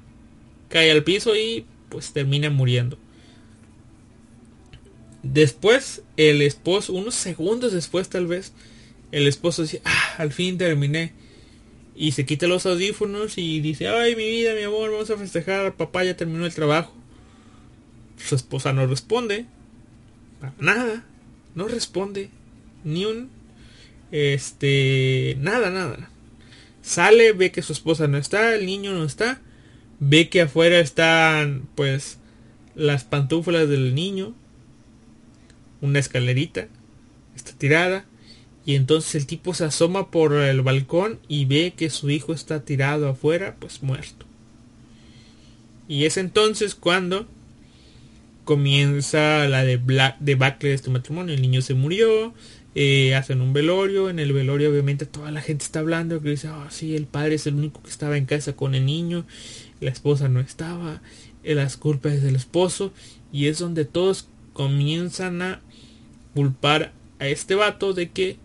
cae 0.68 0.92
al 0.92 1.02
piso 1.02 1.34
y 1.34 1.66
pues 1.88 2.12
termina 2.12 2.50
muriendo. 2.50 2.98
Después, 5.24 6.04
el 6.16 6.40
esposo, 6.40 6.92
unos 6.92 7.16
segundos 7.16 7.72
después 7.72 8.08
tal 8.08 8.28
vez, 8.28 8.52
el 9.10 9.26
esposo 9.26 9.62
dice, 9.62 9.82
ah, 9.84 10.14
al 10.18 10.30
fin 10.30 10.56
terminé. 10.56 11.14
Y 11.96 12.12
se 12.12 12.26
quita 12.26 12.46
los 12.46 12.64
audífonos 12.64 13.38
y 13.38 13.58
dice, 13.58 13.88
ay, 13.88 14.14
mi 14.14 14.30
vida, 14.30 14.54
mi 14.54 14.62
amor, 14.62 14.92
vamos 14.92 15.10
a 15.10 15.16
festejar, 15.16 15.74
papá 15.74 16.04
ya 16.04 16.16
terminó 16.16 16.46
el 16.46 16.54
trabajo. 16.54 16.94
Su 18.16 18.34
esposa 18.34 18.72
no 18.72 18.86
responde, 18.86 19.46
para 20.40 20.54
nada, 20.58 21.04
no 21.54 21.68
responde, 21.68 22.30
ni 22.84 23.04
un, 23.04 23.30
este, 24.10 25.36
nada, 25.40 25.70
nada. 25.70 26.10
Sale, 26.82 27.32
ve 27.32 27.50
que 27.50 27.62
su 27.62 27.72
esposa 27.72 28.08
no 28.08 28.16
está, 28.18 28.54
el 28.54 28.66
niño 28.66 28.92
no 28.92 29.04
está, 29.04 29.40
ve 30.00 30.28
que 30.28 30.42
afuera 30.42 30.78
están, 30.78 31.68
pues, 31.74 32.18
las 32.74 33.04
pantuflas 33.04 33.68
del 33.68 33.94
niño, 33.94 34.34
una 35.80 35.98
escalerita, 35.98 36.68
está 37.34 37.52
tirada, 37.52 38.06
y 38.66 38.74
entonces 38.74 39.14
el 39.14 39.26
tipo 39.26 39.54
se 39.54 39.64
asoma 39.64 40.10
por 40.10 40.34
el 40.34 40.60
balcón 40.62 41.20
y 41.28 41.44
ve 41.44 41.74
que 41.76 41.88
su 41.88 42.10
hijo 42.10 42.32
está 42.32 42.64
tirado 42.64 43.08
afuera, 43.08 43.56
pues 43.60 43.82
muerto. 43.82 44.26
Y 45.88 46.04
es 46.04 46.16
entonces 46.16 46.74
cuando 46.74 47.28
comienza 48.46 49.46
la 49.48 49.64
de 49.64 49.76
Black, 49.76 50.18
de 50.20 50.36
de 50.36 50.72
este 50.72 50.88
matrimonio. 50.88 51.34
El 51.34 51.42
niño 51.42 51.60
se 51.60 51.74
murió, 51.74 52.32
eh, 52.76 53.14
hacen 53.16 53.42
un 53.42 53.52
velorio, 53.52 54.08
en 54.08 54.20
el 54.20 54.32
velorio 54.32 54.70
obviamente 54.70 55.04
toda 55.04 55.32
la 55.32 55.42
gente 55.42 55.64
está 55.64 55.80
hablando, 55.80 56.22
que 56.22 56.30
dice, 56.30 56.48
oh 56.48 56.70
sí, 56.70 56.94
el 56.94 57.06
padre 57.06 57.34
es 57.34 57.46
el 57.46 57.56
único 57.56 57.82
que 57.82 57.90
estaba 57.90 58.16
en 58.16 58.24
casa 58.24 58.54
con 58.54 58.74
el 58.74 58.86
niño, 58.86 59.26
la 59.80 59.90
esposa 59.90 60.28
no 60.28 60.40
estaba, 60.40 61.02
eh, 61.42 61.56
las 61.56 61.76
culpas 61.76 62.22
del 62.22 62.36
esposo, 62.36 62.92
y 63.32 63.48
es 63.48 63.58
donde 63.58 63.84
todos 63.84 64.28
comienzan 64.52 65.42
a 65.42 65.60
culpar 66.32 66.92
a 67.18 67.26
este 67.26 67.56
vato 67.56 67.94
de 67.94 68.10
que 68.10 68.36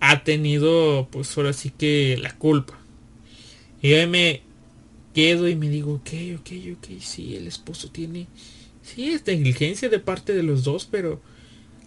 ha 0.00 0.22
tenido, 0.22 1.08
pues 1.10 1.36
ahora 1.36 1.54
sí 1.54 1.70
que 1.70 2.18
la 2.20 2.36
culpa. 2.36 2.78
Y 3.80 3.94
ahí 3.94 4.06
me 4.06 4.42
quedo 5.14 5.48
y 5.48 5.56
me 5.56 5.70
digo, 5.70 5.94
ok, 5.94 6.10
ok, 6.40 6.50
ok, 6.76 7.00
sí, 7.00 7.36
el 7.36 7.46
esposo 7.46 7.90
tiene, 7.90 8.26
sí, 8.94 9.10
es 9.10 9.26
negligencia 9.26 9.88
de 9.88 9.98
parte 9.98 10.34
de 10.34 10.42
los 10.42 10.64
dos, 10.64 10.86
pero 10.90 11.20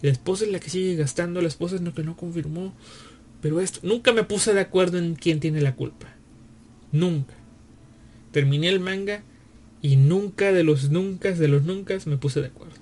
la 0.02 0.10
esposa 0.10 0.44
es 0.44 0.50
la 0.50 0.60
que 0.60 0.70
sigue 0.70 0.96
gastando, 0.96 1.40
la 1.40 1.48
esposa 1.48 1.76
es 1.76 1.82
la 1.82 1.92
que 1.92 2.02
no 2.02 2.16
confirmó. 2.16 2.74
Pero 3.40 3.60
esto, 3.60 3.80
nunca 3.82 4.12
me 4.12 4.24
puse 4.24 4.54
de 4.54 4.60
acuerdo 4.60 4.98
en 4.98 5.14
quién 5.14 5.40
tiene 5.40 5.60
la 5.60 5.74
culpa. 5.74 6.14
Nunca. 6.92 7.34
Terminé 8.32 8.68
el 8.68 8.80
manga 8.80 9.22
y 9.82 9.96
nunca 9.96 10.52
de 10.52 10.64
los 10.64 10.90
nunca 10.90 11.32
de 11.32 11.48
los 11.48 11.64
nunca 11.64 11.98
me 12.06 12.16
puse 12.16 12.40
de 12.40 12.46
acuerdo. 12.48 12.74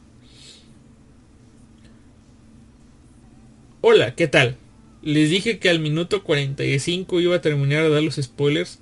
Hola, 3.80 4.14
¿qué 4.14 4.28
tal? 4.28 4.56
Les 5.02 5.30
dije 5.30 5.58
que 5.58 5.68
al 5.68 5.80
minuto 5.80 6.22
45 6.22 7.20
iba 7.20 7.34
a 7.34 7.40
terminar 7.40 7.82
de 7.82 7.90
dar 7.90 8.02
los 8.02 8.14
spoilers 8.14 8.78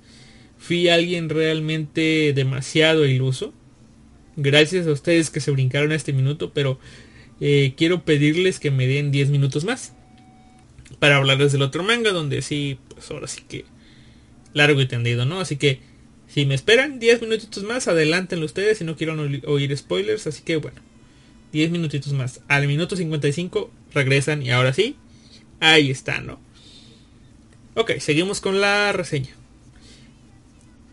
fui 0.61 0.89
alguien 0.89 1.29
realmente 1.29 2.31
demasiado 2.35 3.07
iluso. 3.07 3.51
Gracias 4.35 4.87
a 4.87 4.91
ustedes 4.91 5.29
que 5.29 5.39
se 5.39 5.51
brincaron 5.51 5.91
a 5.91 5.95
este 5.95 6.13
minuto, 6.13 6.53
pero 6.53 6.79
eh, 7.39 7.73
quiero 7.75 8.05
pedirles 8.05 8.59
que 8.59 8.71
me 8.71 8.87
den 8.87 9.11
10 9.11 9.29
minutos 9.29 9.65
más 9.65 9.93
para 10.99 11.17
hablarles 11.17 11.51
del 11.51 11.63
otro 11.63 11.83
manga, 11.83 12.11
donde 12.11 12.41
sí, 12.41 12.77
pues 12.89 13.09
ahora 13.11 13.27
sí 13.27 13.41
que 13.47 13.65
largo 14.53 14.81
y 14.81 14.85
tendido, 14.85 15.25
¿no? 15.25 15.39
Así 15.39 15.57
que 15.57 15.79
si 16.27 16.45
me 16.45 16.55
esperan 16.55 16.99
10 16.99 17.21
minutitos 17.21 17.63
más, 17.63 17.87
adelántenlo 17.87 18.45
ustedes 18.45 18.77
si 18.77 18.83
no 18.83 18.95
quieren 18.95 19.41
oír 19.45 19.77
spoilers. 19.77 20.27
Así 20.27 20.43
que 20.43 20.55
bueno, 20.57 20.81
10 21.51 21.71
minutitos 21.71 22.13
más. 22.13 22.41
Al 22.47 22.67
minuto 22.67 22.95
55 22.95 23.71
regresan 23.93 24.41
y 24.41 24.51
ahora 24.51 24.73
sí, 24.73 24.95
ahí 25.59 25.91
está, 25.91 26.21
¿no? 26.21 26.39
Ok, 27.75 27.97
seguimos 27.99 28.39
con 28.39 28.61
la 28.61 28.91
reseña. 28.93 29.40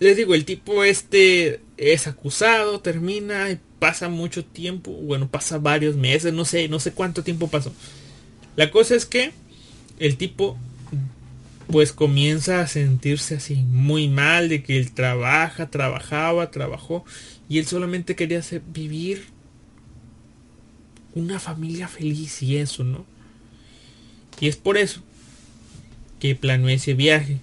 Les 0.01 0.17
digo, 0.17 0.35
el 0.35 0.45
tipo 0.45 0.85
este 0.85 1.61
es 1.77 2.07
acusado, 2.07 2.81
termina 2.81 3.59
pasa 3.79 4.09
mucho 4.09 4.45
tiempo, 4.45 4.91
bueno, 4.91 5.29
pasa 5.29 5.59
varios 5.59 5.97
meses, 5.97 6.33
no 6.33 6.45
sé, 6.45 6.69
no 6.69 6.81
sé 6.81 6.93
cuánto 6.93 7.23
tiempo 7.23 7.49
pasó. 7.49 7.73
La 8.57 8.71
cosa 8.71 8.95
es 8.95 9.07
que 9.07 9.33
el 9.99 10.17
tipo 10.17 10.57
pues 11.69 11.93
comienza 11.93 12.61
a 12.61 12.67
sentirse 12.67 13.37
así 13.37 13.57
muy 13.57 14.09
mal 14.09 14.49
de 14.49 14.63
que 14.63 14.79
él 14.79 14.93
trabaja, 14.93 15.71
trabajaba, 15.71 16.51
trabajó 16.51 17.05
y 17.49 17.59
él 17.59 17.67
solamente 17.67 18.17
quería 18.17 18.39
hacer, 18.39 18.63
vivir 18.73 19.27
una 21.15 21.39
familia 21.39 21.89
feliz 21.89 22.43
y 22.43 22.57
eso, 22.57 22.85
¿no? 22.85 23.05
Y 24.41 24.49
es 24.49 24.57
por 24.57 24.79
eso 24.79 25.03
que 26.21 26.35
planeó 26.35 26.69
ese 26.69 26.95
viaje. 26.95 27.39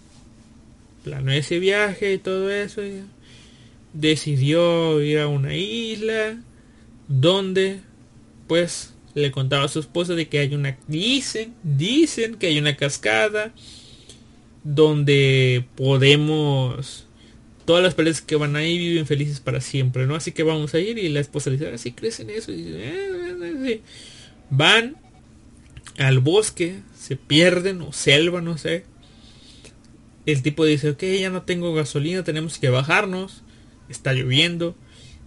Planeó 1.05 1.35
ese 1.35 1.59
viaje 1.59 2.13
y 2.13 2.17
todo 2.17 2.49
eso. 2.49 2.81
Decidió 3.93 4.99
ir 5.01 5.19
a 5.19 5.27
una 5.27 5.55
isla 5.55 6.41
donde 7.07 7.81
pues 8.47 8.95
le 9.13 9.29
contaba 9.29 9.65
a 9.65 9.67
su 9.67 9.79
esposa 9.79 10.15
de 10.15 10.27
que 10.27 10.39
hay 10.39 10.55
una 10.55 10.77
dicen 10.87 11.53
dicen 11.61 12.35
que 12.35 12.47
hay 12.47 12.57
una 12.57 12.75
cascada 12.75 13.53
donde 14.63 15.65
podemos 15.75 17.05
todas 17.65 17.83
las 17.83 17.93
paredes 17.93 18.21
que 18.21 18.35
van 18.35 18.55
ahí 18.55 18.79
viven 18.79 19.05
felices 19.05 19.39
para 19.39 19.61
siempre, 19.61 20.07
¿no? 20.07 20.15
Así 20.15 20.31
que 20.31 20.41
vamos 20.41 20.73
a 20.73 20.79
ir 20.79 20.97
y 20.97 21.09
la 21.09 21.19
esposa 21.19 21.51
dice, 21.51 21.67
así 21.67 21.89
ah, 21.89 21.95
crecen 21.95 22.31
eso. 22.31 22.51
Y 22.51 22.65
eh, 22.67 23.81
Van 24.49 24.95
al 25.99 26.19
bosque, 26.19 26.79
se 26.97 27.15
pierden 27.15 27.81
o 27.81 27.93
selva, 27.93 28.41
no 28.41 28.57
sé. 28.57 28.85
El 30.25 30.41
tipo 30.41 30.65
dice, 30.65 30.91
ok, 30.91 31.03
ya 31.19 31.29
no 31.29 31.43
tengo 31.43 31.73
gasolina, 31.73 32.23
tenemos 32.23 32.57
que 32.57 32.69
bajarnos. 32.69 33.43
Está 33.89 34.13
lloviendo. 34.13 34.75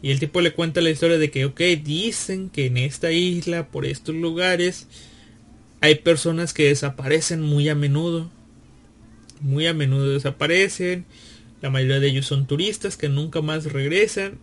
Y 0.03 0.11
el 0.11 0.21
tipo 0.21 0.41
le 0.41 0.53
cuenta 0.53 0.81
la 0.81 0.91
historia 0.91 1.19
de 1.19 1.31
que, 1.31 1.45
ok, 1.45 1.61
dicen 1.83 2.51
que 2.51 2.67
en 2.67 2.77
esta 2.77 3.13
isla, 3.13 3.69
por 3.69 3.87
estos 3.87 4.15
lugares, 4.15 4.87
hay 5.81 5.97
personas 5.97 6.53
que 6.55 6.69
desaparecen 6.69 7.43
muy 7.43 7.69
a 7.69 7.75
menudo 7.75 8.31
muy 9.41 9.67
a 9.67 9.75
menudo 9.75 10.11
desaparecen. 10.11 11.05
La 11.61 11.71
mayoría 11.71 12.01
de 12.01 12.09
ellos 12.09 12.27
son 12.27 12.47
turistas 12.47 12.97
que 12.97 13.09
nunca 13.09 13.43
más 13.43 13.65
regresan. 13.65 14.39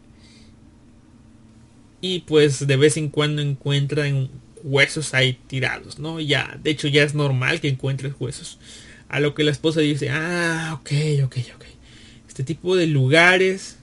Y 2.01 2.19
pues 2.19 2.67
de 2.67 2.75
vez 2.75 2.97
en 2.97 3.09
cuando 3.09 3.41
encuentran 3.41 4.29
huesos 4.63 5.13
ahí 5.13 5.39
tirados, 5.47 5.99
¿no? 5.99 6.19
Ya, 6.19 6.59
de 6.61 6.71
hecho 6.71 6.87
ya 6.87 7.03
es 7.03 7.15
normal 7.15 7.61
que 7.61 7.69
encuentres 7.69 8.13
huesos. 8.19 8.59
A 9.09 9.19
lo 9.19 9.35
que 9.35 9.43
la 9.43 9.51
esposa 9.51 9.81
dice, 9.81 10.09
ah, 10.09 10.77
ok, 10.79 10.91
ok, 11.25 11.37
ok. 11.55 11.65
Este 12.27 12.43
tipo 12.43 12.75
de 12.75 12.87
lugares, 12.87 13.77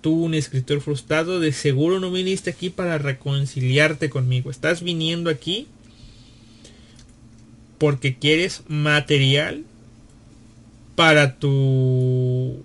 tú 0.00 0.24
un 0.24 0.34
escritor 0.34 0.80
frustrado, 0.80 1.40
de 1.40 1.52
seguro 1.52 2.00
no 2.00 2.10
viniste 2.10 2.50
aquí 2.50 2.70
para 2.70 2.98
reconciliarte 2.98 4.08
conmigo. 4.08 4.50
Estás 4.50 4.82
viniendo 4.82 5.30
aquí 5.30 5.66
porque 7.78 8.16
quieres 8.16 8.62
material 8.68 9.64
para 10.96 11.38
tu, 11.38 12.62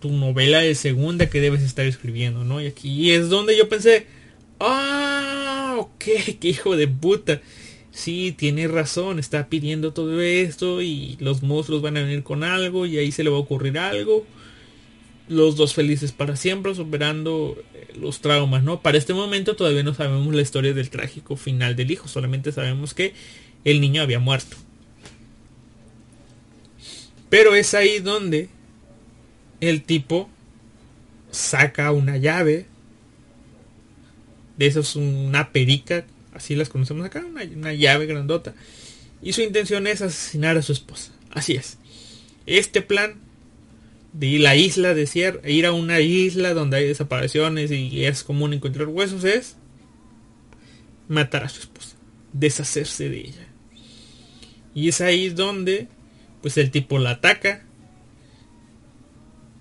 tu 0.00 0.10
novela 0.10 0.58
de 0.58 0.74
segunda 0.74 1.30
que 1.30 1.40
debes 1.40 1.62
estar 1.62 1.86
escribiendo, 1.86 2.42
¿no? 2.42 2.60
Y 2.60 2.66
aquí 2.66 3.12
es 3.12 3.28
donde 3.28 3.56
yo 3.56 3.68
pensé, 3.68 4.08
ah, 4.58 5.76
ok, 5.78 6.04
qué 6.40 6.48
hijo 6.48 6.76
de 6.76 6.88
puta. 6.88 7.40
Sí, 7.92 8.34
tiene 8.36 8.68
razón, 8.68 9.18
está 9.18 9.48
pidiendo 9.48 9.92
todo 9.92 10.22
esto 10.22 10.80
y 10.80 11.16
los 11.20 11.42
monstruos 11.42 11.82
van 11.82 11.98
a 11.98 12.02
venir 12.02 12.22
con 12.22 12.42
algo 12.42 12.86
y 12.86 12.96
ahí 12.96 13.12
se 13.12 13.22
le 13.22 13.30
va 13.30 13.36
a 13.36 13.40
ocurrir 13.40 13.78
algo. 13.78 14.26
Los 15.28 15.56
dos 15.56 15.74
felices 15.74 16.10
para 16.10 16.36
siempre, 16.36 16.74
superando 16.74 17.56
eh, 17.74 17.92
los 17.94 18.20
traumas, 18.20 18.62
¿no? 18.64 18.80
Para 18.80 18.98
este 18.98 19.12
momento 19.12 19.56
todavía 19.56 19.82
no 19.82 19.94
sabemos 19.94 20.34
la 20.34 20.42
historia 20.42 20.72
del 20.72 20.90
trágico 20.90 21.36
final 21.36 21.76
del 21.76 21.90
hijo, 21.90 22.08
solamente 22.08 22.50
sabemos 22.50 22.94
que 22.94 23.12
el 23.64 23.80
niño 23.80 24.02
había 24.02 24.18
muerto. 24.18 24.56
Pero 27.28 27.54
es 27.54 27.74
ahí 27.74 28.00
donde 28.00 28.48
el 29.60 29.82
tipo 29.82 30.28
saca 31.30 31.92
una 31.92 32.16
llave. 32.16 32.66
De 34.56 34.66
eso 34.66 34.80
es 34.80 34.96
una 34.96 35.50
perica, 35.50 36.04
así 36.34 36.54
las 36.54 36.68
conocemos 36.68 37.04
acá, 37.06 37.24
una, 37.24 37.72
llave 37.72 38.06
grandota. 38.06 38.54
Y 39.22 39.32
su 39.32 39.42
intención 39.42 39.86
es 39.86 40.02
asesinar 40.02 40.56
a 40.56 40.62
su 40.62 40.72
esposa. 40.72 41.12
Así 41.30 41.54
es. 41.54 41.78
Este 42.46 42.82
plan 42.82 43.20
de 44.12 44.38
la 44.38 44.56
isla 44.56 44.94
de 44.94 45.06
Sierra, 45.06 45.48
ir 45.48 45.64
a 45.66 45.72
una 45.72 46.00
isla 46.00 46.54
donde 46.54 46.78
hay 46.78 46.88
desapariciones 46.88 47.70
y 47.70 48.04
es 48.04 48.24
común 48.24 48.52
encontrar 48.52 48.88
huesos 48.88 49.24
es 49.24 49.56
matar 51.08 51.44
a 51.44 51.48
su 51.48 51.60
esposa, 51.60 51.96
deshacerse 52.32 53.08
de 53.08 53.20
ella. 53.20 53.46
Y 54.74 54.88
es 54.88 55.00
ahí 55.00 55.28
donde 55.30 55.88
pues 56.40 56.56
el 56.56 56.70
tipo 56.70 56.98
la 56.98 57.10
ataca. 57.12 57.64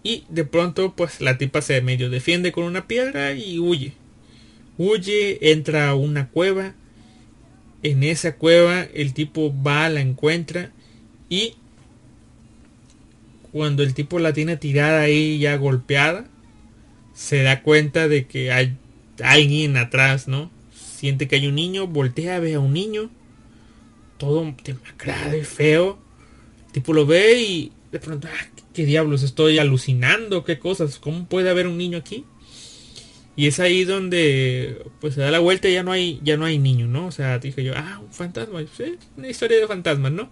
Y 0.04 0.24
de 0.30 0.46
pronto 0.46 0.96
pues 0.96 1.22
la 1.22 1.38
tipa 1.38 1.62
se 1.62 1.82
medio 1.82 2.10
defiende 2.10 2.52
con 2.52 2.64
una 2.64 2.88
piedra 2.88 3.34
y 3.34 3.60
huye. 3.60 3.94
Huye, 4.84 5.52
entra 5.52 5.90
a 5.90 5.96
una 5.96 6.30
cueva. 6.30 6.74
En 7.84 8.02
esa 8.02 8.36
cueva 8.38 8.82
el 8.82 9.14
tipo 9.14 9.54
va, 9.64 9.88
la 9.90 10.02
encuentra 10.02 10.72
y 11.30 11.54
cuando 13.52 13.84
el 13.84 13.94
tipo 13.94 14.18
la 14.18 14.34
tiene 14.34 14.58
tirada 14.58 15.02
ahí 15.02 15.38
ya 15.38 15.56
golpeada, 15.58 16.26
se 17.14 17.44
da 17.44 17.62
cuenta 17.62 18.08
de 18.08 18.26
que 18.26 18.52
hay 18.52 18.76
alguien 19.24 19.78
atrás, 19.78 20.28
¿no? 20.28 20.50
Siente 20.74 21.28
que 21.28 21.36
hay 21.36 21.46
un 21.46 21.56
niño, 21.56 21.86
voltea, 21.86 22.40
ve 22.40 22.56
a 22.56 22.60
un 22.60 22.74
niño, 22.74 23.12
todo 24.18 24.52
demacrado 24.64 25.38
y 25.38 25.44
feo, 25.44 26.00
tipo 26.72 26.92
lo 26.92 27.06
ve 27.06 27.40
y 27.40 27.72
de 27.92 28.00
pronto, 28.00 28.28
ah, 28.32 28.48
¿qué 28.74 28.86
diablos? 28.86 29.22
Estoy 29.22 29.60
alucinando, 29.60 30.44
qué 30.44 30.58
cosas, 30.58 30.98
¿cómo 30.98 31.28
puede 31.28 31.52
haber 31.52 31.68
un 31.68 31.78
niño 31.78 32.00
aquí? 32.00 32.26
Y 33.36 33.48
es 33.48 33.60
ahí 33.60 33.86
donde 33.86 34.84
pues 35.00 35.16
se 35.16 35.22
da 35.22 35.32
la 35.32 35.40
vuelta 35.40 35.70
y 35.70 35.74
ya 35.74 35.84
no 35.84 35.92
hay, 35.92 36.20
ya 36.24 36.38
no 36.38 36.46
hay 36.46 36.58
niño, 36.58 36.88
¿no? 36.88 37.08
O 37.08 37.12
sea, 37.12 37.40
dije 37.40 37.64
yo, 37.64 37.74
ah, 37.76 38.00
un 38.04 38.12
fantasma, 38.12 38.60
una 39.18 39.28
historia 39.28 39.58
de 39.58 39.68
fantasmas, 39.68 40.12
¿no? 40.12 40.30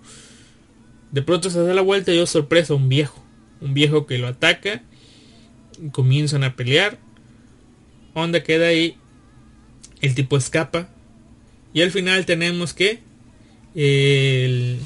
De 1.12 1.22
pronto 1.22 1.50
se 1.50 1.62
da 1.62 1.74
la 1.74 1.82
vuelta 1.82 2.12
y 2.12 2.18
yo 2.18 2.26
sorpresa, 2.26 2.74
un 2.74 2.90
viejo, 2.90 3.24
un 3.62 3.74
viejo 3.74 4.06
que 4.06 4.18
lo 4.18 4.28
ataca, 4.28 4.84
comienzan 5.92 6.44
a 6.44 6.56
pelear, 6.56 7.00
onda 8.14 8.44
queda 8.44 8.68
ahí, 8.68 8.98
el 10.02 10.14
tipo 10.14 10.38
escapa, 10.38 10.90
y 11.74 11.82
al 11.82 11.92
final 11.92 12.26
tenemos 12.26 12.74
que 12.74 13.00
el 13.76 14.80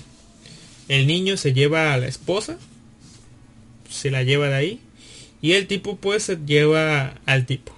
el 0.88 1.08
niño 1.08 1.38
se 1.38 1.54
lleva 1.54 1.94
a 1.94 1.98
la 1.98 2.08
esposa, 2.08 2.58
se 3.90 4.12
la 4.12 4.24
lleva 4.24 4.50
de 4.50 4.56
ahí, 4.56 4.80
y 5.42 5.54
el 5.54 5.68
tipo 5.68 5.96
pues 5.96 6.24
se 6.24 6.38
lleva 6.46 7.16
al 7.26 7.46
tipo. 7.46 7.74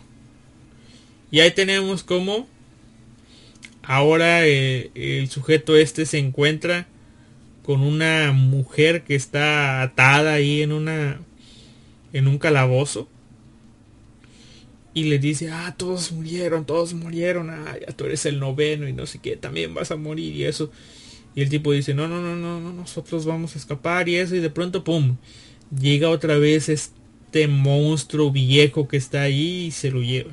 Y 1.31 1.39
ahí 1.39 1.51
tenemos 1.51 2.03
como 2.03 2.47
ahora 3.83 4.45
eh, 4.45 4.91
el 4.95 5.29
sujeto 5.29 5.75
este 5.75 6.05
se 6.05 6.17
encuentra 6.17 6.87
con 7.63 7.81
una 7.81 8.31
mujer 8.31 9.03
que 9.03 9.15
está 9.15 9.81
atada 9.81 10.33
ahí 10.33 10.61
en 10.61 10.71
una 10.71 11.19
en 12.13 12.27
un 12.27 12.37
calabozo 12.37 13.09
y 14.93 15.03
le 15.05 15.19
dice 15.19 15.51
ah 15.51 15.75
todos 15.77 16.11
murieron 16.11 16.65
todos 16.65 16.93
murieron 16.93 17.49
ah 17.49 17.75
ya 17.79 17.93
tú 17.93 18.05
eres 18.05 18.25
el 18.25 18.39
noveno 18.39 18.87
y 18.87 18.93
no 18.93 19.05
sé 19.05 19.19
qué 19.19 19.35
también 19.35 19.73
vas 19.73 19.91
a 19.91 19.97
morir 19.97 20.35
y 20.35 20.45
eso 20.45 20.71
y 21.35 21.41
el 21.41 21.49
tipo 21.49 21.73
dice, 21.73 21.93
no, 21.93 22.07
no, 22.07 22.21
no, 22.21 22.35
no, 22.35 22.61
no, 22.61 22.71
nosotros 22.71 23.25
vamos 23.25 23.55
a 23.55 23.59
escapar 23.59 24.07
y 24.07 24.15
eso. 24.15 24.35
Y 24.35 24.39
de 24.39 24.49
pronto, 24.49 24.85
¡pum! 24.85 25.17
Llega 25.77 26.09
otra 26.09 26.37
vez 26.37 26.69
este 26.69 27.47
monstruo 27.49 28.31
viejo 28.31 28.87
que 28.87 28.95
está 28.95 29.23
ahí 29.23 29.65
y 29.65 29.71
se 29.71 29.91
lo 29.91 30.01
lleva. 30.01 30.31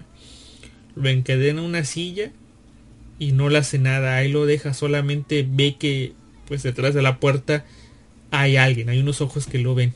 Lo 0.94 1.08
encadena 1.08 1.60
en 1.60 1.66
una 1.66 1.84
silla 1.84 2.32
y 3.18 3.32
no 3.32 3.48
le 3.48 3.58
hace 3.58 3.78
nada. 3.78 4.16
Ahí 4.16 4.30
lo 4.30 4.46
deja, 4.46 4.74
solamente 4.74 5.46
ve 5.48 5.76
que 5.78 6.12
pues 6.46 6.62
detrás 6.62 6.94
de 6.94 7.02
la 7.02 7.18
puerta 7.18 7.64
hay 8.30 8.56
alguien, 8.56 8.88
hay 8.88 8.98
unos 8.98 9.20
ojos 9.20 9.46
que 9.46 9.58
lo 9.58 9.74
ven. 9.74 9.94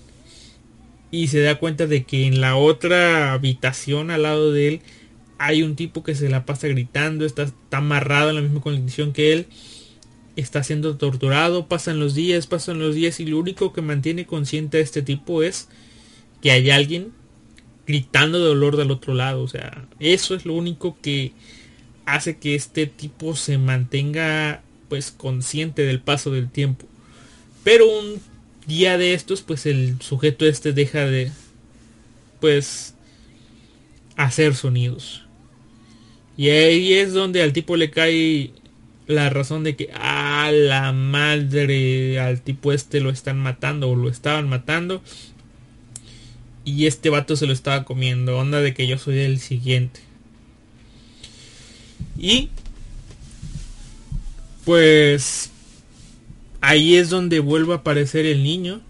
y 1.11 1.29
se 1.29 1.41
da 1.41 1.59
cuenta 1.59 1.87
de 1.87 2.05
que 2.05 2.27
en 2.27 2.41
la 2.41 2.57
otra 2.57 3.33
habitación 3.33 4.11
al 4.11 4.23
lado 4.25 4.53
de 4.53 4.69
él 4.69 4.81
hay 5.39 5.63
un 5.63 5.77
tipo 5.77 6.03
que 6.03 6.15
se 6.15 6.29
la 6.29 6.45
pasa 6.45 6.69
gritando, 6.69 7.25
está, 7.25 7.45
está 7.45 7.79
amarrado 7.79 8.31
en 8.31 8.37
la 8.37 8.43
misma 8.43 8.61
condición 8.61 9.13
que 9.13 9.33
él, 9.33 9.47
está 10.37 10.63
siendo 10.63 10.97
torturado, 10.97 11.69
pasan 11.69 12.01
los 12.01 12.15
días, 12.15 12.47
pasan 12.47 12.79
los 12.79 12.95
días 12.95 13.21
y 13.21 13.27
lo 13.27 13.39
único 13.39 13.73
que 13.73 13.83
mantiene 13.83 14.27
consciente 14.27 14.79
a 14.79 14.81
este 14.81 15.03
tipo 15.03 15.43
es 15.43 15.69
que 16.43 16.51
hay 16.51 16.71
alguien 16.71 17.13
gritando 17.87 18.39
de 18.39 18.47
dolor 18.47 18.77
del 18.77 18.91
otro 18.91 19.15
lado, 19.15 19.43
o 19.43 19.49
sea, 19.49 19.87
eso 20.01 20.35
es 20.35 20.45
lo 20.45 20.55
único 20.55 20.97
que 21.01 21.33
hace 22.05 22.39
que 22.39 22.55
este 22.55 22.87
tipo 22.87 23.37
se 23.37 23.59
mantenga 23.59 24.63
pues 24.89 25.11
consciente 25.11 25.83
del 25.83 26.01
paso 26.01 26.31
del 26.31 26.51
tiempo. 26.51 26.87
Pero 27.65 27.87
un 27.87 28.21
día 28.67 28.99
de 28.99 29.15
estos, 29.15 29.43
pues 29.43 29.67
el 29.67 30.01
sujeto 30.01 30.47
este 30.47 30.73
deja 30.73 31.07
de 31.07 31.33
pues 32.41 32.95
hacer 34.17 34.55
sonidos. 34.55 35.25
Y 36.37 36.51
ahí 36.51 36.93
es 36.93 37.13
donde 37.13 37.43
al 37.43 37.53
tipo 37.53 37.77
le 37.77 37.91
cae 37.91 38.53
la 39.07 39.31
razón 39.31 39.65
de 39.65 39.77
que 39.77 39.91
a 39.95 40.51
la 40.53 40.93
madre 40.93 42.19
al 42.21 42.43
tipo 42.43 42.73
este 42.73 43.01
lo 43.01 43.11
están 43.11 43.39
matando 43.39 43.91
o 43.91 43.97
lo 43.97 44.09
estaban 44.09 44.49
matando. 44.49 45.03
Y 46.67 46.87
este 46.87 47.09
vato 47.09 47.37
se 47.37 47.47
lo 47.47 47.55
estaba 47.55 47.85
comiendo. 47.85 48.37
Onda 48.37 48.61
de 48.61 48.75
que 48.75 48.87
yo 48.87 48.99
soy 48.99 49.21
el 49.21 49.41
siguiente. 49.41 50.01
Y 52.19 52.51
pues 54.67 55.51
ahí 56.61 56.97
es 56.97 57.09
donde 57.09 57.39
vuelve 57.39 57.73
a 57.73 57.77
aparecer 57.77 58.27
el 58.27 58.43
niño 58.43 58.81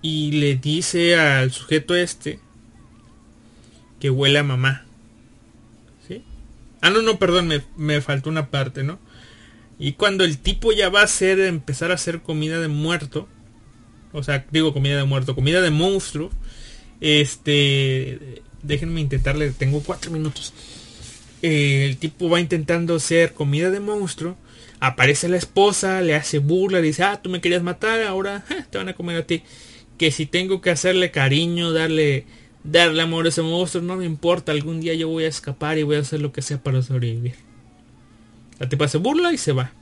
y 0.00 0.32
le 0.32 0.56
dice 0.56 1.16
al 1.16 1.52
sujeto 1.52 1.94
este 1.94 2.40
que 4.00 4.08
huele 4.08 4.38
a 4.38 4.42
mamá. 4.42 4.84
¿Sí? 6.08 6.22
Ah, 6.80 6.90
no, 6.90 7.02
no, 7.02 7.18
perdón, 7.18 7.48
me, 7.48 7.62
me 7.76 8.00
faltó 8.00 8.30
una 8.30 8.50
parte, 8.50 8.82
¿no? 8.82 8.98
Y 9.78 9.92
cuando 9.92 10.24
el 10.24 10.38
tipo 10.38 10.72
ya 10.72 10.88
va 10.88 11.00
a 11.00 11.04
hacer, 11.04 11.40
empezar 11.40 11.90
a 11.90 11.94
hacer 11.94 12.22
comida 12.22 12.60
de 12.60 12.68
muerto, 12.68 13.28
o 14.14 14.22
sea, 14.22 14.46
digo 14.50 14.72
comida 14.72 14.96
de 14.96 15.04
muerto, 15.04 15.34
comida 15.34 15.60
de 15.60 15.70
monstruo, 15.70 16.30
este, 17.00 18.42
déjenme 18.62 19.00
intentarle, 19.00 19.50
tengo 19.50 19.82
cuatro 19.82 20.10
minutos. 20.10 20.54
Eh, 21.42 21.84
el 21.84 21.98
tipo 21.98 22.30
va 22.30 22.40
intentando 22.40 22.94
hacer 22.94 23.34
comida 23.34 23.70
de 23.70 23.80
monstruo. 23.80 24.36
Aparece 24.80 25.28
la 25.28 25.36
esposa, 25.36 26.00
le 26.00 26.14
hace 26.14 26.38
burla, 26.38 26.80
dice, 26.80 27.02
ah, 27.02 27.20
tú 27.20 27.28
me 27.28 27.40
querías 27.40 27.62
matar, 27.62 28.02
ahora 28.02 28.44
te 28.70 28.78
van 28.78 28.88
a 28.88 28.94
comer 28.94 29.16
a 29.16 29.26
ti. 29.26 29.42
Que 29.98 30.10
si 30.10 30.26
tengo 30.26 30.60
que 30.60 30.70
hacerle 30.70 31.10
cariño, 31.10 31.72
darle, 31.72 32.24
darle 32.62 33.02
amor 33.02 33.26
a 33.26 33.30
ese 33.30 33.42
monstruo, 33.42 33.82
no 33.82 33.96
me 33.96 34.06
importa, 34.06 34.52
algún 34.52 34.80
día 34.80 34.94
yo 34.94 35.08
voy 35.08 35.24
a 35.24 35.28
escapar 35.28 35.76
y 35.76 35.82
voy 35.82 35.96
a 35.96 36.00
hacer 36.00 36.20
lo 36.20 36.32
que 36.32 36.40
sea 36.42 36.62
para 36.62 36.82
sobrevivir. 36.82 37.34
La 38.58 38.68
tipa 38.68 38.86
se 38.86 38.98
burla 38.98 39.32
y 39.32 39.38
se 39.38 39.52
va. 39.52 39.72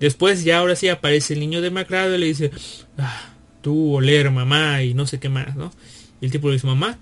Después 0.00 0.44
ya 0.44 0.58
ahora 0.58 0.76
sí 0.76 0.88
aparece 0.88 1.34
el 1.34 1.40
niño 1.40 1.60
demacrado 1.60 2.14
y 2.14 2.18
le 2.18 2.26
dice, 2.26 2.50
ah, 2.98 3.34
tú 3.62 3.94
oler 3.94 4.30
mamá 4.30 4.82
y 4.82 4.94
no 4.94 5.06
sé 5.06 5.18
qué 5.18 5.28
más, 5.28 5.56
¿no? 5.56 5.72
Y 6.20 6.26
el 6.26 6.30
tipo 6.30 6.48
le 6.48 6.54
dice, 6.54 6.66
mamá, 6.66 6.98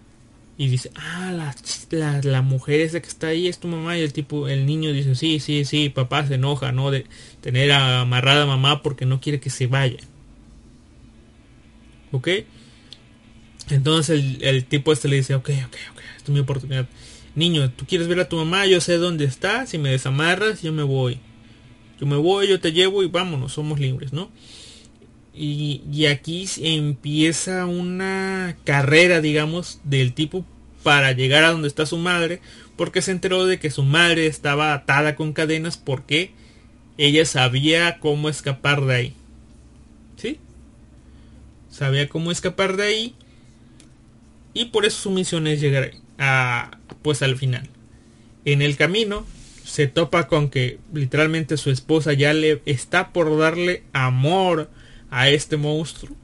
y 0.58 0.68
dice, 0.68 0.90
ah, 0.94 1.32
la, 1.32 2.20
la, 2.22 2.42
mujer 2.42 2.80
esa 2.80 3.00
que 3.00 3.08
está 3.08 3.28
ahí 3.28 3.46
es 3.46 3.58
tu 3.58 3.68
mamá. 3.68 3.98
Y 3.98 4.00
el 4.00 4.12
tipo, 4.12 4.48
el 4.48 4.64
niño 4.64 4.92
dice, 4.92 5.14
sí, 5.14 5.38
sí, 5.38 5.66
sí, 5.66 5.90
papá 5.90 6.26
se 6.26 6.34
enoja, 6.34 6.72
¿no? 6.72 6.90
De 6.90 7.04
tener 7.42 7.70
amarrada 7.72 8.46
mamá 8.46 8.82
porque 8.82 9.04
no 9.04 9.20
quiere 9.20 9.38
que 9.38 9.50
se 9.50 9.66
vaya. 9.66 9.98
¿Ok? 12.12 12.28
Entonces 13.68 14.18
el, 14.18 14.42
el, 14.42 14.64
tipo 14.64 14.92
este 14.92 15.08
le 15.08 15.16
dice, 15.16 15.34
ok, 15.34 15.50
ok, 15.66 15.76
ok, 15.92 16.00
esta 16.16 16.24
es 16.24 16.28
mi 16.30 16.40
oportunidad. 16.40 16.88
Niño, 17.34 17.70
tú 17.72 17.84
quieres 17.86 18.08
ver 18.08 18.20
a 18.20 18.28
tu 18.28 18.36
mamá, 18.36 18.64
yo 18.64 18.80
sé 18.80 18.96
dónde 18.96 19.26
está, 19.26 19.66
si 19.66 19.76
me 19.76 19.90
desamarras, 19.90 20.62
yo 20.62 20.72
me 20.72 20.84
voy. 20.84 21.20
Yo 22.00 22.06
me 22.06 22.16
voy, 22.16 22.48
yo 22.48 22.60
te 22.60 22.72
llevo 22.72 23.02
y 23.02 23.08
vámonos, 23.08 23.52
somos 23.52 23.80
libres, 23.80 24.12
¿no? 24.12 24.30
Y, 25.34 26.06
aquí 26.06 26.48
empieza 26.62 27.66
una 27.66 28.56
carrera, 28.64 29.20
digamos, 29.20 29.80
del 29.84 30.14
tipo 30.14 30.46
para 30.82 31.12
llegar 31.12 31.44
a 31.44 31.50
donde 31.50 31.68
está 31.68 31.84
su 31.84 31.98
madre, 31.98 32.40
porque 32.76 33.02
se 33.02 33.10
enteró 33.10 33.44
de 33.44 33.58
que 33.58 33.70
su 33.70 33.82
madre 33.82 34.26
estaba 34.26 34.72
atada 34.72 35.14
con 35.14 35.32
cadenas 35.32 35.76
porque 35.76 36.30
ella 36.96 37.24
sabía 37.26 37.98
cómo 37.98 38.28
escapar 38.28 38.86
de 38.86 38.94
ahí. 38.94 39.12
¿Sí? 40.16 40.38
Sabía 41.70 42.08
cómo 42.08 42.30
escapar 42.30 42.76
de 42.76 42.84
ahí 42.84 43.14
y 44.54 44.66
por 44.66 44.86
eso 44.86 45.02
su 45.02 45.10
misión 45.10 45.46
es 45.46 45.60
llegar 45.60 45.92
a 46.18 46.78
pues 47.02 47.20
al 47.20 47.36
final. 47.36 47.68
En 48.46 48.62
el 48.62 48.76
camino 48.76 49.26
se 49.66 49.88
topa 49.88 50.28
con 50.28 50.48
que 50.48 50.78
literalmente 50.94 51.56
su 51.56 51.70
esposa 51.70 52.12
ya 52.12 52.32
le 52.32 52.62
está 52.66 53.12
por 53.12 53.36
darle 53.36 53.82
amor 53.92 54.70
a 55.10 55.28
este 55.28 55.56
monstruo. 55.56 56.14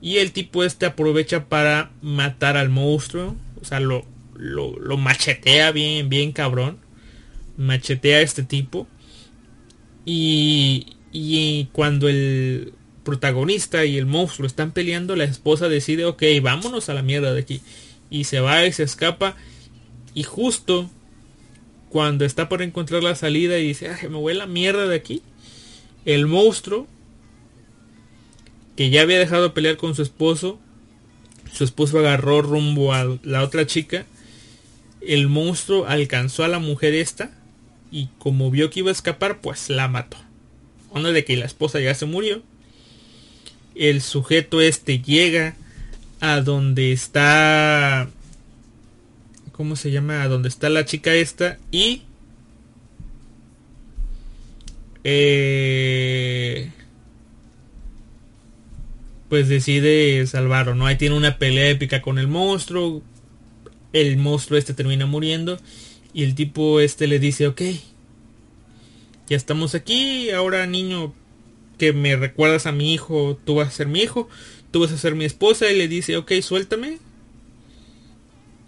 Y 0.00 0.16
el 0.16 0.32
tipo 0.32 0.64
este 0.64 0.86
aprovecha 0.86 1.50
para 1.50 1.90
matar 2.00 2.56
al 2.56 2.70
monstruo. 2.70 3.36
O 3.60 3.64
sea, 3.66 3.78
lo, 3.78 4.06
lo, 4.36 4.96
machetea 4.96 5.70
bien, 5.70 6.08
bien 6.08 6.32
cabrón. 6.32 6.78
Machetea 7.58 8.16
a 8.16 8.22
este 8.22 8.42
tipo. 8.42 8.88
Y, 10.06 10.96
y 11.12 11.66
cuando 11.72 12.08
el 12.08 12.72
protagonista 13.04 13.84
y 13.84 13.98
el 13.98 14.06
monstruo 14.06 14.46
están 14.46 14.72
peleando, 14.72 15.14
la 15.14 15.24
esposa 15.24 15.68
decide, 15.68 16.06
ok, 16.06 16.22
vámonos 16.40 16.88
a 16.88 16.94
la 16.94 17.02
mierda 17.02 17.34
de 17.34 17.40
aquí. 17.42 17.60
Y 18.08 18.24
se 18.24 18.40
va 18.40 18.64
y 18.64 18.72
se 18.72 18.84
escapa. 18.84 19.36
Y 20.14 20.22
justo 20.22 20.90
cuando 21.90 22.24
está 22.24 22.48
por 22.48 22.62
encontrar 22.62 23.02
la 23.02 23.14
salida 23.14 23.58
y 23.58 23.68
dice, 23.68 23.90
me 24.08 24.16
voy 24.16 24.32
a 24.32 24.36
la 24.36 24.46
mierda 24.46 24.86
de 24.86 24.96
aquí. 24.96 25.22
El 26.04 26.26
monstruo 26.26 26.86
que 28.80 28.88
ya 28.88 29.02
había 29.02 29.18
dejado 29.18 29.42
de 29.42 29.50
pelear 29.50 29.76
con 29.76 29.94
su 29.94 30.00
esposo. 30.00 30.58
Su 31.52 31.64
esposo 31.64 31.98
agarró 31.98 32.40
rumbo 32.40 32.94
a 32.94 33.18
la 33.22 33.42
otra 33.42 33.66
chica. 33.66 34.06
El 35.02 35.28
monstruo 35.28 35.86
alcanzó 35.86 36.44
a 36.44 36.48
la 36.48 36.60
mujer 36.60 36.94
esta. 36.94 37.30
Y 37.90 38.08
como 38.18 38.50
vio 38.50 38.70
que 38.70 38.80
iba 38.80 38.88
a 38.88 38.92
escapar, 38.92 39.42
pues 39.42 39.68
la 39.68 39.86
mató. 39.88 40.16
Onda 40.88 41.12
de 41.12 41.26
que 41.26 41.36
la 41.36 41.44
esposa 41.44 41.78
ya 41.78 41.94
se 41.94 42.06
murió. 42.06 42.42
El 43.74 44.00
sujeto 44.00 44.62
este 44.62 45.00
llega 45.00 45.56
a 46.20 46.40
donde 46.40 46.92
está... 46.92 48.08
¿Cómo 49.60 49.76
se 49.76 49.90
llama? 49.90 50.26
Donde 50.26 50.48
está 50.48 50.70
la 50.70 50.86
chica 50.86 51.12
esta. 51.12 51.58
Y... 51.70 52.04
Eh, 55.04 56.70
pues 59.28 59.50
decide 59.50 60.26
salvarlo, 60.26 60.74
¿no? 60.74 60.86
Ahí 60.86 60.96
tiene 60.96 61.14
una 61.14 61.36
pelea 61.36 61.68
épica 61.68 62.00
con 62.00 62.18
el 62.18 62.26
monstruo. 62.26 63.02
El 63.92 64.16
monstruo 64.16 64.58
este 64.58 64.72
termina 64.72 65.04
muriendo. 65.04 65.58
Y 66.14 66.24
el 66.24 66.34
tipo 66.34 66.80
este 66.80 67.06
le 67.06 67.18
dice, 67.18 67.46
ok, 67.46 67.60
ya 69.28 69.36
estamos 69.36 69.74
aquí. 69.74 70.30
Ahora 70.30 70.64
niño 70.64 71.12
que 71.76 71.92
me 71.92 72.16
recuerdas 72.16 72.64
a 72.64 72.72
mi 72.72 72.94
hijo, 72.94 73.38
tú 73.44 73.56
vas 73.56 73.68
a 73.68 73.72
ser 73.72 73.88
mi 73.88 74.00
hijo. 74.00 74.26
Tú 74.70 74.80
vas 74.80 74.92
a 74.92 74.96
ser 74.96 75.14
mi 75.14 75.26
esposa. 75.26 75.70
Y 75.70 75.76
le 75.76 75.86
dice, 75.86 76.16
ok, 76.16 76.32
suéltame. 76.40 77.09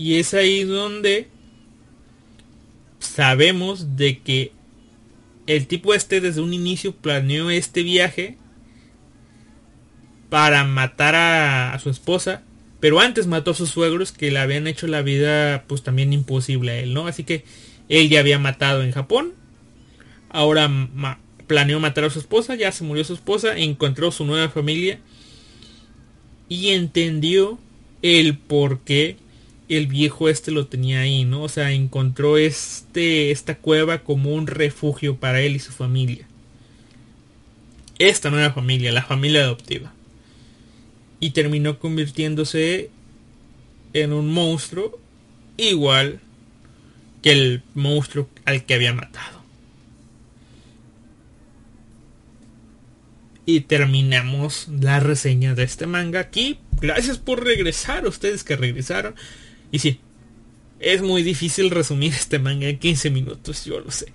Y 0.03 0.19
es 0.19 0.35
ahí 0.35 0.65
donde 0.65 1.29
sabemos 2.99 3.97
de 3.97 4.19
que 4.19 4.51
el 5.47 5.69
tipo 5.69 5.95
este 5.95 6.21
desde 6.21 6.41
un 6.41 6.53
inicio 6.53 6.93
planeó 6.93 7.51
este 7.51 7.85
viaje 7.85 8.37
para 10.29 10.65
matar 10.65 11.15
a, 11.15 11.79
su 11.79 11.89
esposa, 11.89 12.43
pero 12.81 12.99
antes 12.99 13.29
mató 13.29 13.53
a 13.53 13.55
sus 13.55 13.71
suegros 13.71 14.11
que 14.11 14.33
le 14.33 14.41
habían 14.41 14.67
hecho 14.67 14.89
la 14.89 15.03
vida 15.03 15.63
pues 15.69 15.85
también 15.85 16.13
imposible 16.13 16.73
a 16.73 16.79
él, 16.81 16.95
¿no? 16.95 17.07
Así 17.07 17.23
que 17.23 17.45
él 17.89 18.09
ya 18.09 18.19
había 18.19 18.41
matado 18.41 18.83
en 18.83 18.91
Japón, 18.91 19.35
ahora 20.31 20.69
planeó 21.47 21.79
matar 21.79 22.07
a 22.07 22.11
su 22.11 22.19
esposa, 22.19 22.57
ya 22.57 22.73
se 22.73 22.83
murió 22.83 23.05
su 23.05 23.15
esposa, 23.15 23.57
encontró 23.57 24.11
su 24.11 24.25
nueva 24.25 24.49
familia 24.49 24.99
y 26.49 26.71
entendió 26.71 27.61
el 28.03 28.37
por 28.37 28.81
qué 28.81 29.22
el 29.69 29.87
viejo 29.87 30.29
este 30.29 30.51
lo 30.51 30.67
tenía 30.67 31.01
ahí, 31.01 31.25
¿no? 31.25 31.43
O 31.43 31.49
sea, 31.49 31.73
encontró 31.73 32.37
este, 32.39 33.31
esta 33.31 33.57
cueva 33.57 33.99
como 33.99 34.35
un 34.35 34.47
refugio 34.47 35.17
para 35.17 35.41
él 35.41 35.57
y 35.57 35.59
su 35.61 35.73
familia. 35.73 36.27
Esta 37.99 38.31
nueva 38.31 38.53
familia, 38.53 38.93
la 38.93 39.03
familia 39.03 39.43
adoptiva 39.43 39.93
y 41.23 41.31
terminó 41.31 41.79
convirtiéndose 41.79 42.91
en 43.93 44.13
un 44.13 44.29
monstruo 44.33 44.99
igual 45.57 46.19
que 47.23 47.31
el 47.31 47.63
monstruo 47.75 48.29
al 48.45 48.65
que 48.65 48.75
había 48.75 48.93
matado. 48.93 49.41
Y 53.47 53.61
terminamos 53.61 54.67
la 54.81 54.99
reseña 54.99 55.55
de 55.55 55.63
este 55.63 55.87
manga 55.87 56.19
aquí. 56.19 56.59
Gracias 56.81 57.19
por 57.19 57.45
regresar, 57.45 58.05
ustedes 58.05 58.43
que 58.43 58.57
regresaron. 58.57 59.15
Y 59.73 59.81
sí, 59.81 59.99
es 60.79 61.03
muy 61.03 61.25
difícil 61.25 61.71
resumir 61.71 62.13
este 62.13 62.39
manga 62.39 62.69
en 62.69 62.79
15 62.79 63.11
minutos, 63.11 63.65
yo 63.65 63.81
lo 63.81 63.91
sé. 63.91 64.07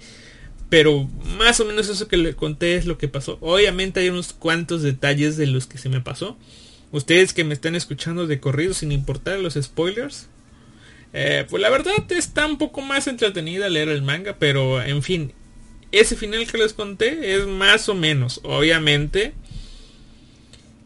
Pero 0.70 1.10
más 1.38 1.60
o 1.60 1.66
menos 1.66 1.88
eso 1.88 2.08
que 2.08 2.18
le 2.18 2.36
conté 2.36 2.76
es 2.76 2.86
lo 2.86 2.98
que 2.98 3.08
pasó. 3.08 3.38
Obviamente 3.42 4.02
hay 4.02 4.10
unos 4.10 4.34
cuantos 4.34 4.82
detalles 4.82 5.38
de 5.38 5.48
los 5.48 5.66
que 5.66 5.78
se 5.78 5.90
me 5.90 6.02
pasó. 6.02 6.38
Ustedes 6.92 7.34
que 7.34 7.44
me 7.44 7.54
están 7.54 7.76
escuchando 7.76 8.28
de 8.28 8.40
corrido 8.40 8.74
sin 8.74 8.92
importar 8.92 9.40
los 9.40 9.54
spoilers. 9.56 10.28
Eh, 11.14 11.46
pues 11.50 11.62
la 11.62 11.70
verdad 11.70 11.94
está 12.12 12.46
un 12.46 12.58
poco 12.58 12.82
más 12.82 13.08
entretenida 13.08 13.70
leer 13.70 13.90
el 13.90 14.02
manga. 14.02 14.36
Pero 14.40 14.82
en 14.82 15.02
fin. 15.04 15.32
Ese 15.94 16.18
final 16.18 16.46
que 16.46 16.58
les 16.58 16.74
conté 16.74 17.36
es 17.36 17.48
más 17.48 17.88
o 17.88 17.96
menos. 17.96 18.42
Obviamente. 18.44 19.34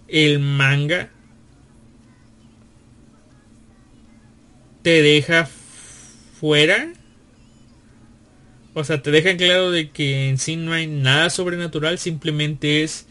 El 0.08 0.40
manga. 0.40 1.10
Te 4.82 5.02
deja 5.02 5.48
fuera 6.40 6.94
o 8.74 8.84
sea, 8.84 9.02
te 9.02 9.12
dejan 9.12 9.38
claro 9.38 9.72
de 9.72 9.90
que 9.90 10.30
en 10.30 10.38
sí 10.38 10.56
no 10.56 10.72
hay 10.72 10.88
nada 10.88 11.30
sobrenatural, 11.30 11.98
simplemente 11.98 12.84
es 12.84 13.06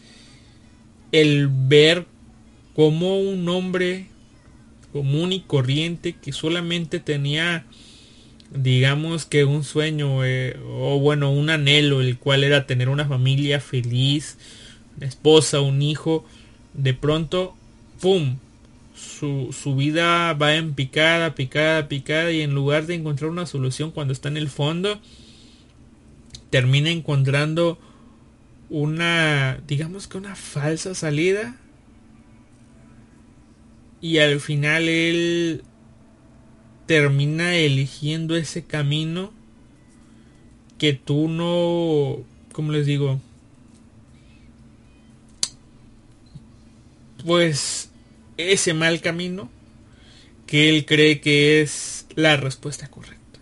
el 1.12 1.48
ver 1.50 2.06
como 2.74 3.18
un 3.18 3.46
hombre 3.48 4.06
común 4.92 5.32
y 5.32 5.40
corriente 5.40 6.14
que 6.14 6.32
solamente 6.32 6.98
tenía, 6.98 7.66
digamos 8.54 9.26
que 9.26 9.44
un 9.44 9.62
sueño, 9.62 10.24
eh, 10.24 10.58
o 10.66 10.98
bueno, 10.98 11.30
un 11.30 11.50
anhelo, 11.50 12.00
el 12.00 12.18
cual 12.18 12.42
era 12.42 12.66
tener 12.66 12.88
una 12.88 13.06
familia 13.06 13.60
feliz, 13.60 14.38
una 14.96 15.06
esposa, 15.06 15.60
un 15.60 15.82
hijo, 15.82 16.24
de 16.72 16.94
pronto, 16.94 17.54
¡pum! 18.00 18.38
Su, 19.20 19.52
su, 19.52 19.76
vida 19.76 20.32
va 20.32 20.54
en 20.56 20.72
picada, 20.72 21.34
picada, 21.34 21.88
picada 21.88 22.32
y 22.32 22.40
en 22.40 22.54
lugar 22.54 22.86
de 22.86 22.94
encontrar 22.94 23.30
una 23.30 23.44
solución 23.44 23.90
cuando 23.90 24.14
está 24.14 24.30
en 24.30 24.38
el 24.38 24.48
fondo, 24.48 24.98
termina 26.48 26.88
encontrando 26.88 27.78
una, 28.70 29.60
digamos 29.66 30.08
que 30.08 30.16
una 30.16 30.36
falsa 30.36 30.94
salida. 30.94 31.56
Y 34.00 34.18
al 34.18 34.40
final 34.40 34.88
él 34.88 35.64
termina 36.86 37.56
eligiendo 37.56 38.36
ese 38.36 38.64
camino 38.64 39.32
que 40.78 40.94
tú 40.94 41.28
no, 41.28 42.24
¿cómo 42.52 42.72
les 42.72 42.86
digo? 42.86 43.20
Pues 47.26 47.89
ese 48.48 48.74
mal 48.74 49.00
camino 49.00 49.50
que 50.46 50.68
él 50.68 50.84
cree 50.84 51.20
que 51.20 51.62
es 51.62 52.06
la 52.16 52.36
respuesta 52.36 52.88
correcta. 52.88 53.40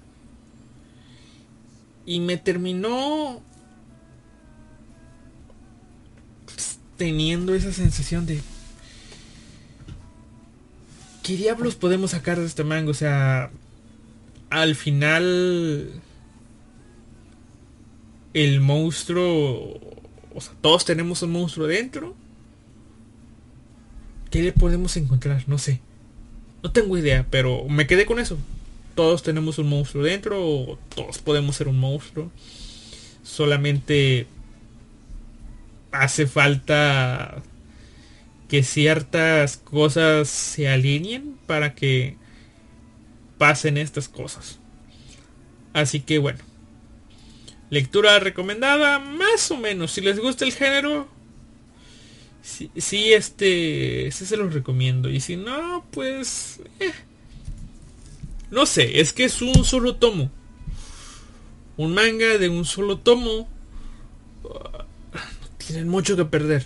Y 2.04 2.20
me 2.20 2.36
terminó 2.36 3.42
teniendo 6.98 7.54
esa 7.54 7.72
sensación 7.72 8.26
de... 8.26 8.40
¿Qué 11.22 11.36
diablos 11.36 11.76
podemos 11.76 12.10
sacar 12.10 12.38
de 12.38 12.46
este 12.46 12.64
mango? 12.64 12.90
O 12.90 12.94
sea, 12.94 13.50
al 14.50 14.74
final... 14.74 15.92
El 18.34 18.60
monstruo... 18.60 19.80
O 20.34 20.40
sea, 20.40 20.52
todos 20.60 20.84
tenemos 20.84 21.22
un 21.22 21.32
monstruo 21.32 21.66
dentro. 21.66 22.14
¿Qué 24.30 24.42
le 24.42 24.52
podemos 24.52 24.96
encontrar? 24.96 25.44
No 25.46 25.58
sé. 25.58 25.80
No 26.62 26.72
tengo 26.72 26.98
idea, 26.98 27.26
pero 27.30 27.64
me 27.68 27.86
quedé 27.86 28.06
con 28.06 28.18
eso 28.18 28.38
todos 28.98 29.22
tenemos 29.22 29.58
un 29.58 29.68
monstruo 29.68 30.02
dentro 30.02 30.44
o 30.44 30.76
todos 30.92 31.18
podemos 31.18 31.54
ser 31.54 31.68
un 31.68 31.78
monstruo. 31.78 32.32
Solamente 33.22 34.26
hace 35.92 36.26
falta 36.26 37.40
que 38.48 38.64
ciertas 38.64 39.56
cosas 39.56 40.28
se 40.28 40.68
alineen 40.68 41.38
para 41.46 41.76
que 41.76 42.16
pasen 43.38 43.78
estas 43.78 44.08
cosas. 44.08 44.58
Así 45.74 46.00
que 46.00 46.18
bueno. 46.18 46.40
Lectura 47.70 48.18
recomendada, 48.18 48.98
más 48.98 49.48
o 49.52 49.56
menos. 49.56 49.92
Si 49.92 50.00
les 50.00 50.18
gusta 50.18 50.44
el 50.44 50.52
género, 50.52 51.06
sí, 52.76 53.12
este, 53.12 54.10
se 54.10 54.36
los 54.36 54.52
recomiendo. 54.54 55.10
Y 55.10 55.20
si 55.20 55.36
no, 55.36 55.84
pues... 55.90 56.60
Eh, 56.80 56.92
no 58.50 58.66
sé, 58.66 59.00
es 59.00 59.12
que 59.12 59.24
es 59.24 59.42
un 59.42 59.64
solo 59.64 59.96
tomo. 59.96 60.30
Un 61.76 61.94
manga 61.94 62.38
de 62.38 62.48
un 62.48 62.64
solo 62.64 62.98
tomo. 62.98 63.48
tienen 65.58 65.88
mucho 65.88 66.16
que 66.16 66.24
perder. 66.24 66.64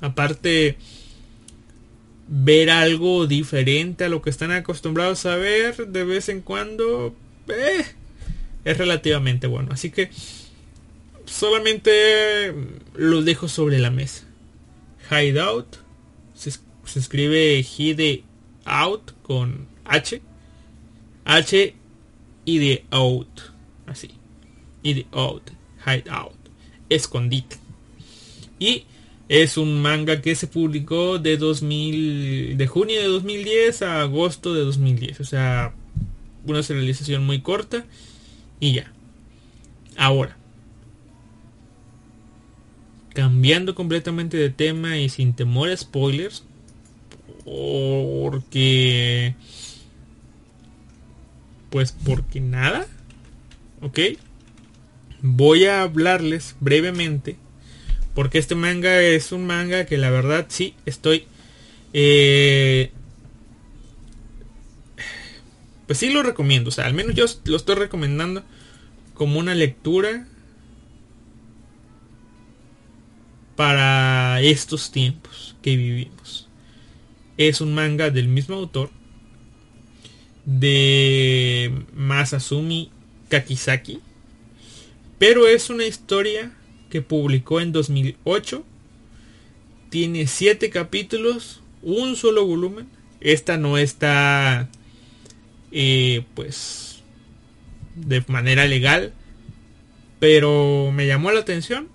Aparte, 0.00 0.76
ver 2.28 2.70
algo 2.70 3.26
diferente 3.26 4.04
a 4.04 4.08
lo 4.08 4.22
que 4.22 4.30
están 4.30 4.52
acostumbrados 4.52 5.26
a 5.26 5.36
ver 5.36 5.88
de 5.88 6.04
vez 6.04 6.28
en 6.28 6.40
cuando 6.40 7.14
eh, 7.48 7.84
es 8.64 8.78
relativamente 8.78 9.46
bueno. 9.46 9.70
Así 9.72 9.90
que 9.90 10.10
solamente 11.26 12.54
lo 12.94 13.22
dejo 13.22 13.48
sobre 13.48 13.78
la 13.78 13.90
mesa. 13.90 14.24
Hideout 15.10 15.78
se, 16.34 16.50
se 16.84 16.98
escribe 16.98 17.64
Hide 17.76 18.24
Out 18.64 19.12
con 19.22 19.66
H 19.84 20.20
H 21.24 21.74
y 22.44 22.58
de 22.58 22.84
out. 22.90 23.40
Así. 23.86 24.10
Y 24.82 25.06
out. 25.12 25.50
Hide 25.86 26.10
out. 26.10 26.36
Escondite. 26.88 27.56
Y 28.58 28.84
es 29.28 29.56
un 29.56 29.80
manga 29.80 30.20
que 30.20 30.34
se 30.34 30.46
publicó 30.46 31.18
de 31.18 31.36
2000, 31.36 32.56
de 32.56 32.66
junio 32.66 33.00
de 33.00 33.08
2010 33.08 33.82
a 33.82 34.02
agosto 34.02 34.54
de 34.54 34.60
2010. 34.60 35.20
O 35.20 35.24
sea, 35.24 35.74
una 36.46 36.62
serialización 36.62 37.24
muy 37.24 37.40
corta. 37.40 37.84
Y 38.60 38.74
ya. 38.74 38.92
Ahora. 39.96 40.36
Cambiando 43.14 43.74
completamente 43.74 44.36
de 44.36 44.50
tema 44.50 44.98
y 44.98 45.08
sin 45.08 45.32
temor 45.34 45.70
a 45.70 45.76
spoilers. 45.76 46.44
Porque 47.44 49.34
pues 51.74 51.90
porque 51.90 52.40
nada. 52.40 52.86
¿Ok? 53.80 53.98
Voy 55.22 55.64
a 55.64 55.82
hablarles 55.82 56.54
brevemente. 56.60 57.36
Porque 58.14 58.38
este 58.38 58.54
manga 58.54 59.02
es 59.02 59.32
un 59.32 59.44
manga 59.44 59.84
que 59.84 59.98
la 59.98 60.08
verdad 60.10 60.46
sí 60.50 60.76
estoy... 60.86 61.26
Eh, 61.92 62.92
pues 65.88 65.98
sí 65.98 66.10
lo 66.10 66.22
recomiendo. 66.22 66.68
O 66.68 66.72
sea, 66.72 66.86
al 66.86 66.94
menos 66.94 67.16
yo 67.16 67.24
lo 67.46 67.56
estoy 67.56 67.74
recomendando 67.74 68.44
como 69.14 69.40
una 69.40 69.56
lectura 69.56 70.28
para 73.56 74.40
estos 74.40 74.90
tiempos 74.90 75.56
que 75.62 75.76
vivimos. 75.76 76.48
Es 77.36 77.60
un 77.60 77.74
manga 77.74 78.10
del 78.10 78.28
mismo 78.28 78.56
autor 78.56 78.90
de 80.44 81.72
Masasumi 81.94 82.90
Kakizaki. 83.28 84.00
Pero 85.18 85.46
es 85.46 85.70
una 85.70 85.84
historia 85.84 86.52
que 86.90 87.02
publicó 87.02 87.60
en 87.60 87.72
2008. 87.72 88.64
Tiene 89.90 90.26
7 90.26 90.70
capítulos, 90.70 91.62
un 91.82 92.16
solo 92.16 92.46
volumen. 92.46 92.88
Esta 93.20 93.56
no 93.56 93.78
está 93.78 94.68
eh, 95.72 96.24
pues 96.34 97.02
de 97.94 98.22
manera 98.26 98.66
legal. 98.66 99.12
Pero 100.18 100.90
me 100.92 101.06
llamó 101.06 101.30
la 101.32 101.40
atención. 101.40 101.88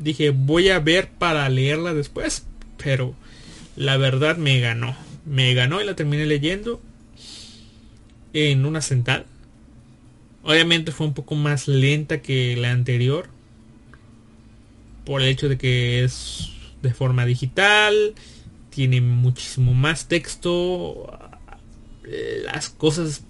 Dije, 0.00 0.30
voy 0.30 0.70
a 0.70 0.80
ver 0.80 1.10
para 1.10 1.48
leerla 1.50 1.92
después. 1.92 2.46
Pero 2.82 3.14
la 3.76 3.98
verdad 3.98 4.38
me 4.38 4.58
ganó. 4.58 4.96
Me 5.26 5.52
ganó 5.54 5.80
y 5.80 5.84
la 5.84 5.94
terminé 5.94 6.26
leyendo 6.26 6.80
en 8.32 8.64
una 8.64 8.80
sentada. 8.80 9.26
Obviamente 10.42 10.90
fue 10.90 11.06
un 11.06 11.14
poco 11.14 11.34
más 11.34 11.68
lenta 11.68 12.22
que 12.22 12.56
la 12.56 12.70
anterior. 12.70 13.28
Por 15.04 15.20
el 15.20 15.28
hecho 15.28 15.50
de 15.50 15.58
que 15.58 16.02
es 16.02 16.48
de 16.80 16.94
forma 16.94 17.26
digital. 17.26 18.14
Tiene 18.70 19.02
muchísimo 19.02 19.74
más 19.74 20.08
texto. 20.08 21.12
Las 22.46 22.70
cosas 22.70 23.22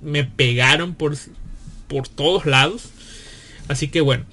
me 0.00 0.22
pegaron 0.22 0.94
por, 0.94 1.16
por 1.88 2.06
todos 2.06 2.46
lados. 2.46 2.90
Así 3.66 3.88
que 3.88 4.00
bueno. 4.00 4.24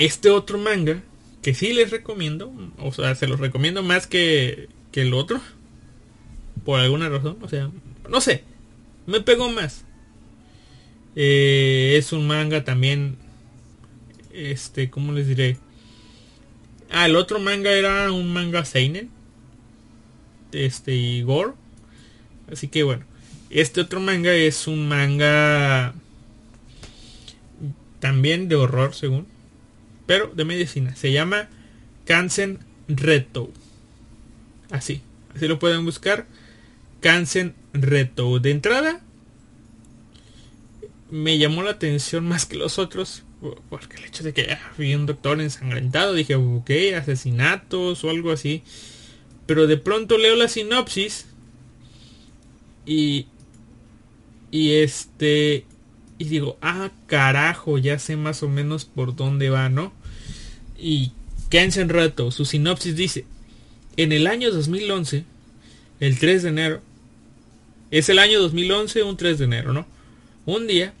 Este 0.00 0.30
otro 0.30 0.56
manga, 0.56 1.02
que 1.42 1.52
sí 1.52 1.74
les 1.74 1.90
recomiendo, 1.90 2.50
o 2.78 2.90
sea, 2.90 3.14
se 3.14 3.26
los 3.26 3.38
recomiendo 3.38 3.82
más 3.82 4.06
que, 4.06 4.70
que 4.92 5.02
el 5.02 5.12
otro, 5.12 5.42
por 6.64 6.80
alguna 6.80 7.10
razón, 7.10 7.36
o 7.42 7.48
sea, 7.48 7.70
no 8.08 8.20
sé, 8.22 8.42
me 9.06 9.20
pegó 9.20 9.50
más. 9.50 9.84
Eh, 11.16 11.96
es 11.98 12.14
un 12.14 12.26
manga 12.26 12.64
también, 12.64 13.18
este, 14.32 14.88
¿cómo 14.88 15.12
les 15.12 15.28
diré? 15.28 15.58
Ah, 16.90 17.04
el 17.04 17.14
otro 17.14 17.38
manga 17.38 17.70
era 17.70 18.10
un 18.10 18.32
manga 18.32 18.64
seinen, 18.64 19.10
este, 20.52 20.94
y 20.94 21.22
gore. 21.22 21.52
Así 22.50 22.68
que 22.68 22.84
bueno, 22.84 23.04
este 23.50 23.82
otro 23.82 24.00
manga 24.00 24.32
es 24.32 24.66
un 24.66 24.88
manga 24.88 25.92
también 27.98 28.48
de 28.48 28.56
horror, 28.56 28.94
según, 28.94 29.26
pero 30.10 30.26
de 30.26 30.44
medicina. 30.44 30.96
Se 30.96 31.12
llama 31.12 31.48
Kansen 32.04 32.58
Reto. 32.88 33.52
Así, 34.68 35.02
así 35.36 35.46
lo 35.46 35.60
pueden 35.60 35.84
buscar. 35.84 36.26
Kansen 36.98 37.54
Reto. 37.72 38.40
De 38.40 38.50
entrada, 38.50 39.02
me 41.12 41.38
llamó 41.38 41.62
la 41.62 41.70
atención 41.70 42.26
más 42.26 42.44
que 42.44 42.56
los 42.56 42.80
otros. 42.80 43.22
Porque 43.68 43.98
el 43.98 44.06
hecho 44.06 44.24
de 44.24 44.32
que 44.32 44.58
había 44.76 44.96
un 44.96 45.06
doctor 45.06 45.40
ensangrentado, 45.40 46.12
dije, 46.12 46.34
ok, 46.34 46.70
asesinatos 46.96 48.02
o 48.02 48.10
algo 48.10 48.32
así. 48.32 48.64
Pero 49.46 49.68
de 49.68 49.76
pronto 49.76 50.18
leo 50.18 50.34
la 50.34 50.48
sinopsis. 50.48 51.26
Y. 52.84 53.28
Y 54.50 54.72
este. 54.72 55.66
Y 56.18 56.24
digo, 56.24 56.58
ah, 56.62 56.90
carajo, 57.06 57.78
ya 57.78 58.00
sé 58.00 58.16
más 58.16 58.42
o 58.42 58.48
menos 58.48 58.84
por 58.86 59.14
dónde 59.14 59.50
va, 59.50 59.68
¿no? 59.68 59.99
Y 60.80 61.12
quédense 61.50 61.80
en 61.80 61.88
rato. 61.88 62.30
Su 62.30 62.44
sinopsis 62.44 62.96
dice: 62.96 63.24
En 63.96 64.12
el 64.12 64.26
año 64.26 64.50
2011, 64.50 65.24
el 66.00 66.18
3 66.18 66.42
de 66.42 66.48
enero, 66.48 66.82
es 67.90 68.08
el 68.08 68.18
año 68.18 68.40
2011, 68.40 69.02
un 69.02 69.16
3 69.16 69.38
de 69.38 69.44
enero, 69.44 69.72
¿no? 69.72 69.86
Un 70.46 70.66
día, 70.66 70.94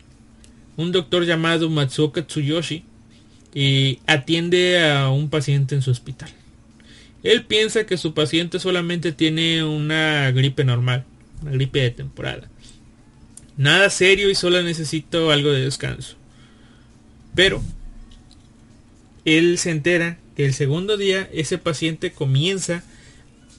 un 0.76 0.92
doctor 0.92 1.24
llamado 1.24 1.70
Matsuoka 1.70 2.26
Tsuyoshi 2.26 2.84
atiende 4.06 4.86
a 4.86 5.08
un 5.10 5.30
paciente 5.30 5.74
en 5.74 5.82
su 5.82 5.90
hospital. 5.90 6.30
Él 7.22 7.44
piensa 7.44 7.84
que 7.84 7.96
su 7.96 8.14
paciente 8.14 8.58
solamente 8.58 9.12
tiene 9.12 9.62
una 9.64 10.30
gripe 10.30 10.64
normal, 10.64 11.04
una 11.42 11.52
gripe 11.52 11.80
de 11.80 11.90
temporada. 11.90 12.48
Nada 13.56 13.90
serio 13.90 14.30
y 14.30 14.34
solo 14.34 14.62
necesito 14.62 15.30
algo 15.30 15.50
de 15.50 15.62
descanso. 15.62 16.16
Pero 17.34 17.62
él 19.24 19.58
se 19.58 19.70
entera 19.70 20.18
que 20.36 20.46
el 20.46 20.54
segundo 20.54 20.96
día 20.96 21.28
ese 21.32 21.58
paciente 21.58 22.12
comienza 22.12 22.82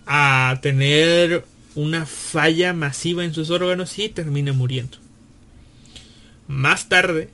a 0.05 0.59
tener 0.61 1.45
una 1.75 2.05
falla 2.05 2.73
masiva 2.73 3.23
en 3.23 3.33
sus 3.33 3.49
órganos 3.49 3.97
y 3.97 4.09
termina 4.09 4.53
muriendo. 4.53 4.97
Más 6.47 6.89
tarde, 6.89 7.29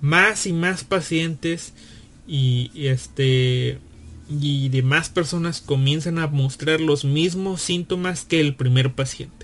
más 0.00 0.46
y 0.46 0.52
más 0.52 0.84
pacientes 0.84 1.74
y, 2.26 2.70
este 2.74 3.78
y 4.30 4.68
demás 4.68 5.08
personas 5.08 5.62
comienzan 5.62 6.18
a 6.18 6.26
mostrar 6.26 6.80
los 6.80 7.04
mismos 7.04 7.62
síntomas 7.62 8.24
que 8.24 8.40
el 8.40 8.54
primer 8.54 8.92
paciente. 8.92 9.37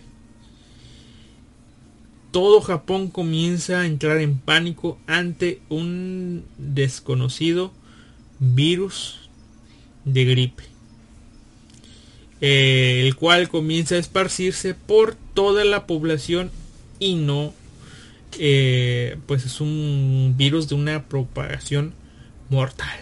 Todo 2.35 2.61
Japón 2.63 3.11
comienza 3.11 3.79
a 3.79 3.87
entrar 3.87 4.19
en 4.19 4.39
pánico 4.41 4.99
ante 5.07 5.61
un 5.69 6.45
desconocido 6.59 7.73
virus 8.41 9.31
de 10.05 10.25
gripe. 10.25 10.65
Eh, 12.41 13.03
el 13.07 13.15
cual 13.15 13.49
comienza 13.49 13.95
a 13.95 13.99
esparcirse 13.99 14.75
por 14.75 15.15
toda 15.15 15.65
la 15.65 15.87
población 15.87 16.51
y 16.99 17.15
no 17.15 17.55
eh, 18.41 19.17
pues 19.27 19.47
es 19.47 19.61
un 19.61 20.35
virus 20.37 20.69
de 20.69 20.75
una 20.75 21.05
propagación 21.05 21.95
mortal. 22.51 22.99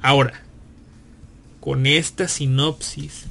Ahora, 0.00 0.42
con 1.60 1.84
esta 1.86 2.26
sinopsis, 2.26 3.26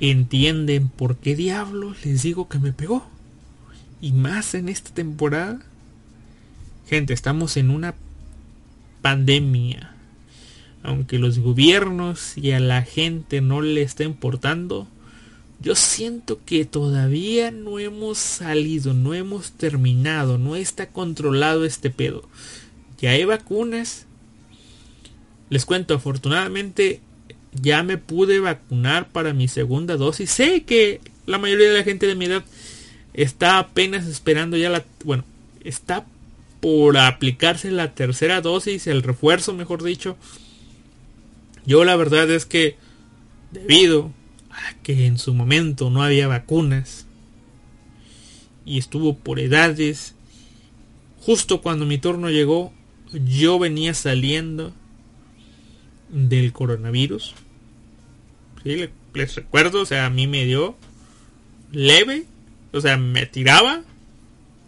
¿entienden 0.00 0.90
por 0.90 1.16
qué 1.16 1.34
diablos 1.34 2.04
les 2.04 2.24
digo 2.24 2.50
que 2.50 2.58
me 2.58 2.74
pegó? 2.74 3.10
Y 4.02 4.12
más 4.12 4.54
en 4.54 4.68
esta 4.68 4.92
temporada. 4.92 5.62
Gente, 6.86 7.14
estamos 7.14 7.56
en 7.56 7.70
una 7.70 7.94
pandemia 9.00 9.92
aunque 10.82 11.18
los 11.18 11.38
gobiernos 11.38 12.36
y 12.36 12.52
a 12.52 12.60
la 12.60 12.82
gente 12.82 13.40
no 13.40 13.60
le 13.60 13.82
está 13.82 14.04
importando, 14.04 14.88
yo 15.60 15.76
siento 15.76 16.40
que 16.44 16.64
todavía 16.64 17.52
no 17.52 17.78
hemos 17.78 18.18
salido, 18.18 18.94
no 18.94 19.14
hemos 19.14 19.52
terminado, 19.52 20.38
no 20.38 20.56
está 20.56 20.88
controlado 20.88 21.64
este 21.64 21.90
pedo. 21.90 22.28
Ya 23.00 23.10
hay 23.10 23.24
vacunas. 23.24 24.06
Les 25.50 25.64
cuento, 25.64 25.94
afortunadamente 25.94 27.00
ya 27.52 27.84
me 27.84 27.96
pude 27.96 28.40
vacunar 28.40 29.08
para 29.10 29.34
mi 29.34 29.46
segunda 29.46 29.96
dosis. 29.96 30.30
Sé 30.30 30.64
que 30.64 31.00
la 31.26 31.38
mayoría 31.38 31.70
de 31.70 31.78
la 31.78 31.84
gente 31.84 32.06
de 32.06 32.16
mi 32.16 32.24
edad 32.24 32.44
está 33.14 33.58
apenas 33.58 34.06
esperando 34.06 34.56
ya 34.56 34.70
la... 34.70 34.84
Bueno, 35.04 35.24
está 35.64 36.06
por 36.60 36.96
aplicarse 36.96 37.70
la 37.70 37.94
tercera 37.94 38.40
dosis, 38.40 38.86
el 38.86 39.02
refuerzo, 39.02 39.52
mejor 39.52 39.82
dicho. 39.82 40.16
Yo 41.66 41.84
la 41.84 41.96
verdad 41.96 42.30
es 42.30 42.46
que 42.46 42.76
debido 43.50 44.12
a 44.50 44.74
que 44.82 45.06
en 45.06 45.18
su 45.18 45.34
momento 45.34 45.90
no 45.90 46.02
había 46.02 46.28
vacunas 46.28 47.06
y 48.64 48.78
estuvo 48.78 49.16
por 49.16 49.40
edades, 49.40 50.14
justo 51.20 51.62
cuando 51.62 51.84
mi 51.84 51.98
turno 51.98 52.30
llegó, 52.30 52.72
yo 53.12 53.58
venía 53.58 53.94
saliendo 53.94 54.72
del 56.10 56.52
coronavirus. 56.52 57.34
¿Sí? 58.62 58.88
Les 59.14 59.34
recuerdo, 59.34 59.82
o 59.82 59.86
sea, 59.86 60.06
a 60.06 60.10
mí 60.10 60.26
me 60.26 60.44
dio 60.44 60.76
leve, 61.72 62.26
o 62.72 62.80
sea, 62.80 62.96
me 62.96 63.26
tiraba, 63.26 63.82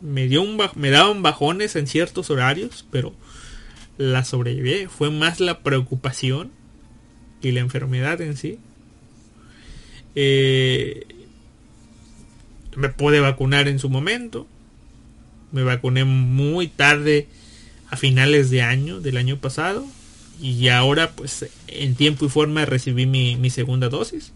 me 0.00 0.28
me 0.74 0.90
daban 0.90 1.22
bajones 1.22 1.76
en 1.76 1.86
ciertos 1.86 2.30
horarios, 2.30 2.86
pero 2.90 3.14
la 3.98 4.24
sobreviví. 4.24 4.86
Fue 4.86 5.10
más 5.10 5.40
la 5.40 5.60
preocupación 5.60 6.50
y 7.40 7.52
la 7.52 7.60
enfermedad 7.60 8.20
en 8.20 8.36
sí. 8.36 8.58
Eh, 10.14 11.06
me 12.76 12.88
pude 12.88 13.20
vacunar 13.20 13.68
en 13.68 13.78
su 13.78 13.88
momento. 13.88 14.46
Me 15.52 15.62
vacuné 15.62 16.04
muy 16.04 16.68
tarde 16.68 17.28
a 17.88 17.96
finales 17.96 18.50
de 18.50 18.62
año, 18.62 19.00
del 19.00 19.16
año 19.16 19.38
pasado. 19.38 19.86
Y 20.40 20.68
ahora 20.68 21.12
pues 21.12 21.46
en 21.68 21.94
tiempo 21.94 22.26
y 22.26 22.28
forma 22.28 22.64
recibí 22.64 23.06
mi, 23.06 23.50
segunda 23.50 23.88
dosis. 23.88 24.32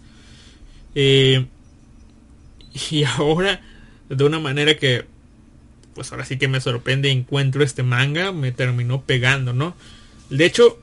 Eh, 0.94 1.46
y 2.90 3.04
ahora 3.04 3.60
de 4.08 4.24
una 4.24 4.38
manera 4.38 4.76
que 4.76 5.04
pues 5.94 6.12
ahora 6.12 6.24
sí 6.24 6.38
que 6.38 6.46
me 6.46 6.60
sorprende 6.60 7.10
encuentro 7.10 7.64
este 7.64 7.82
manga. 7.82 8.30
Me 8.30 8.52
terminó 8.52 9.02
pegando, 9.02 9.52
¿no? 9.52 9.74
De 10.30 10.44
hecho 10.44 10.78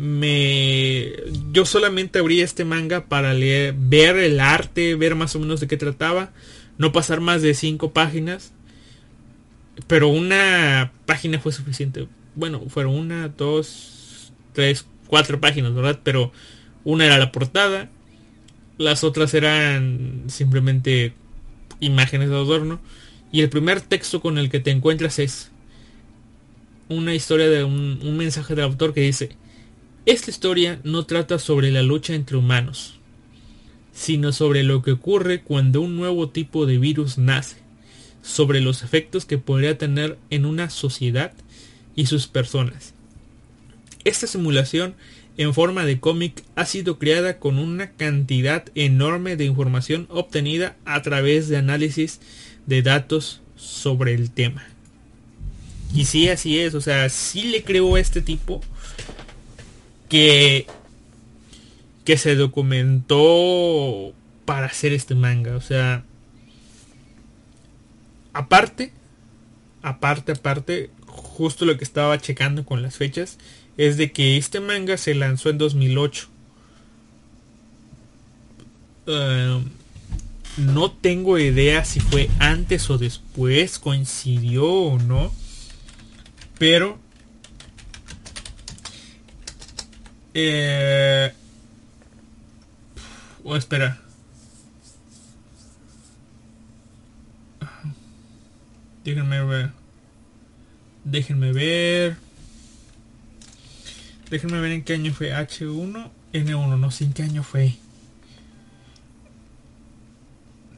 me 0.00 1.12
yo 1.52 1.66
solamente 1.66 2.18
abrí 2.18 2.40
este 2.40 2.64
manga 2.64 3.04
para 3.04 3.34
leer 3.34 3.74
ver 3.76 4.16
el 4.16 4.40
arte 4.40 4.94
ver 4.94 5.14
más 5.14 5.36
o 5.36 5.40
menos 5.40 5.60
de 5.60 5.68
qué 5.68 5.76
trataba 5.76 6.32
no 6.78 6.90
pasar 6.90 7.20
más 7.20 7.42
de 7.42 7.52
cinco 7.52 7.92
páginas 7.92 8.54
pero 9.88 10.08
una 10.08 10.92
página 11.04 11.38
fue 11.38 11.52
suficiente 11.52 12.08
bueno 12.34 12.62
fueron 12.68 12.94
una 12.94 13.28
dos 13.28 14.32
tres 14.54 14.86
cuatro 15.06 15.38
páginas 15.38 15.74
verdad 15.74 16.00
pero 16.02 16.32
una 16.82 17.04
era 17.04 17.18
la 17.18 17.30
portada 17.30 17.90
las 18.80 19.04
otras 19.04 19.34
eran 19.34 20.24
simplemente 20.28 21.12
imágenes 21.80 22.30
de 22.30 22.36
adorno 22.36 22.80
y 23.30 23.42
el 23.42 23.50
primer 23.50 23.82
texto 23.82 24.22
con 24.22 24.38
el 24.38 24.48
que 24.48 24.58
te 24.58 24.70
encuentras 24.70 25.18
es 25.18 25.50
una 26.88 27.14
historia 27.14 27.50
de 27.50 27.62
un, 27.62 28.00
un 28.02 28.16
mensaje 28.16 28.54
del 28.54 28.64
autor 28.64 28.94
que 28.94 29.02
dice 29.02 29.36
esta 30.06 30.30
historia 30.30 30.80
no 30.82 31.04
trata 31.04 31.38
sobre 31.38 31.70
la 31.70 31.82
lucha 31.82 32.14
entre 32.14 32.38
humanos, 32.38 32.98
sino 33.92 34.32
sobre 34.32 34.62
lo 34.62 34.80
que 34.80 34.92
ocurre 34.92 35.42
cuando 35.42 35.82
un 35.82 35.98
nuevo 35.98 36.30
tipo 36.30 36.64
de 36.64 36.78
virus 36.78 37.18
nace, 37.18 37.58
sobre 38.22 38.62
los 38.62 38.82
efectos 38.82 39.26
que 39.26 39.36
podría 39.36 39.76
tener 39.76 40.16
en 40.30 40.46
una 40.46 40.70
sociedad 40.70 41.34
y 41.96 42.06
sus 42.06 42.28
personas. 42.28 42.94
Esta 44.04 44.26
simulación 44.26 44.94
en 45.40 45.54
forma 45.54 45.86
de 45.86 45.98
cómic 46.00 46.44
ha 46.54 46.66
sido 46.66 46.98
creada 46.98 47.38
con 47.38 47.58
una 47.58 47.92
cantidad 47.92 48.66
enorme 48.74 49.36
de 49.36 49.46
información 49.46 50.06
obtenida 50.10 50.76
a 50.84 51.00
través 51.00 51.48
de 51.48 51.56
análisis 51.56 52.20
de 52.66 52.82
datos 52.82 53.40
sobre 53.56 54.12
el 54.12 54.30
tema. 54.30 54.62
Y 55.94 56.04
sí, 56.04 56.28
así 56.28 56.58
es. 56.58 56.74
O 56.74 56.82
sea, 56.82 57.08
sí 57.08 57.44
le 57.44 57.64
creo 57.64 57.94
a 57.94 58.00
este 58.00 58.20
tipo 58.20 58.60
que, 60.10 60.66
que 62.04 62.18
se 62.18 62.34
documentó 62.34 64.12
para 64.44 64.66
hacer 64.66 64.92
este 64.92 65.14
manga. 65.14 65.56
O 65.56 65.62
sea, 65.62 66.04
aparte, 68.34 68.92
aparte, 69.80 70.32
aparte, 70.32 70.90
justo 71.06 71.64
lo 71.64 71.78
que 71.78 71.84
estaba 71.84 72.18
checando 72.18 72.66
con 72.66 72.82
las 72.82 72.98
fechas, 72.98 73.38
es 73.76 73.96
de 73.96 74.12
que 74.12 74.36
este 74.36 74.60
manga 74.60 74.96
se 74.96 75.14
lanzó 75.14 75.50
en 75.50 75.58
2008. 75.58 76.28
Em, 79.06 79.64
no 80.56 80.90
tengo 80.90 81.38
idea 81.38 81.84
si 81.84 82.00
fue 82.00 82.28
antes 82.38 82.90
o 82.90 82.98
después, 82.98 83.78
coincidió 83.78 84.66
o 84.66 84.98
no. 84.98 85.32
Pero... 86.58 86.98
Eh, 90.34 91.32
oh, 93.42 93.56
espera. 93.56 94.00
Déjenme 99.04 99.42
ver. 99.44 99.70
Déjenme 101.04 101.52
ver. 101.52 102.29
Déjenme 104.30 104.60
ver 104.60 104.70
en 104.70 104.84
qué 104.84 104.94
año 104.94 105.12
fue 105.12 105.32
H1, 105.32 106.10
N1. 106.32 106.78
No 106.78 106.90
sé 106.90 107.04
en 107.04 107.12
qué 107.12 107.24
año 107.24 107.42
fue. 107.42 107.74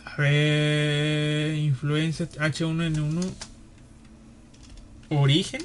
A 0.05 0.17
ver. 0.17 1.55
Influencia 1.57 2.29
H1N1. 2.29 3.33
Origen. 5.11 5.63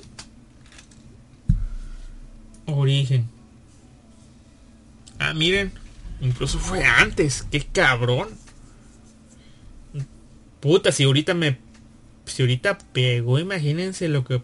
Origen. 2.65 3.29
Ah, 5.19 5.33
miren. 5.33 5.71
Incluso 6.19 6.59
fue 6.59 6.83
antes. 6.83 7.45
Qué 7.49 7.61
cabrón. 7.61 8.27
Puta, 10.59 10.91
si 10.91 11.03
ahorita 11.03 11.33
me... 11.33 11.57
Si 12.25 12.41
ahorita 12.41 12.77
pegó, 12.91 13.39
imagínense 13.39 14.09
lo 14.09 14.25
que... 14.25 14.41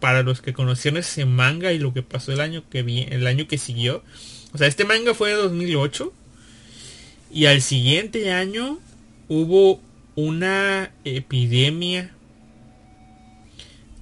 Para 0.00 0.22
los 0.22 0.40
que 0.40 0.52
conocieron 0.52 0.98
ese 0.98 1.26
manga 1.26 1.72
y 1.72 1.78
lo 1.78 1.92
que 1.92 2.02
pasó 2.02 2.32
el 2.32 2.40
año 2.40 2.64
que 2.68 2.82
vi, 2.82 3.06
el 3.10 3.26
año 3.26 3.46
que 3.46 3.58
siguió. 3.58 4.02
O 4.52 4.58
sea, 4.58 4.66
este 4.66 4.84
manga 4.84 5.14
fue 5.14 5.30
de 5.30 5.36
2008. 5.36 6.12
Y 7.32 7.46
al 7.46 7.62
siguiente 7.62 8.32
año 8.32 8.80
hubo 9.28 9.80
una 10.16 10.90
epidemia 11.04 12.12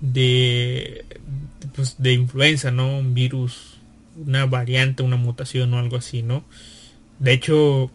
de 0.01 1.05
pues, 1.74 1.96
de 1.99 2.12
influenza, 2.12 2.70
¿no? 2.70 2.99
Un 2.99 3.14
virus, 3.14 3.78
una 4.16 4.46
variante, 4.46 5.03
una 5.03 5.16
mutación 5.16 5.72
o 5.74 5.78
algo 5.78 5.96
así, 5.96 6.22
¿no? 6.22 6.44
De 7.18 7.32
hecho, 7.32 7.90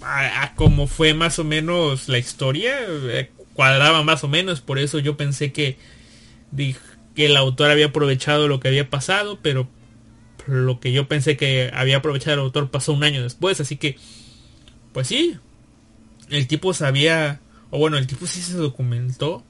a, 0.00 0.52
como 0.54 0.86
fue 0.86 1.14
más 1.14 1.38
o 1.38 1.44
menos 1.44 2.08
la 2.08 2.18
historia, 2.18 2.76
eh, 2.88 3.30
cuadraba 3.54 4.02
más 4.02 4.24
o 4.24 4.28
menos, 4.28 4.60
por 4.60 4.78
eso 4.78 4.98
yo 4.98 5.16
pensé 5.16 5.52
que, 5.52 5.78
que 7.14 7.26
el 7.26 7.36
autor 7.36 7.70
había 7.70 7.86
aprovechado 7.86 8.48
lo 8.48 8.60
que 8.60 8.68
había 8.68 8.90
pasado, 8.90 9.38
pero 9.40 9.68
lo 10.46 10.80
que 10.80 10.92
yo 10.92 11.08
pensé 11.08 11.36
que 11.36 11.70
había 11.72 11.98
aprovechado 11.98 12.34
el 12.34 12.40
autor 12.40 12.70
pasó 12.70 12.92
un 12.92 13.04
año 13.04 13.22
después, 13.22 13.60
así 13.60 13.76
que 13.76 13.96
pues 14.92 15.08
sí, 15.08 15.36
el 16.30 16.46
tipo 16.46 16.72
sabía, 16.72 17.40
o 17.70 17.78
bueno, 17.78 17.98
el 17.98 18.06
tipo 18.06 18.26
sí 18.26 18.40
se 18.40 18.54
documentó, 18.54 19.44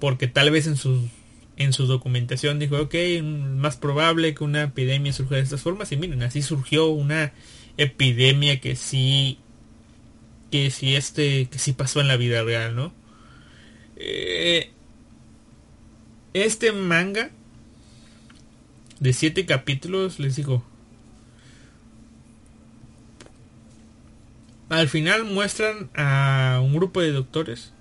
porque 0.00 0.28
tal 0.28 0.50
vez 0.50 0.66
en 0.66 0.76
su, 0.76 1.08
en 1.56 1.72
su 1.72 1.86
documentación 1.86 2.58
dijo, 2.58 2.76
ok, 2.76 2.94
más 3.22 3.76
probable 3.76 4.34
que 4.34 4.44
una 4.44 4.64
epidemia 4.64 5.12
surja 5.12 5.36
de 5.36 5.42
estas 5.42 5.62
formas, 5.62 5.92
y 5.92 5.96
miren, 5.96 6.22
así 6.22 6.42
surgió 6.42 6.88
una 6.88 7.32
epidemia 7.76 8.60
que 8.60 8.76
sí, 8.76 9.38
que 10.54 10.70
sí, 10.70 10.94
este, 10.94 11.46
que 11.46 11.58
sí 11.58 11.72
pasó 11.72 12.00
en 12.00 12.06
la 12.06 12.16
vida 12.16 12.44
real, 12.44 12.76
¿no? 12.76 12.92
Eh, 13.96 14.70
este 16.32 16.70
manga 16.70 17.32
de 19.00 19.12
siete 19.12 19.46
capítulos, 19.46 20.20
les 20.20 20.36
digo, 20.36 20.64
Al 24.68 24.88
final 24.88 25.24
muestran 25.24 25.90
a 25.96 26.60
un 26.62 26.72
grupo 26.72 27.00
de 27.00 27.10
doctores 27.10 27.72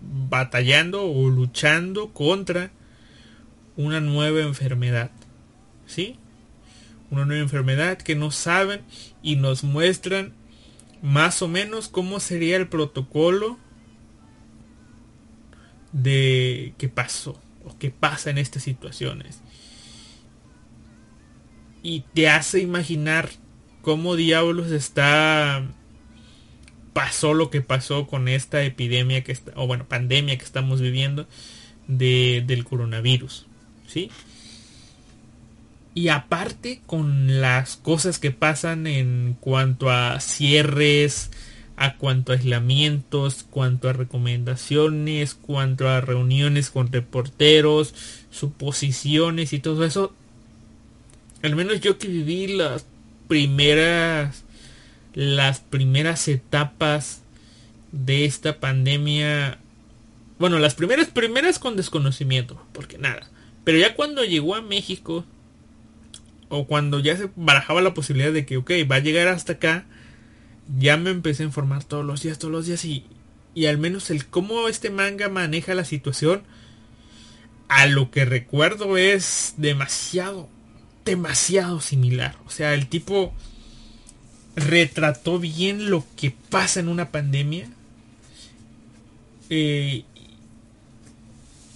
batallando 0.00 1.10
o 1.10 1.28
luchando 1.28 2.12
contra 2.12 2.70
una 3.76 4.00
nueva 4.00 4.42
enfermedad. 4.42 5.10
¿Sí? 5.86 6.18
Una 7.10 7.24
nueva 7.24 7.42
enfermedad 7.42 7.98
que 7.98 8.14
no 8.14 8.30
saben 8.30 8.82
y 9.24 9.34
nos 9.34 9.64
muestran 9.64 10.34
más 11.02 11.42
o 11.42 11.48
menos 11.48 11.88
cómo 11.88 12.20
sería 12.20 12.56
el 12.56 12.68
protocolo 12.68 13.58
de 15.90 16.74
qué 16.78 16.88
pasó 16.88 17.38
o 17.64 17.76
qué 17.78 17.90
pasa 17.90 18.30
en 18.30 18.38
estas 18.38 18.62
situaciones. 18.62 19.40
Y 21.82 22.04
te 22.14 22.28
hace 22.28 22.60
imaginar 22.60 23.30
cómo 23.82 24.14
diablos 24.14 24.70
está 24.70 25.64
pasó 26.92 27.34
lo 27.34 27.50
que 27.50 27.62
pasó 27.62 28.06
con 28.06 28.28
esta 28.28 28.62
epidemia 28.62 29.24
que 29.24 29.32
está, 29.32 29.52
o 29.56 29.66
bueno, 29.66 29.88
pandemia 29.88 30.36
que 30.36 30.44
estamos 30.44 30.80
viviendo 30.80 31.26
de, 31.88 32.44
del 32.46 32.64
coronavirus, 32.64 33.46
¿sí? 33.86 34.10
Y 35.94 36.08
aparte 36.08 36.80
con 36.86 37.40
las 37.40 37.76
cosas 37.76 38.18
que 38.18 38.30
pasan 38.30 38.86
en 38.86 39.36
cuanto 39.40 39.90
a 39.90 40.20
cierres, 40.20 41.30
a 41.76 41.96
cuanto 41.96 42.32
a 42.32 42.36
aislamientos, 42.36 43.44
cuanto 43.50 43.88
a 43.88 43.92
recomendaciones, 43.92 45.34
cuanto 45.34 45.88
a 45.88 46.00
reuniones 46.00 46.70
con 46.70 46.92
reporteros, 46.92 47.94
suposiciones 48.30 49.52
y 49.52 49.58
todo 49.58 49.84
eso. 49.84 50.14
Al 51.42 51.56
menos 51.56 51.80
yo 51.80 51.98
que 51.98 52.08
viví 52.08 52.46
las 52.48 52.86
primeras 53.28 54.44
las 55.14 55.60
primeras 55.60 56.26
etapas 56.28 57.22
de 57.92 58.24
esta 58.24 58.60
pandemia 58.60 59.58
bueno 60.38 60.58
las 60.58 60.74
primeras 60.74 61.08
primeras 61.08 61.58
con 61.58 61.76
desconocimiento 61.76 62.62
porque 62.72 62.98
nada 62.98 63.28
pero 63.64 63.78
ya 63.78 63.94
cuando 63.94 64.24
llegó 64.24 64.54
a 64.54 64.62
México 64.62 65.24
o 66.52 66.66
cuando 66.66 67.00
ya 67.00 67.16
se 67.16 67.30
barajaba 67.34 67.80
la 67.82 67.94
posibilidad 67.94 68.32
de 68.32 68.46
que 68.46 68.58
ok 68.58 68.70
va 68.90 68.96
a 68.96 69.00
llegar 69.00 69.28
hasta 69.28 69.54
acá 69.54 69.86
ya 70.78 70.96
me 70.96 71.10
empecé 71.10 71.42
a 71.42 71.46
informar 71.46 71.84
todos 71.84 72.04
los 72.04 72.22
días 72.22 72.38
todos 72.38 72.52
los 72.52 72.66
días 72.66 72.84
y 72.84 73.04
y 73.54 73.66
al 73.66 73.78
menos 73.78 74.10
el 74.10 74.26
cómo 74.26 74.68
este 74.68 74.90
manga 74.90 75.28
maneja 75.28 75.74
la 75.74 75.84
situación 75.84 76.42
a 77.68 77.86
lo 77.86 78.10
que 78.10 78.24
recuerdo 78.24 78.96
es 78.96 79.54
demasiado 79.56 80.48
demasiado 81.04 81.80
similar. 81.80 82.36
O 82.46 82.50
sea, 82.50 82.74
el 82.74 82.88
tipo 82.88 83.32
retrató 84.54 85.38
bien 85.38 85.90
lo 85.90 86.04
que 86.16 86.30
pasa 86.30 86.80
en 86.80 86.88
una 86.88 87.10
pandemia. 87.10 87.68
Eh, 89.50 90.04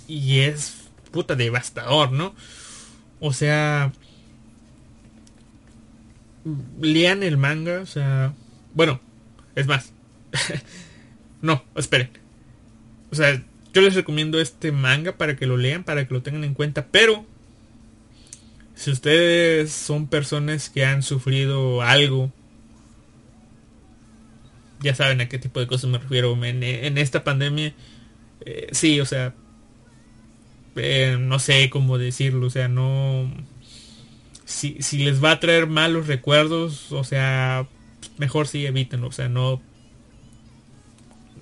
y 0.08 0.40
es 0.40 0.74
puta 1.10 1.34
devastador, 1.34 2.12
¿no? 2.12 2.34
O 3.20 3.32
sea, 3.32 3.92
lean 6.80 7.22
el 7.22 7.36
manga, 7.36 7.80
o 7.80 7.86
sea, 7.86 8.34
bueno, 8.74 9.00
es 9.54 9.66
más. 9.66 9.92
no, 11.42 11.64
esperen. 11.74 12.10
O 13.10 13.14
sea, 13.14 13.42
yo 13.72 13.82
les 13.82 13.94
recomiendo 13.94 14.40
este 14.40 14.72
manga 14.72 15.16
para 15.16 15.36
que 15.36 15.46
lo 15.46 15.56
lean, 15.56 15.84
para 15.84 16.06
que 16.06 16.14
lo 16.14 16.22
tengan 16.22 16.44
en 16.44 16.54
cuenta, 16.54 16.86
pero 16.90 17.24
si 18.74 18.90
ustedes 18.90 19.72
son 19.72 20.06
personas 20.06 20.70
que 20.70 20.84
han 20.84 21.02
sufrido 21.02 21.82
algo, 21.82 22.30
ya 24.80 24.94
saben 24.94 25.20
a 25.20 25.28
qué 25.28 25.38
tipo 25.38 25.60
de 25.60 25.66
cosas 25.66 25.90
me 25.90 25.98
refiero. 25.98 26.36
En, 26.44 26.98
esta 26.98 27.24
pandemia, 27.24 27.74
eh, 28.44 28.68
sí, 28.72 29.00
o 29.00 29.06
sea, 29.06 29.34
eh, 30.76 31.16
no 31.18 31.38
sé 31.38 31.70
cómo 31.70 31.98
decirlo, 31.98 32.46
o 32.46 32.50
sea, 32.50 32.68
no... 32.68 33.30
Si, 34.46 34.80
si 34.80 35.04
les 35.04 35.22
va 35.22 35.32
a 35.32 35.40
traer 35.40 35.66
malos 35.66 36.06
recuerdos, 36.06 36.90
o 36.92 37.04
sea, 37.04 37.66
mejor 38.16 38.48
sí 38.48 38.64
evítenlo, 38.64 39.08
o 39.08 39.12
sea, 39.12 39.28
no... 39.28 39.60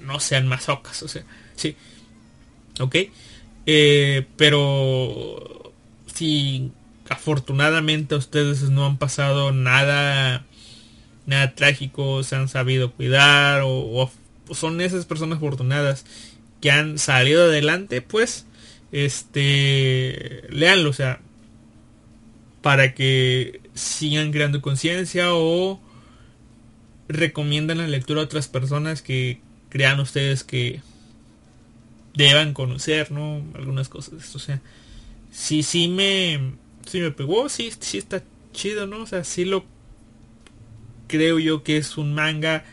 No 0.01 0.21
sean 0.21 0.49
masocas, 0.49 1.03
o 1.03 1.09
sea, 1.09 1.25
sí. 1.55 1.77
¿Ok? 2.81 2.97
Eh, 3.67 4.27
pero 4.37 5.73
si 6.13 6.73
afortunadamente 7.09 8.15
ustedes 8.15 8.63
no 8.71 8.85
han 8.85 8.99
pasado 8.99 9.53
nada 9.53 10.45
nada 11.27 11.55
trágico, 11.55 12.23
se 12.23 12.37
han 12.37 12.49
sabido 12.49 12.93
cuidar 12.93 13.63
o, 13.65 14.11
son 14.53 14.81
esas 14.81 15.07
personas 15.07 15.39
afortunadas 15.39 16.05
que 16.61 16.71
han 16.71 16.99
salido 16.99 17.45
adelante, 17.45 18.03
pues, 18.03 18.47
este, 18.93 20.45
leanlo, 20.51 20.91
o 20.91 20.93
sea, 20.93 21.21
para 22.65 22.95
que 22.95 23.61
sigan 23.75 24.33
creando 24.33 24.63
conciencia 24.63 25.35
o 25.35 25.83
recomiendan 27.09 27.77
la 27.77 27.87
lectura 27.87 28.23
a 28.23 28.25
otras 28.25 28.49
personas 28.49 29.03
que 29.03 29.39
crean 29.69 30.01
ustedes 30.01 30.45
que 30.45 30.81
deban 32.15 32.55
conocer, 32.55 33.13
¿no? 33.13 33.45
Algunas 33.53 33.91
cosas, 33.91 34.35
o 34.35 34.39
sea, 34.39 34.63
sí, 35.31 35.63
sí 35.63 35.89
me, 35.89 36.55
sí 36.87 37.01
me 37.01 37.11
pegó, 37.11 37.51
sí, 37.51 37.71
sí 37.81 37.99
está 37.99 38.25
chido, 38.55 38.87
¿no? 38.87 39.03
O 39.03 39.07
sea, 39.07 39.25
sí 39.25 39.45
lo 39.45 39.67
creo 41.07 41.39
yo 41.39 41.65
que 41.65 41.77
es 41.77 41.99
un 41.99 42.15
manga 42.15 42.65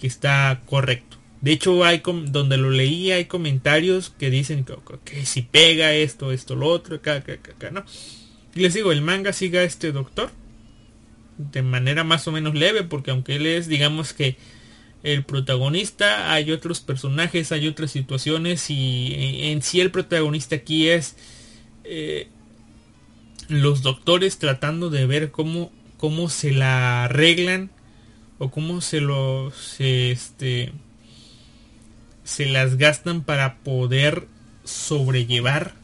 que 0.00 0.06
está 0.06 0.62
correcto. 0.64 1.18
De 1.42 1.52
hecho, 1.52 1.84
hay 1.84 2.00
donde 2.02 2.56
lo 2.56 2.70
leí 2.70 3.12
hay 3.12 3.26
comentarios 3.26 4.14
que 4.18 4.30
dicen 4.30 4.64
que, 5.04 5.26
si 5.26 5.42
pega 5.42 5.92
esto, 5.92 6.32
esto, 6.32 6.56
lo 6.56 6.68
otro, 6.68 6.96
acá, 6.96 7.16
acá, 7.16 7.34
acá, 7.34 7.70
¿no? 7.70 7.84
Les 8.54 8.74
digo, 8.74 8.92
el 8.92 9.02
manga 9.02 9.32
siga 9.32 9.60
a 9.60 9.64
este 9.64 9.92
doctor 9.92 10.30
de 11.38 11.62
manera 11.62 12.04
más 12.04 12.26
o 12.28 12.32
menos 12.32 12.54
leve, 12.54 12.82
porque 12.82 13.10
aunque 13.10 13.36
él 13.36 13.46
es, 13.46 13.66
digamos 13.66 14.12
que 14.12 14.36
el 15.02 15.24
protagonista, 15.24 16.32
hay 16.32 16.52
otros 16.52 16.80
personajes, 16.80 17.52
hay 17.52 17.66
otras 17.66 17.90
situaciones 17.90 18.68
y 18.68 19.14
en, 19.50 19.62
sí 19.62 19.80
el 19.80 19.90
protagonista 19.90 20.56
aquí 20.56 20.88
es 20.88 21.16
eh, 21.84 22.28
los 23.48 23.82
doctores 23.82 24.38
tratando 24.38 24.90
de 24.90 25.06
ver 25.06 25.30
cómo, 25.30 25.72
cómo 25.96 26.28
se 26.28 26.52
la 26.52 27.04
arreglan 27.04 27.70
o 28.38 28.50
cómo 28.50 28.80
se 28.80 29.00
los 29.00 29.80
este 29.80 30.72
se 32.24 32.46
las 32.46 32.76
gastan 32.76 33.22
para 33.22 33.56
poder 33.58 34.28
sobrellevar 34.64 35.74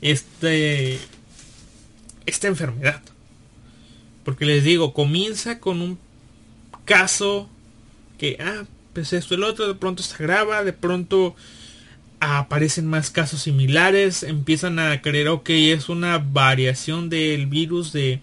este 0.00 0.98
esta 2.28 2.48
enfermedad 2.48 3.02
porque 4.24 4.44
les 4.44 4.64
digo 4.64 4.92
comienza 4.92 5.60
con 5.60 5.82
un 5.82 5.98
caso 6.84 7.48
que 8.18 8.36
ah 8.40 8.64
pues 8.92 9.12
esto 9.12 9.34
el 9.34 9.44
otro 9.44 9.66
de 9.66 9.74
pronto 9.74 10.02
se 10.02 10.14
agrava 10.14 10.64
de 10.64 10.72
pronto 10.72 11.34
aparecen 12.20 12.86
más 12.86 13.10
casos 13.10 13.42
similares 13.42 14.22
empiezan 14.22 14.78
a 14.78 15.00
creer 15.02 15.28
ok 15.28 15.50
es 15.50 15.88
una 15.88 16.18
variación 16.18 17.08
del 17.08 17.46
virus 17.46 17.92
de 17.92 18.20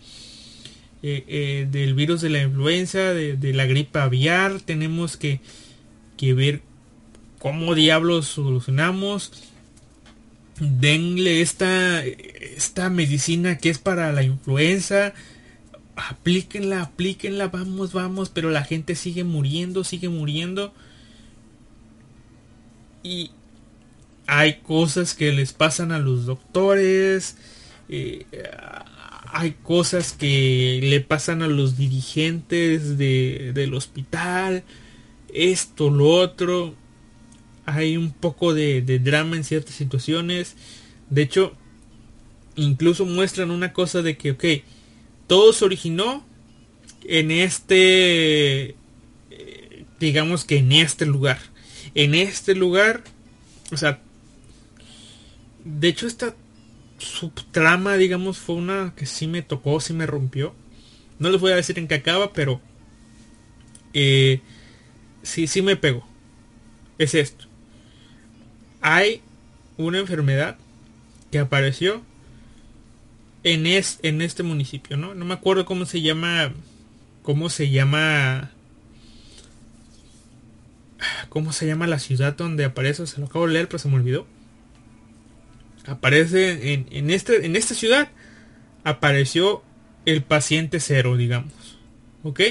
eh, 1.08 1.24
eh, 1.28 1.68
del 1.70 1.94
virus 1.94 2.22
de 2.22 2.32
la 2.32 2.42
influenza, 2.42 3.14
de, 3.14 3.54
la 3.54 3.68
gripe 3.68 4.00
aviar. 4.00 4.60
Tenemos 4.60 5.18
que, 5.18 5.40
que 6.18 6.34
ver 6.34 6.62
cómo 7.38 7.76
diablos 7.76 8.26
solucionamos. 8.26 9.32
Denle 10.60 11.42
esta, 11.42 12.04
esta 12.04 12.90
medicina 12.90 13.58
que 13.58 13.70
es 13.70 13.80
para 13.80 14.12
la 14.12 14.24
influenza. 14.24 15.14
Aplíquenla, 15.96 16.82
aplíquenla, 16.82 17.48
vamos, 17.48 17.94
vamos. 17.94 18.30
Pero 18.30 18.50
la 18.50 18.64
gente 18.64 18.96
sigue 18.96 19.24
muriendo, 19.24 19.84
sigue 19.84 20.10
muriendo. 20.10 20.74
Y 23.04 23.32
hay 24.28 24.56
cosas 24.56 25.14
que 25.14 25.32
les 25.32 25.54
pasan 25.54 25.92
a 25.92 26.00
los 26.00 26.26
doctores. 26.26 27.38
Eh, 27.90 28.26
hay 29.38 29.52
cosas 29.64 30.14
que 30.14 30.80
le 30.82 31.02
pasan 31.02 31.42
a 31.42 31.48
los 31.48 31.78
dirigentes 31.78 32.98
del 32.98 33.74
hospital, 33.74 34.64
esto, 35.34 35.90
lo 35.90 36.08
otro. 36.08 36.74
Hay 37.66 37.98
un 37.98 38.12
poco 38.12 38.54
de, 38.54 38.82
drama 39.00 39.36
en 39.36 39.44
ciertas 39.44 39.76
situaciones. 39.76 40.56
De 41.10 41.22
hecho, 41.22 41.54
incluso 42.56 43.06
muestran 43.06 43.52
una 43.52 43.74
cosa 43.74 44.02
de 44.02 44.18
que, 44.18 44.32
ok, 44.32 44.46
todo 45.28 45.54
se 45.54 45.66
originó 45.66 46.26
en 47.04 47.32
este, 47.32 48.76
eh, 49.32 49.86
digamos 50.00 50.46
que 50.46 50.58
en 50.58 50.72
este 50.72 51.06
lugar. 51.06 51.40
En 51.96 52.14
este 52.14 52.56
lugar, 52.56 53.04
o 53.72 53.78
sea, 53.78 54.02
de 55.64 55.88
hecho 55.88 56.08
esta 56.08 56.36
subtrama, 56.98 57.96
digamos, 57.98 58.38
fue 58.38 58.56
una 58.56 58.94
que 58.96 59.06
sí 59.06 59.28
me 59.28 59.42
tocó, 59.42 59.80
sí 59.80 59.94
me 59.94 60.06
rompió. 60.06 60.54
No 61.20 61.30
les 61.30 61.40
voy 61.40 61.52
a 61.52 61.56
decir 61.56 61.80
en 61.80 61.88
qué 61.88 61.96
acaba, 61.96 62.34
pero 62.34 62.62
eh, 63.94 64.42
sí, 65.24 65.48
sí 65.48 65.62
me 65.62 65.76
pegó. 65.76 66.06
Es 66.98 67.16
esto. 67.16 67.46
Hay 68.88 69.22
una 69.78 69.98
enfermedad 69.98 70.58
que 71.32 71.40
apareció 71.40 72.04
en, 73.44 73.66
es, 73.66 74.00
en 74.04 74.22
este 74.22 74.44
municipio, 74.44 74.96
¿no? 74.96 75.16
No 75.16 75.26
me 75.26 75.34
acuerdo 75.34 75.66
cómo 75.66 75.86
se 75.86 76.02
llama. 76.02 76.54
¿Cómo 77.24 77.50
se 77.50 77.72
llama? 77.72 78.52
¿Cómo 81.30 81.52
se 81.52 81.66
llama 81.66 81.88
la 81.88 82.00
ciudad 82.00 82.36
donde 82.36 82.66
aparece? 82.66 83.08
Se 83.08 83.20
lo 83.20 83.26
acabo 83.26 83.48
de 83.48 83.54
leer, 83.54 83.68
pero 83.68 83.80
se 83.80 83.88
me 83.88 83.96
olvidó 83.96 84.28
aparece 85.88 86.74
en, 86.74 86.88
en, 86.92 87.10
este, 87.12 87.46
en 87.46 87.56
esta 87.56 87.76
ciudad, 87.76 88.10
apareció 88.84 89.64
el 90.06 90.24
paciente 90.24 90.80
cero, 90.80 91.18
digamos. 91.18 91.54
¿Ok? 92.24 92.42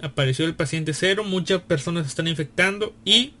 Apareció 0.00 0.44
el 0.46 0.54
paciente 0.54 0.94
cero, 0.94 1.24
muchas 1.24 1.62
personas 1.62 2.06
están 2.06 2.28
infectando 2.28 2.94
y 3.04 3.34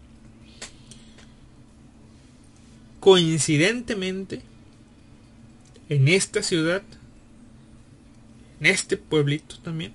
coincidentemente 3.00 4.42
en 5.88 6.08
esta 6.08 6.42
ciudad, 6.42 6.82
en 8.60 8.66
este 8.66 8.96
pueblito 8.96 9.58
también, 9.58 9.92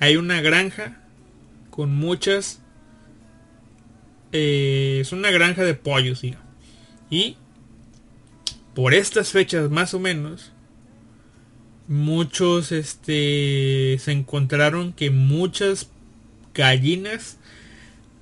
hay 0.00 0.16
una 0.16 0.40
granja 0.40 1.00
con 1.70 1.94
muchas... 1.94 2.60
Eh, 4.32 4.98
es 5.00 5.12
una 5.12 5.30
granja 5.30 5.62
de 5.62 5.74
pollos, 5.74 6.22
digamos. 6.22 6.46
Y 7.10 7.36
por 8.74 8.94
estas 8.94 9.30
fechas 9.30 9.70
más 9.70 9.92
o 9.92 10.00
menos, 10.00 10.52
muchos 11.86 12.72
este, 12.72 13.98
se 14.00 14.12
encontraron 14.12 14.94
que 14.94 15.10
muchas 15.10 15.90
gallinas 16.54 17.36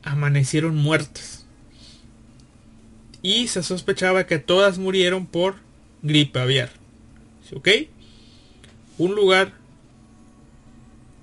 amanecieron 0.03 0.77
muertas. 0.77 1.40
Y 3.23 3.49
se 3.49 3.63
sospechaba 3.63 4.27
que 4.27 4.39
todas 4.39 4.79
murieron 4.79 5.27
por 5.27 5.57
gripe 6.03 6.41
aviar. 6.41 6.71
¿Ok? 7.55 7.69
Un 8.99 9.15
lugar 9.15 9.53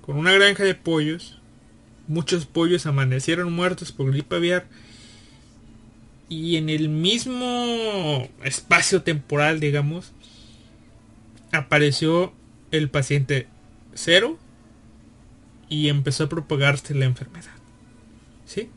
con 0.02 0.16
una 0.16 0.32
granja 0.32 0.64
de 0.64 0.74
pollos. 0.74 1.38
Muchos 2.06 2.46
pollos 2.46 2.86
amanecieron 2.86 3.52
muertos 3.52 3.92
por 3.92 4.10
gripe 4.10 4.36
aviar 4.36 4.66
y 6.28 6.56
en 6.56 6.68
el 6.68 6.88
mismo 6.88 8.28
espacio 8.44 9.02
temporal, 9.02 9.60
digamos, 9.60 10.12
apareció 11.52 12.34
el 12.70 12.90
paciente 12.90 13.48
cero 13.94 14.38
y 15.70 15.88
empezó 15.88 16.24
a 16.24 16.28
propagarse 16.28 16.94
la 16.94 17.06
enfermedad. 17.06 17.52
¿Sí? 18.44 18.70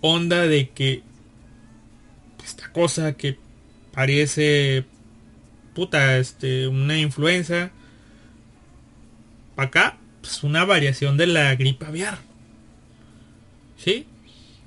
Onda 0.00 0.46
de 0.46 0.70
que 0.70 1.02
esta 2.42 2.72
cosa 2.72 3.14
que 3.14 3.36
parece 3.92 4.84
puta, 5.74 6.18
este, 6.18 6.68
una 6.68 6.98
influenza, 6.98 7.70
acá, 9.56 9.98
pues 10.20 10.42
una 10.42 10.64
variación 10.64 11.16
de 11.16 11.26
la 11.26 11.54
gripe 11.54 11.86
aviar. 11.86 12.18
¿Sí? 13.76 14.06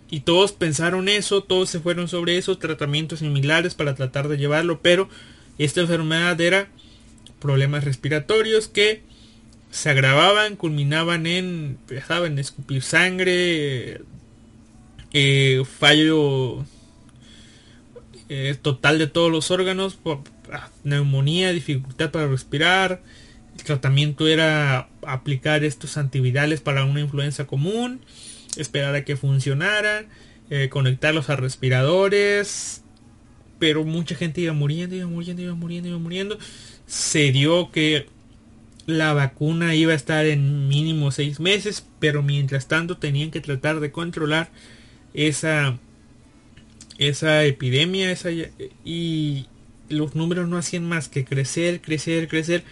Y 0.10 0.22
todos 0.22 0.51
pensaron 0.51 1.10
eso, 1.10 1.43
todos 1.43 1.69
se 1.69 1.80
fueron 1.80 2.07
sobre 2.07 2.38
eso, 2.38 2.57
tratamientos 2.57 3.19
similares 3.19 3.76
para 3.76 3.95
tratar 3.95 4.27
de 4.27 4.38
llevarlo, 4.38 4.81
pero 4.81 5.10
esta 5.57 5.81
enfermedad 5.81 6.39
era 6.39 6.68
problemas 7.39 7.84
respiratorios 7.84 8.68
que 8.68 9.01
se 9.72 9.89
agravaban, 9.89 10.55
culminaban 10.55 11.26
en, 11.26 11.77
ya 11.89 12.26
escupir 12.39 12.84
sangre, 12.84 14.01
fallo 15.65 16.65
eh, 18.30 18.56
total 18.61 18.98
de 18.99 19.07
todos 19.07 19.31
los 19.31 19.52
órganos, 19.52 19.99
ah, 20.52 20.69
neumonía, 20.84 21.52
dificultad 21.52 22.11
para 22.11 22.27
respirar. 22.27 23.02
El 23.56 23.64
tratamiento 23.64 24.27
era 24.27 24.90
aplicar 25.06 25.64
estos 25.64 25.98
antivirales 25.98 26.61
para 26.61 26.85
una 26.85 27.02
influenza 27.02 27.45
común 27.45 28.02
esperar 28.57 28.95
a 28.95 29.03
que 29.03 29.15
funcionara, 29.15 30.06
eh, 30.49 30.69
conectarlos 30.69 31.30
a 31.30 31.35
respiradores, 31.35 32.84
pero 33.60 33.84
mucha 33.84 34.15
gente 34.15 34.41
iba 34.41 34.53
muriendo, 34.53 34.95
iba 34.95 35.07
muriendo, 35.07 35.41
iba 35.41 35.56
muriendo, 35.56 35.90
iba 35.90 35.98
muriendo. 35.98 36.38
Se 36.85 37.31
dio 37.31 37.72
que 37.72 38.07
la 38.85 39.14
vacuna 39.14 39.76
iba 39.76 39.94
a 39.94 39.95
estar 39.95 40.26
en 40.26 40.68
mínimo 40.68 41.11
seis 41.11 41.40
meses, 41.40 41.85
pero 41.99 42.22
mientras 42.22 42.68
tanto 42.68 42.98
tenían 42.98 43.31
que 43.31 43.41
tratar 43.41 43.80
de 43.80 43.91
controlar 43.91 44.49
esa 45.14 45.77
esa 46.98 47.44
epidemia 47.44 48.11
esa, 48.11 48.30
y 48.31 49.48
los 49.90 50.15
números 50.15 50.48
no 50.48 50.57
hacían 50.57 50.88
más 50.88 51.10
que 51.10 51.26
crecer, 51.26 51.81
crecer, 51.81 52.27
crecer. 52.27 52.64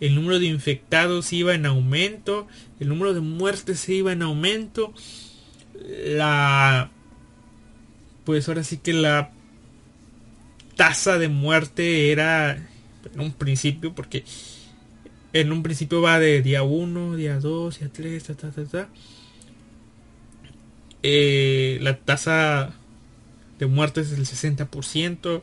El 0.00 0.14
número 0.14 0.38
de 0.38 0.46
infectados 0.46 1.32
iba 1.32 1.54
en 1.54 1.66
aumento, 1.66 2.46
el 2.80 2.88
número 2.88 3.14
de 3.14 3.20
muertes 3.20 3.88
iba 3.88 4.12
en 4.12 4.22
aumento. 4.22 4.92
La 6.06 6.90
pues 8.24 8.48
ahora 8.48 8.64
sí 8.64 8.78
que 8.78 8.92
la 8.92 9.30
tasa 10.76 11.18
de 11.18 11.28
muerte 11.28 12.10
era 12.10 12.56
en 13.12 13.20
un 13.20 13.32
principio 13.32 13.94
porque 13.94 14.24
en 15.32 15.52
un 15.52 15.62
principio 15.62 16.00
va 16.00 16.18
de 16.18 16.42
día 16.42 16.62
1, 16.62 17.16
día 17.16 17.38
2, 17.38 17.80
día 17.80 17.90
3, 17.92 18.24
ta, 18.24 18.34
ta, 18.34 18.50
ta, 18.50 18.64
ta. 18.64 18.88
Eh, 21.06 21.78
la 21.82 21.98
tasa 21.98 22.72
de 23.58 23.66
muerte 23.66 24.00
es 24.00 24.10
del 24.10 24.24
60%. 24.24 25.42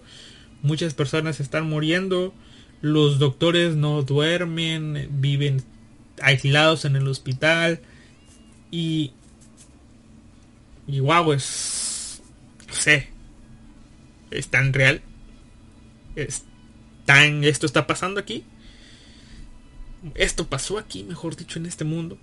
Muchas 0.64 0.96
personas 0.96 1.40
están 1.40 1.70
muriendo. 1.70 2.34
Los 2.82 3.20
doctores 3.20 3.76
no 3.76 4.02
duermen, 4.02 5.08
viven 5.22 5.64
aislados 6.22 6.86
en 6.86 6.96
el 6.96 7.08
hospital. 7.08 7.80
Y... 8.72 9.12
Y 10.88 11.00
wow, 11.00 11.32
es... 11.32 12.24
No 12.68 12.74
sé. 12.74 13.10
Es 14.32 14.48
tan 14.48 14.74
real. 14.74 15.02
Es 16.16 16.44
tan... 17.06 17.44
Esto 17.44 17.68
está 17.68 17.86
pasando 17.86 18.20
aquí 18.20 18.44
esto 20.16 20.48
pasó 20.48 20.78
aquí, 20.78 21.04
mejor 21.04 21.36
dicho, 21.36 21.60
en 21.60 21.66
este 21.66 21.84
mundo. 21.84 22.18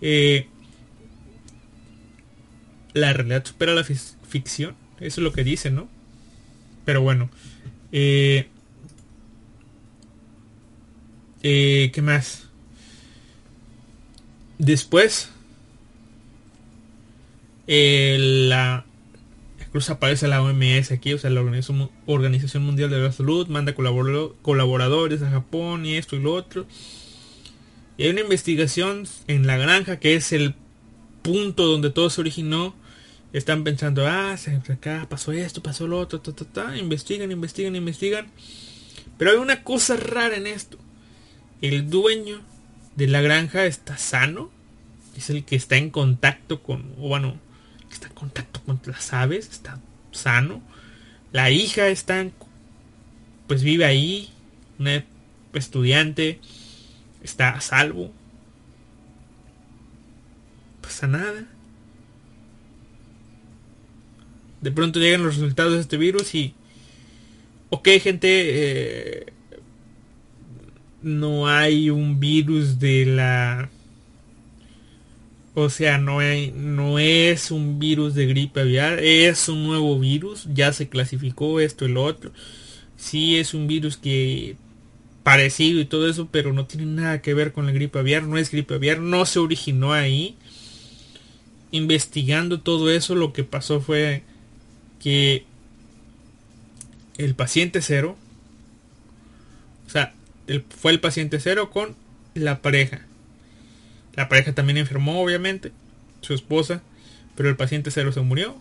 Eh, 0.00 0.48
la 2.94 3.12
realidad 3.12 3.44
supera 3.44 3.74
la 3.74 3.84
ficción. 3.84 4.76
Eso 5.00 5.20
es 5.20 5.24
lo 5.24 5.32
que 5.32 5.44
dice, 5.44 5.70
¿no? 5.70 5.88
Pero 6.84 7.02
bueno. 7.02 7.30
Eh, 7.92 8.48
eh, 11.42 11.90
¿Qué 11.92 12.02
más? 12.02 12.48
Después. 14.58 15.30
la 17.66 18.84
incluso 19.72 19.94
aparece 19.94 20.28
la 20.28 20.42
OMS 20.42 20.92
aquí, 20.92 21.14
o 21.14 21.18
sea, 21.18 21.30
la 21.30 21.40
Organización 22.04 22.62
Mundial 22.62 22.90
de 22.90 22.98
la 22.98 23.10
Salud, 23.10 23.46
manda 23.48 23.74
colaboradores 23.74 25.22
a 25.22 25.30
Japón 25.30 25.86
y 25.86 25.94
esto 25.94 26.14
y 26.14 26.20
lo 26.20 26.34
otro. 26.34 26.66
Y 27.96 28.02
hay 28.02 28.10
una 28.10 28.20
investigación 28.20 29.04
en 29.28 29.46
la 29.46 29.56
granja 29.56 29.98
que 29.98 30.14
es 30.14 30.32
el 30.32 30.54
punto 31.22 31.64
donde 31.64 31.88
todo 31.88 32.10
se 32.10 32.20
originó. 32.20 32.74
Están 33.32 33.64
pensando, 33.64 34.06
ah, 34.06 34.36
acá 34.68 35.06
pasó 35.08 35.32
esto, 35.32 35.62
pasó 35.62 35.86
lo 35.86 35.98
otro, 35.98 36.20
ta, 36.20 36.32
ta, 36.32 36.44
ta. 36.44 36.76
investigan, 36.76 37.32
investigan, 37.32 37.74
investigan. 37.74 38.26
Pero 39.16 39.30
hay 39.30 39.36
una 39.38 39.64
cosa 39.64 39.96
rara 39.96 40.36
en 40.36 40.46
esto. 40.46 40.78
El 41.62 41.88
dueño 41.88 42.42
de 42.96 43.06
la 43.06 43.22
granja 43.22 43.64
está 43.64 43.96
sano. 43.96 44.50
Es 45.16 45.30
el 45.30 45.44
que 45.44 45.56
está 45.56 45.76
en 45.76 45.90
contacto 45.90 46.62
con, 46.62 46.94
o 46.98 47.08
bueno, 47.08 47.38
está 47.90 48.08
en 48.08 48.14
contacto 48.14 48.60
con 48.62 48.80
las 48.86 49.12
aves, 49.12 49.48
está 49.50 49.78
sano. 50.10 50.62
La 51.32 51.50
hija 51.50 51.88
está, 51.88 52.26
pues 53.46 53.62
vive 53.62 53.84
ahí, 53.84 54.30
una 54.78 55.04
estudiante, 55.54 56.40
está 57.22 57.50
a 57.50 57.60
salvo. 57.60 58.12
Pasa 60.82 61.06
nada. 61.06 61.46
De 64.62 64.72
pronto 64.72 64.98
llegan 64.98 65.22
los 65.22 65.36
resultados 65.36 65.74
de 65.74 65.80
este 65.80 65.96
virus 65.96 66.34
y... 66.34 66.54
Ok 67.68 67.88
gente, 68.00 68.28
eh, 68.30 69.26
no 71.02 71.48
hay 71.48 71.90
un 71.90 72.20
virus 72.20 72.78
de 72.78 73.06
la 73.06 73.70
o 75.54 75.68
sea, 75.68 75.98
no, 75.98 76.20
no 76.54 76.98
es 76.98 77.50
un 77.50 77.78
virus 77.78 78.14
de 78.14 78.26
gripe 78.26 78.60
aviar, 78.60 79.00
es 79.00 79.48
un 79.50 79.64
nuevo 79.64 79.98
virus, 79.98 80.48
ya 80.54 80.72
se 80.72 80.88
clasificó 80.88 81.60
esto 81.60 81.86
lo 81.88 82.04
otro. 82.04 82.32
Sí 82.96 83.36
es 83.36 83.52
un 83.52 83.66
virus 83.66 83.98
que 83.98 84.56
parecido 85.22 85.80
y 85.80 85.84
todo 85.84 86.08
eso, 86.08 86.28
pero 86.30 86.54
no 86.54 86.66
tiene 86.66 86.86
nada 86.86 87.20
que 87.20 87.34
ver 87.34 87.52
con 87.52 87.66
la 87.66 87.72
gripe 87.72 87.98
aviar, 87.98 88.22
no 88.22 88.38
es 88.38 88.50
gripe 88.50 88.74
aviar, 88.74 89.00
no 89.00 89.26
se 89.26 89.40
originó 89.40 89.92
ahí. 89.92 90.36
Investigando 91.70 92.60
todo 92.60 92.90
eso, 92.90 93.14
lo 93.14 93.32
que 93.34 93.44
pasó 93.44 93.80
fue 93.80 94.22
que 95.02 95.44
el 97.18 97.34
paciente 97.34 97.82
cero, 97.82 98.16
o 99.86 99.90
sea, 99.90 100.14
fue 100.70 100.92
el 100.92 101.00
paciente 101.00 101.40
cero 101.40 101.70
con 101.70 101.96
la 102.34 102.62
pareja 102.62 103.02
la 104.14 104.28
pareja 104.28 104.52
también 104.52 104.78
enfermó, 104.78 105.22
obviamente, 105.22 105.72
su 106.20 106.34
esposa, 106.34 106.82
pero 107.34 107.48
el 107.48 107.56
paciente 107.56 107.90
cero 107.90 108.12
se 108.12 108.20
murió. 108.20 108.56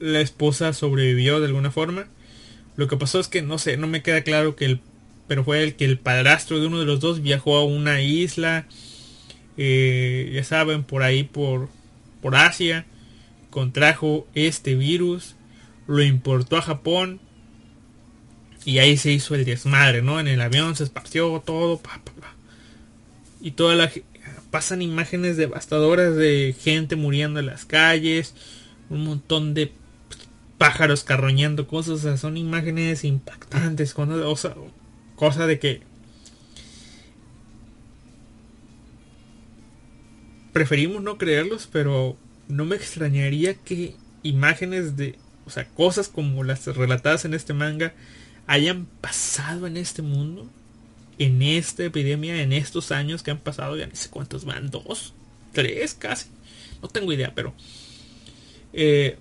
La 0.00 0.20
esposa 0.20 0.72
sobrevivió 0.72 1.40
de 1.40 1.46
alguna 1.46 1.70
forma. 1.70 2.06
Lo 2.76 2.88
que 2.88 2.96
pasó 2.96 3.20
es 3.20 3.28
que 3.28 3.42
no 3.42 3.58
sé, 3.58 3.76
no 3.76 3.86
me 3.86 4.02
queda 4.02 4.22
claro 4.22 4.56
que 4.56 4.64
el, 4.64 4.80
pero 5.28 5.44
fue 5.44 5.62
el 5.62 5.74
que 5.74 5.84
el 5.84 5.98
padrastro 5.98 6.58
de 6.58 6.66
uno 6.66 6.78
de 6.78 6.86
los 6.86 7.00
dos 7.00 7.20
viajó 7.20 7.56
a 7.56 7.64
una 7.64 8.00
isla, 8.00 8.66
eh, 9.58 10.32
ya 10.34 10.44
saben, 10.44 10.82
por 10.82 11.02
ahí 11.02 11.22
por, 11.22 11.68
por 12.22 12.34
Asia, 12.34 12.86
contrajo 13.50 14.26
este 14.34 14.74
virus, 14.74 15.36
lo 15.86 16.02
importó 16.02 16.56
a 16.56 16.62
Japón 16.62 17.20
y 18.64 18.78
ahí 18.78 18.96
se 18.96 19.10
hizo 19.10 19.34
el 19.34 19.44
desmadre, 19.44 20.02
¿no? 20.02 20.20
En 20.20 20.28
el 20.28 20.40
avión 20.40 20.76
se 20.76 20.84
esparció 20.84 21.42
todo, 21.44 21.80
y 23.40 23.52
toda 23.52 23.74
la 23.74 23.90
pasan 24.50 24.82
imágenes 24.82 25.36
devastadoras 25.36 26.14
de 26.14 26.54
gente 26.58 26.94
muriendo 26.94 27.40
en 27.40 27.46
las 27.46 27.64
calles, 27.64 28.34
un 28.90 29.04
montón 29.04 29.54
de 29.54 29.72
pájaros 30.58 31.02
carroñando 31.02 31.66
cosas, 31.66 32.20
son 32.20 32.36
imágenes 32.36 33.02
impactantes, 33.04 33.94
o 33.96 34.36
sea, 34.36 34.54
cosa 35.16 35.46
de 35.46 35.58
que 35.58 35.82
preferimos 40.52 41.02
no 41.02 41.18
creerlos, 41.18 41.68
pero 41.72 42.16
no 42.48 42.64
me 42.64 42.76
extrañaría 42.76 43.54
que 43.54 43.96
imágenes 44.22 44.96
de, 44.96 45.16
o 45.46 45.50
sea, 45.50 45.66
cosas 45.68 46.08
como 46.08 46.44
las 46.44 46.66
relatadas 46.66 47.24
en 47.24 47.34
este 47.34 47.52
manga 47.52 47.92
hayan 48.46 48.86
pasado 49.00 49.66
en 49.66 49.76
este 49.76 50.02
mundo 50.02 50.48
en 51.18 51.42
esta 51.42 51.84
epidemia, 51.84 52.42
en 52.42 52.52
estos 52.52 52.90
años 52.90 53.22
que 53.22 53.30
han 53.30 53.38
pasado, 53.38 53.76
ya 53.76 53.86
no 53.86 53.94
sé 53.94 54.08
cuántos 54.10 54.44
van, 54.44 54.70
dos, 54.70 55.12
tres 55.52 55.94
casi, 55.94 56.28
no 56.80 56.88
tengo 56.88 57.12
idea, 57.12 57.32
pero 57.34 57.54
eh, 58.72 59.18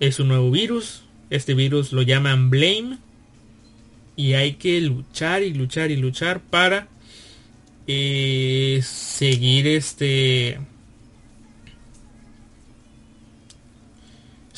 es 0.00 0.18
un 0.20 0.28
nuevo 0.28 0.50
virus, 0.50 1.02
este 1.30 1.54
virus 1.54 1.92
lo 1.92 2.02
llaman 2.02 2.50
Blame. 2.50 2.98
Y 4.16 4.32
hay 4.32 4.54
que 4.54 4.80
luchar 4.80 5.44
y 5.44 5.54
luchar 5.54 5.92
y 5.92 5.96
luchar 5.96 6.40
para 6.40 6.88
eh, 7.86 8.80
seguir 8.82 9.68
este 9.68 10.58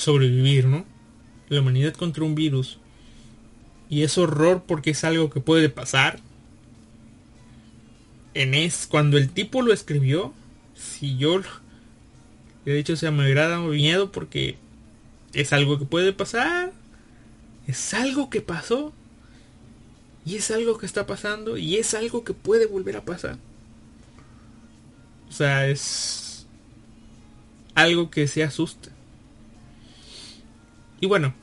sobrevivir, 0.00 0.66
¿no? 0.66 0.84
La 1.48 1.60
humanidad 1.60 1.94
contra 1.94 2.24
un 2.24 2.34
virus 2.34 2.78
y 3.90 4.04
es 4.04 4.16
horror 4.16 4.62
porque 4.66 4.90
es 4.90 5.02
algo 5.02 5.30
que 5.30 5.40
puede 5.40 5.68
pasar. 5.68 6.20
En 8.34 8.54
es 8.54 8.86
cuando 8.86 9.18
el 9.18 9.30
tipo 9.30 9.62
lo 9.62 9.72
escribió, 9.72 10.32
si 10.74 11.16
yo 11.16 11.42
de 12.64 12.78
hecho 12.78 12.94
se 12.94 13.10
me 13.10 13.24
agrada 13.24 13.58
miedo 13.58 14.12
porque 14.12 14.56
es 15.32 15.52
algo 15.52 15.76
que 15.78 15.86
puede 15.86 16.12
pasar. 16.12 16.72
Es 17.66 17.92
algo 17.92 18.30
que 18.30 18.40
pasó. 18.40 18.92
Y 20.24 20.36
es 20.36 20.52
algo 20.52 20.78
que 20.78 20.86
está 20.86 21.06
pasando. 21.06 21.56
Y 21.56 21.76
es 21.76 21.94
algo 21.94 22.22
que 22.22 22.32
puede 22.32 22.66
volver 22.66 22.96
a 22.96 23.04
pasar. 23.04 23.38
O 25.28 25.32
sea, 25.32 25.66
es 25.66 26.46
algo 27.74 28.08
que 28.08 28.28
se 28.28 28.44
asusta. 28.44 28.90
Y 31.00 31.06
bueno, 31.06 31.34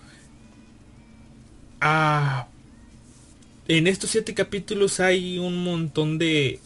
Ah, 1.79 2.47
en 3.67 3.87
estos 3.87 4.09
siete 4.09 4.33
capítulos 4.33 4.99
hay 4.99 5.37
un 5.37 5.63
montón 5.63 6.17
de 6.17 6.59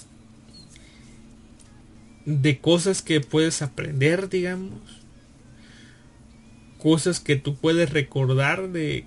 de 2.25 2.59
cosas 2.59 3.01
que 3.01 3.19
puedes 3.19 3.61
aprender, 3.61 4.29
digamos. 4.29 4.79
Cosas 6.77 7.19
que 7.19 7.35
tú 7.35 7.55
puedes 7.55 7.89
recordar 7.89 8.69
de 8.69 9.05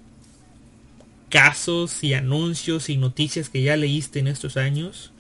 casos 1.30 2.04
y 2.04 2.14
anuncios 2.14 2.88
y 2.90 2.96
noticias 2.96 3.48
que 3.48 3.62
ya 3.62 3.76
leíste 3.76 4.18
en 4.18 4.28
estos 4.28 4.56
años. 4.56 5.12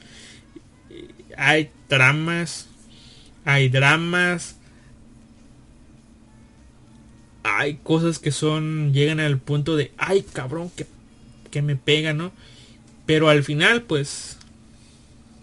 Hay 1.36 1.70
tramas, 1.88 2.68
hay 3.44 3.68
dramas, 3.68 4.56
hay 7.44 7.74
cosas 7.74 8.18
que 8.18 8.32
son, 8.32 8.92
llegan 8.92 9.20
al 9.20 9.38
punto 9.38 9.76
de, 9.76 9.92
ay 9.98 10.22
cabrón, 10.22 10.70
que, 10.74 10.86
que 11.50 11.62
me 11.62 11.76
pega, 11.76 12.14
¿no? 12.14 12.32
Pero 13.06 13.28
al 13.28 13.44
final, 13.44 13.82
pues, 13.82 14.38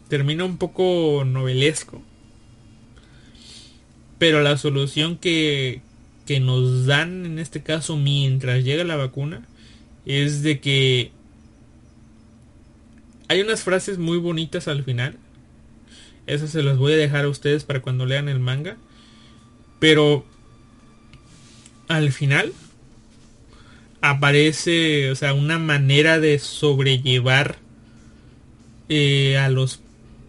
termina 0.10 0.44
un 0.44 0.57
poco 0.57 1.23
novelesco. 1.26 2.02
Pero 4.18 4.41
la 4.41 4.57
solución 4.57 5.18
que, 5.18 5.82
que 6.26 6.40
nos 6.40 6.88
dan 6.88 7.26
en 7.26 7.40
este 7.40 7.61
caso 7.61 7.98
mientras 7.98 8.64
llega 8.64 8.84
la 8.84 8.95
vacuna 8.95 9.48
es 10.06 10.41
de 10.41 10.60
que 10.60 11.11
hay 13.28 13.41
unas 13.41 13.61
frases 13.64 13.99
muy 13.99 14.18
bonitas 14.18 14.68
al 14.68 14.84
final. 14.84 15.18
Esas 16.26 16.49
se 16.49 16.64
las 16.64 16.78
voy 16.78 16.94
a 16.94 16.98
dejar 16.98 17.26
a 17.26 17.30
ustedes 17.30 17.64
para 17.64 17.82
cuando 17.82 18.06
lean 18.06 18.28
el 18.28 18.40
manga. 18.40 18.78
Pero 19.80 20.26
al 21.92 22.12
final 22.12 22.54
aparece, 24.02 25.12
o 25.12 25.16
sea, 25.16 25.34
una 25.34 25.60
manera 25.60 26.20
de 26.20 26.40
sobrellevar 26.40 27.58
eh, 28.90 29.38
a 29.38 29.50
los, 29.50 29.80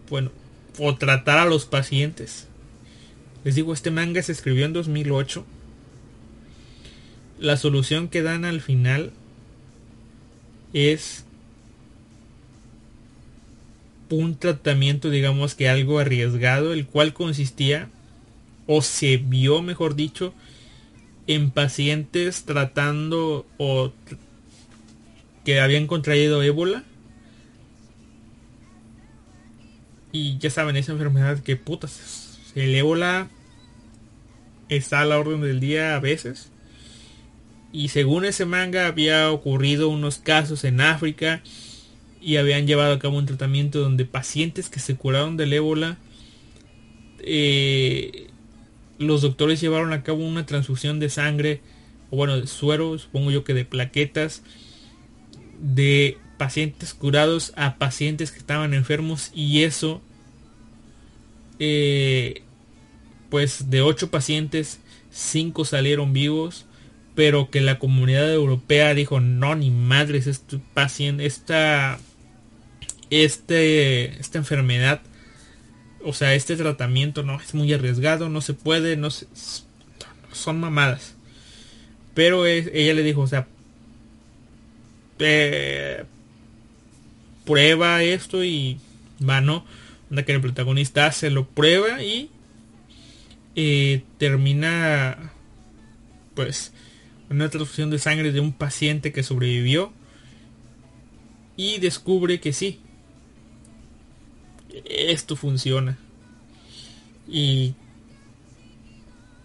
bueno, 0.09 0.31
o 0.77 0.95
tratar 0.95 1.39
a 1.39 1.45
los 1.45 1.65
pacientes. 1.65 2.47
Les 3.43 3.55
digo, 3.55 3.73
este 3.73 3.91
manga 3.91 4.21
se 4.21 4.31
escribió 4.31 4.65
en 4.65 4.73
2008. 4.73 5.45
La 7.39 7.57
solución 7.57 8.07
que 8.07 8.21
dan 8.21 8.45
al 8.45 8.61
final 8.61 9.11
es 10.71 11.25
un 14.09 14.37
tratamiento, 14.37 15.09
digamos 15.09 15.55
que 15.55 15.67
algo 15.67 15.99
arriesgado, 15.99 16.73
el 16.73 16.85
cual 16.85 17.13
consistía, 17.13 17.89
o 18.67 18.81
se 18.81 19.17
vio, 19.17 19.61
mejor 19.61 19.95
dicho, 19.95 20.33
en 21.27 21.51
pacientes 21.51 22.43
tratando 22.43 23.45
o 23.57 23.91
que 25.45 25.59
habían 25.59 25.87
contraído 25.87 26.41
ébola. 26.43 26.83
Y 30.11 30.37
ya 30.37 30.49
saben, 30.49 30.75
esa 30.75 30.91
enfermedad 30.91 31.39
que 31.39 31.55
putas, 31.55 32.39
el 32.55 32.75
ébola 32.75 33.29
está 34.69 35.01
a 35.01 35.05
la 35.05 35.17
orden 35.17 35.41
del 35.41 35.59
día 35.59 35.95
a 35.95 35.99
veces. 35.99 36.51
Y 37.71 37.89
según 37.89 38.25
ese 38.25 38.45
manga 38.45 38.85
había 38.85 39.31
ocurrido 39.31 39.89
unos 39.89 40.19
casos 40.19 40.63
en 40.63 40.81
África 40.81 41.41
y 42.21 42.37
habían 42.37 42.67
llevado 42.67 42.93
a 42.93 42.99
cabo 42.99 43.17
un 43.17 43.25
tratamiento 43.25 43.79
donde 43.79 44.05
pacientes 44.05 44.69
que 44.69 44.79
se 44.79 44.95
curaron 44.95 45.35
del 45.35 45.53
ébola 45.53 45.97
eh, 47.19 48.27
los 48.97 49.21
doctores 49.21 49.61
llevaron 49.61 49.93
a 49.93 50.03
cabo 50.03 50.19
una 50.19 50.45
transfusión 50.45 50.99
de 50.99 51.09
sangre, 51.09 51.61
o 52.09 52.17
bueno, 52.17 52.39
de 52.39 52.47
suero, 52.47 52.97
supongo 52.97 53.31
yo 53.31 53.43
que 53.43 53.53
de 53.53 53.65
plaquetas, 53.65 54.43
de 55.59 56.17
pacientes 56.37 56.93
curados 56.93 57.53
a 57.55 57.77
pacientes 57.77 58.31
que 58.31 58.39
estaban 58.39 58.73
enfermos 58.73 59.31
y 59.33 59.63
eso, 59.63 60.01
eh, 61.59 62.43
pues 63.29 63.69
de 63.69 63.81
ocho 63.81 64.11
pacientes, 64.11 64.79
cinco 65.11 65.65
salieron 65.65 66.13
vivos, 66.13 66.65
pero 67.15 67.49
que 67.49 67.61
la 67.61 67.79
comunidad 67.79 68.31
europea 68.33 68.93
dijo, 68.93 69.19
no, 69.19 69.55
ni 69.55 69.71
madres, 69.71 70.27
este 70.27 70.59
paciente, 70.73 71.25
esta, 71.25 71.99
este, 73.09 74.19
esta 74.19 74.39
enfermedad 74.39 75.01
o 76.03 76.13
sea, 76.13 76.33
este 76.33 76.55
tratamiento 76.55 77.23
no 77.23 77.39
es 77.39 77.53
muy 77.53 77.71
arriesgado, 77.73 78.29
no 78.29 78.41
se 78.41 78.53
puede, 78.53 78.97
no 78.97 79.09
se, 79.09 79.27
son 80.31 80.59
mamadas. 80.59 81.15
Pero 82.13 82.45
ella 82.45 82.93
le 82.93 83.03
dijo, 83.03 83.21
o 83.21 83.27
sea, 83.27 83.47
prueba 87.45 88.03
esto 88.03 88.43
y 88.43 88.79
va, 89.27 89.41
¿no? 89.41 89.65
Anda 90.09 90.23
que 90.23 90.33
el 90.33 90.41
protagonista 90.41 91.11
se 91.11 91.29
lo 91.29 91.47
prueba 91.47 92.03
y 92.03 92.29
eh, 93.55 94.03
termina, 94.17 95.31
pues, 96.35 96.73
una 97.29 97.49
transfusión 97.49 97.89
de 97.89 97.99
sangre 97.99 98.31
de 98.31 98.39
un 98.39 98.53
paciente 98.53 99.11
que 99.11 99.23
sobrevivió 99.23 99.91
y 101.55 101.79
descubre 101.79 102.39
que 102.39 102.53
sí, 102.53 102.79
esto 104.85 105.35
funciona. 105.35 105.97
Y 107.27 107.75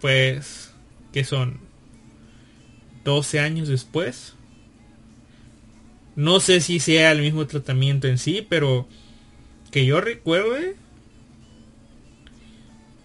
pues, 0.01 0.73
que 1.13 1.23
son 1.23 1.59
12 3.03 3.39
años 3.39 3.67
después. 3.67 4.33
No 6.15 6.39
sé 6.39 6.61
si 6.61 6.79
sea 6.79 7.11
el 7.11 7.21
mismo 7.21 7.47
tratamiento 7.47 8.07
en 8.07 8.17
sí, 8.17 8.45
pero 8.47 8.87
que 9.71 9.85
yo 9.85 10.01
recuerde, 10.01 10.75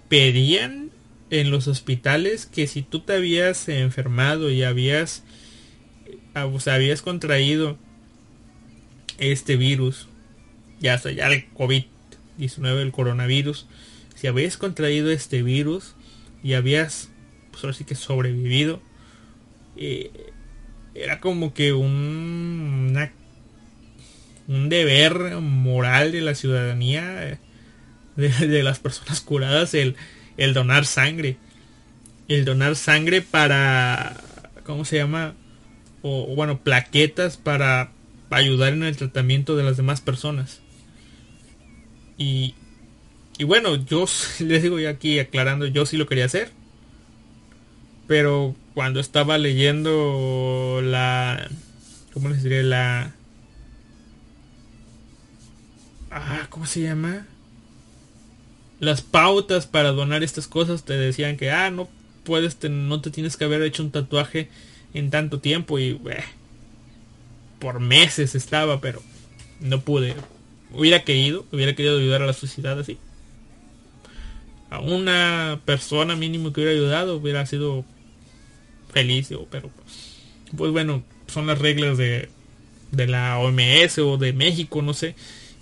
pedían 0.09 0.91
en 1.31 1.51
los 1.51 1.69
hospitales 1.69 2.47
que 2.47 2.67
si 2.67 2.83
tú 2.83 3.01
te 3.01 3.15
habías 3.15 3.69
enfermado 3.69 4.51
y 4.51 4.63
habías, 4.63 5.23
o 6.35 6.61
sea, 6.61 6.75
habías 6.75 7.03
contraído 7.03 7.79
este 9.19 9.57
virus, 9.57 10.09
ya 10.81 10.99
sea 10.99 11.13
ya 11.13 11.29
el 11.29 11.49
COVID 11.51 11.85
19 12.39 12.83
el 12.83 12.93
coronavirus, 12.93 13.67
si 14.15 14.27
habías 14.27 14.57
contraído 14.57 15.11
este 15.11 15.43
virus 15.43 15.95
y 16.43 16.55
habías, 16.55 17.11
pues 17.51 17.65
ahora 17.65 17.77
sí 17.77 17.85
que 17.85 17.95
sobrevivido, 17.95 18.81
eh, 19.77 20.11
era 20.95 21.21
como 21.21 21.53
que 21.55 21.73
un, 21.73 22.97
un 24.47 24.69
deber 24.69 25.41
moral 25.41 26.13
de 26.13 26.21
la 26.21 26.35
ciudadanía, 26.35 27.39
de, 28.17 28.63
las 28.63 28.79
personas 28.79 29.21
curadas, 29.21 29.75
el, 29.75 29.97
el 30.37 30.55
donar 30.55 30.87
sangre. 30.87 31.37
El 32.29 32.45
donar 32.45 32.77
sangre 32.77 33.21
para, 33.21 34.17
¿cómo 34.65 34.85
se 34.85 34.97
llama? 34.97 35.35
O 36.03 36.35
bueno, 36.35 36.61
plaquetas 36.61 37.37
para 37.37 37.91
ayudar 38.31 38.73
en 38.73 38.83
el 38.83 38.97
tratamiento 38.97 39.57
de 39.57 39.65
las 39.65 39.77
demás 39.77 40.01
personas. 40.01 40.61
Y, 42.17 42.55
y 43.39 43.45
bueno, 43.45 43.77
yo 43.77 44.07
les 44.41 44.63
digo 44.63 44.79
ya 44.79 44.91
aquí 44.91 45.19
aclarando, 45.19 45.67
yo 45.67 45.87
sí 45.87 45.97
lo 45.97 46.07
quería 46.07 46.27
hacer. 46.27 46.51
Pero 48.07 48.55
cuando 48.75 49.01
estaba 49.01 49.39
leyendo 49.39 50.81
la... 50.83 51.49
¿Cómo 52.13 52.29
les 52.29 52.43
diré? 52.43 52.63
La... 52.63 53.15
Ah, 56.11 56.47
¿cómo 56.51 56.67
se 56.67 56.83
llama? 56.83 57.27
Las 58.79 59.03
pautas 59.03 59.67
para 59.67 59.93
donar 59.93 60.23
estas 60.23 60.47
cosas 60.47 60.85
te 60.85 60.93
decían 60.93 61.37
que, 61.37 61.51
ah, 61.51 61.71
no 61.71 61.89
puedes, 62.25 62.63
no 62.69 63.01
te 63.01 63.11
tienes 63.11 63.37
que 63.37 63.45
haber 63.45 63.63
hecho 63.63 63.83
un 63.83 63.91
tatuaje 63.91 64.49
en 64.93 65.11
tanto 65.11 65.41
tiempo 65.41 65.79
y... 65.79 66.01
Eh, 66.11 66.25
por 67.65 67.81
meses 67.81 68.35
estaba, 68.35 68.83
pero 68.83 69.03
no 69.61 69.81
pude 69.81 70.15
hubiera 70.75 71.05
querido, 71.05 71.47
hubiera 71.53 71.75
querido 71.75 71.99
ayudar 71.99 72.23
a 72.23 72.27
la 72.27 72.33
sociedad 72.33 72.79
así. 72.79 72.99
A 74.71 74.81
una 74.81 75.61
persona 75.65 76.17
mínimo 76.17 76.53
que 76.53 76.61
hubiera 76.61 76.77
ayudado 76.77 77.17
hubiera 77.17 77.47
sido 77.47 77.85
feliz, 78.93 79.29
pero 79.51 79.71
pues 80.57 80.73
bueno, 80.73 81.03
son 81.27 81.47
las 81.47 81.59
reglas 81.59 81.99
de, 81.99 82.29
de 82.93 83.07
la 83.07 83.39
OMS 83.39 83.99
o 83.99 84.17
de 84.17 84.33
México, 84.33 84.83
no 84.83 84.95
sé. 84.95 85.15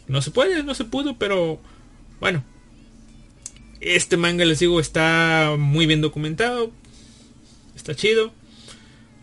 No 0.08 0.22
se 0.22 0.30
puede, 0.30 0.62
no 0.62 0.74
se 0.74 0.84
pudo, 0.84 1.16
pero 1.18 1.60
bueno. 2.20 2.44
Este 3.80 4.16
manga, 4.16 4.44
les 4.44 4.60
digo, 4.60 4.78
está 4.78 5.56
muy 5.58 5.86
bien 5.86 6.00
documentado. 6.00 6.70
Está 7.74 7.94
chido. 7.94 8.32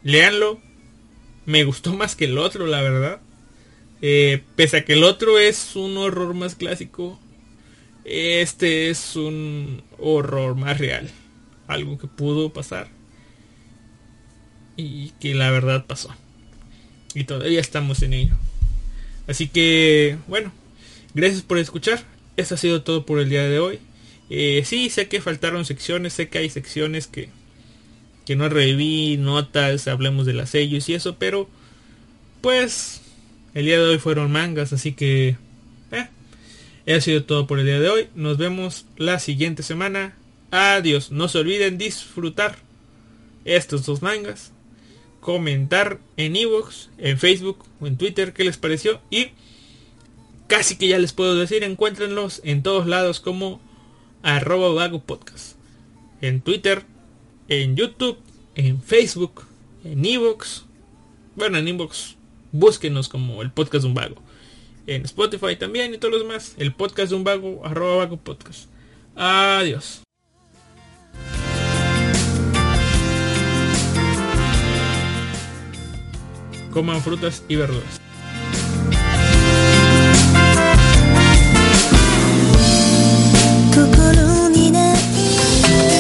Leanlo. 0.03 0.59
Me 1.45 1.63
gustó 1.63 1.93
más 1.93 2.15
que 2.15 2.25
el 2.25 2.37
otro, 2.37 2.67
la 2.67 2.81
verdad. 2.81 3.21
Eh, 4.01 4.43
pese 4.55 4.77
a 4.77 4.85
que 4.85 4.93
el 4.93 5.03
otro 5.03 5.39
es 5.39 5.75
un 5.75 5.97
horror 5.97 6.33
más 6.33 6.55
clásico, 6.55 7.19
este 8.05 8.89
es 8.89 9.15
un 9.15 9.83
horror 9.97 10.55
más 10.55 10.77
real. 10.77 11.09
Algo 11.67 11.97
que 11.97 12.07
pudo 12.07 12.51
pasar. 12.51 12.87
Y 14.75 15.11
que 15.19 15.35
la 15.35 15.51
verdad 15.51 15.85
pasó. 15.85 16.15
Y 17.13 17.25
todavía 17.25 17.59
estamos 17.59 18.01
en 18.01 18.13
ello. 18.13 18.35
Así 19.27 19.47
que, 19.47 20.17
bueno, 20.27 20.51
gracias 21.13 21.43
por 21.43 21.59
escuchar. 21.59 22.03
Esto 22.37 22.55
ha 22.55 22.57
sido 22.57 22.81
todo 22.81 23.05
por 23.05 23.19
el 23.19 23.29
día 23.29 23.43
de 23.43 23.59
hoy. 23.59 23.79
Eh, 24.29 24.63
sí, 24.65 24.89
sé 24.89 25.07
que 25.07 25.21
faltaron 25.21 25.65
secciones, 25.65 26.13
sé 26.13 26.29
que 26.29 26.37
hay 26.37 26.49
secciones 26.49 27.07
que, 27.07 27.29
que 28.25 28.35
no 28.35 28.47
reviví, 28.47 29.17
notas, 29.17 29.87
hablemos 29.87 30.25
de 30.25 30.33
las 30.33 30.51
sellos 30.51 30.87
y 30.87 30.93
eso, 30.93 31.17
pero 31.17 31.49
pues 32.41 33.01
el 33.53 33.65
día 33.65 33.77
de 33.77 33.85
hoy 33.85 33.99
fueron 33.99 34.31
mangas, 34.31 34.73
así 34.73 34.93
que 34.93 35.37
eh, 35.91 36.09
ha 36.93 37.01
sido 37.01 37.23
todo 37.23 37.47
por 37.47 37.59
el 37.59 37.65
día 37.65 37.79
de 37.79 37.89
hoy. 37.89 38.07
Nos 38.15 38.37
vemos 38.37 38.85
la 38.97 39.19
siguiente 39.19 39.63
semana. 39.63 40.15
Adiós. 40.51 41.11
No 41.11 41.27
se 41.27 41.39
olviden 41.39 41.77
disfrutar 41.77 42.57
estos 43.45 43.85
dos 43.85 44.01
mangas. 44.01 44.51
Comentar 45.19 45.99
en 46.17 46.35
Evox, 46.35 46.89
en 46.97 47.17
Facebook 47.17 47.65
o 47.79 47.87
en 47.87 47.97
Twitter 47.97 48.33
qué 48.33 48.43
les 48.43 48.57
pareció. 48.57 49.01
Y 49.09 49.29
casi 50.47 50.77
que 50.77 50.87
ya 50.87 50.97
les 50.97 51.13
puedo 51.13 51.35
decir, 51.35 51.63
encuéntrenlos 51.63 52.41
en 52.43 52.63
todos 52.63 52.87
lados 52.87 53.19
como 53.19 53.61
arroba 54.23 54.73
vago 54.73 55.01
podcast. 55.01 55.55
En 56.21 56.41
Twitter, 56.41 56.83
en 57.47 57.75
YouTube, 57.75 58.17
en 58.55 58.81
Facebook, 58.81 59.43
en 59.83 60.05
Evox. 60.05 60.65
Bueno, 61.35 61.57
en 61.57 61.67
Evox 61.67 62.15
búsquenos 62.51 63.09
como 63.09 63.41
el 63.41 63.51
podcast 63.51 63.83
de 63.83 63.89
un 63.89 63.93
vago. 63.93 64.15
En 64.87 65.03
Spotify 65.05 65.55
también 65.55 65.93
y 65.93 65.97
todos 65.97 66.13
los 66.13 66.21
demás. 66.21 66.55
El 66.57 66.73
podcast 66.73 67.09
de 67.11 67.15
un 67.15 67.23
vago, 67.23 67.65
arroba 67.65 67.97
vago 67.97 68.17
podcast. 68.17 68.69
Adiós. 69.15 70.01
Coman 76.71 77.01
frutas 77.01 77.43
y 77.47 77.55
verduras. 77.55 78.08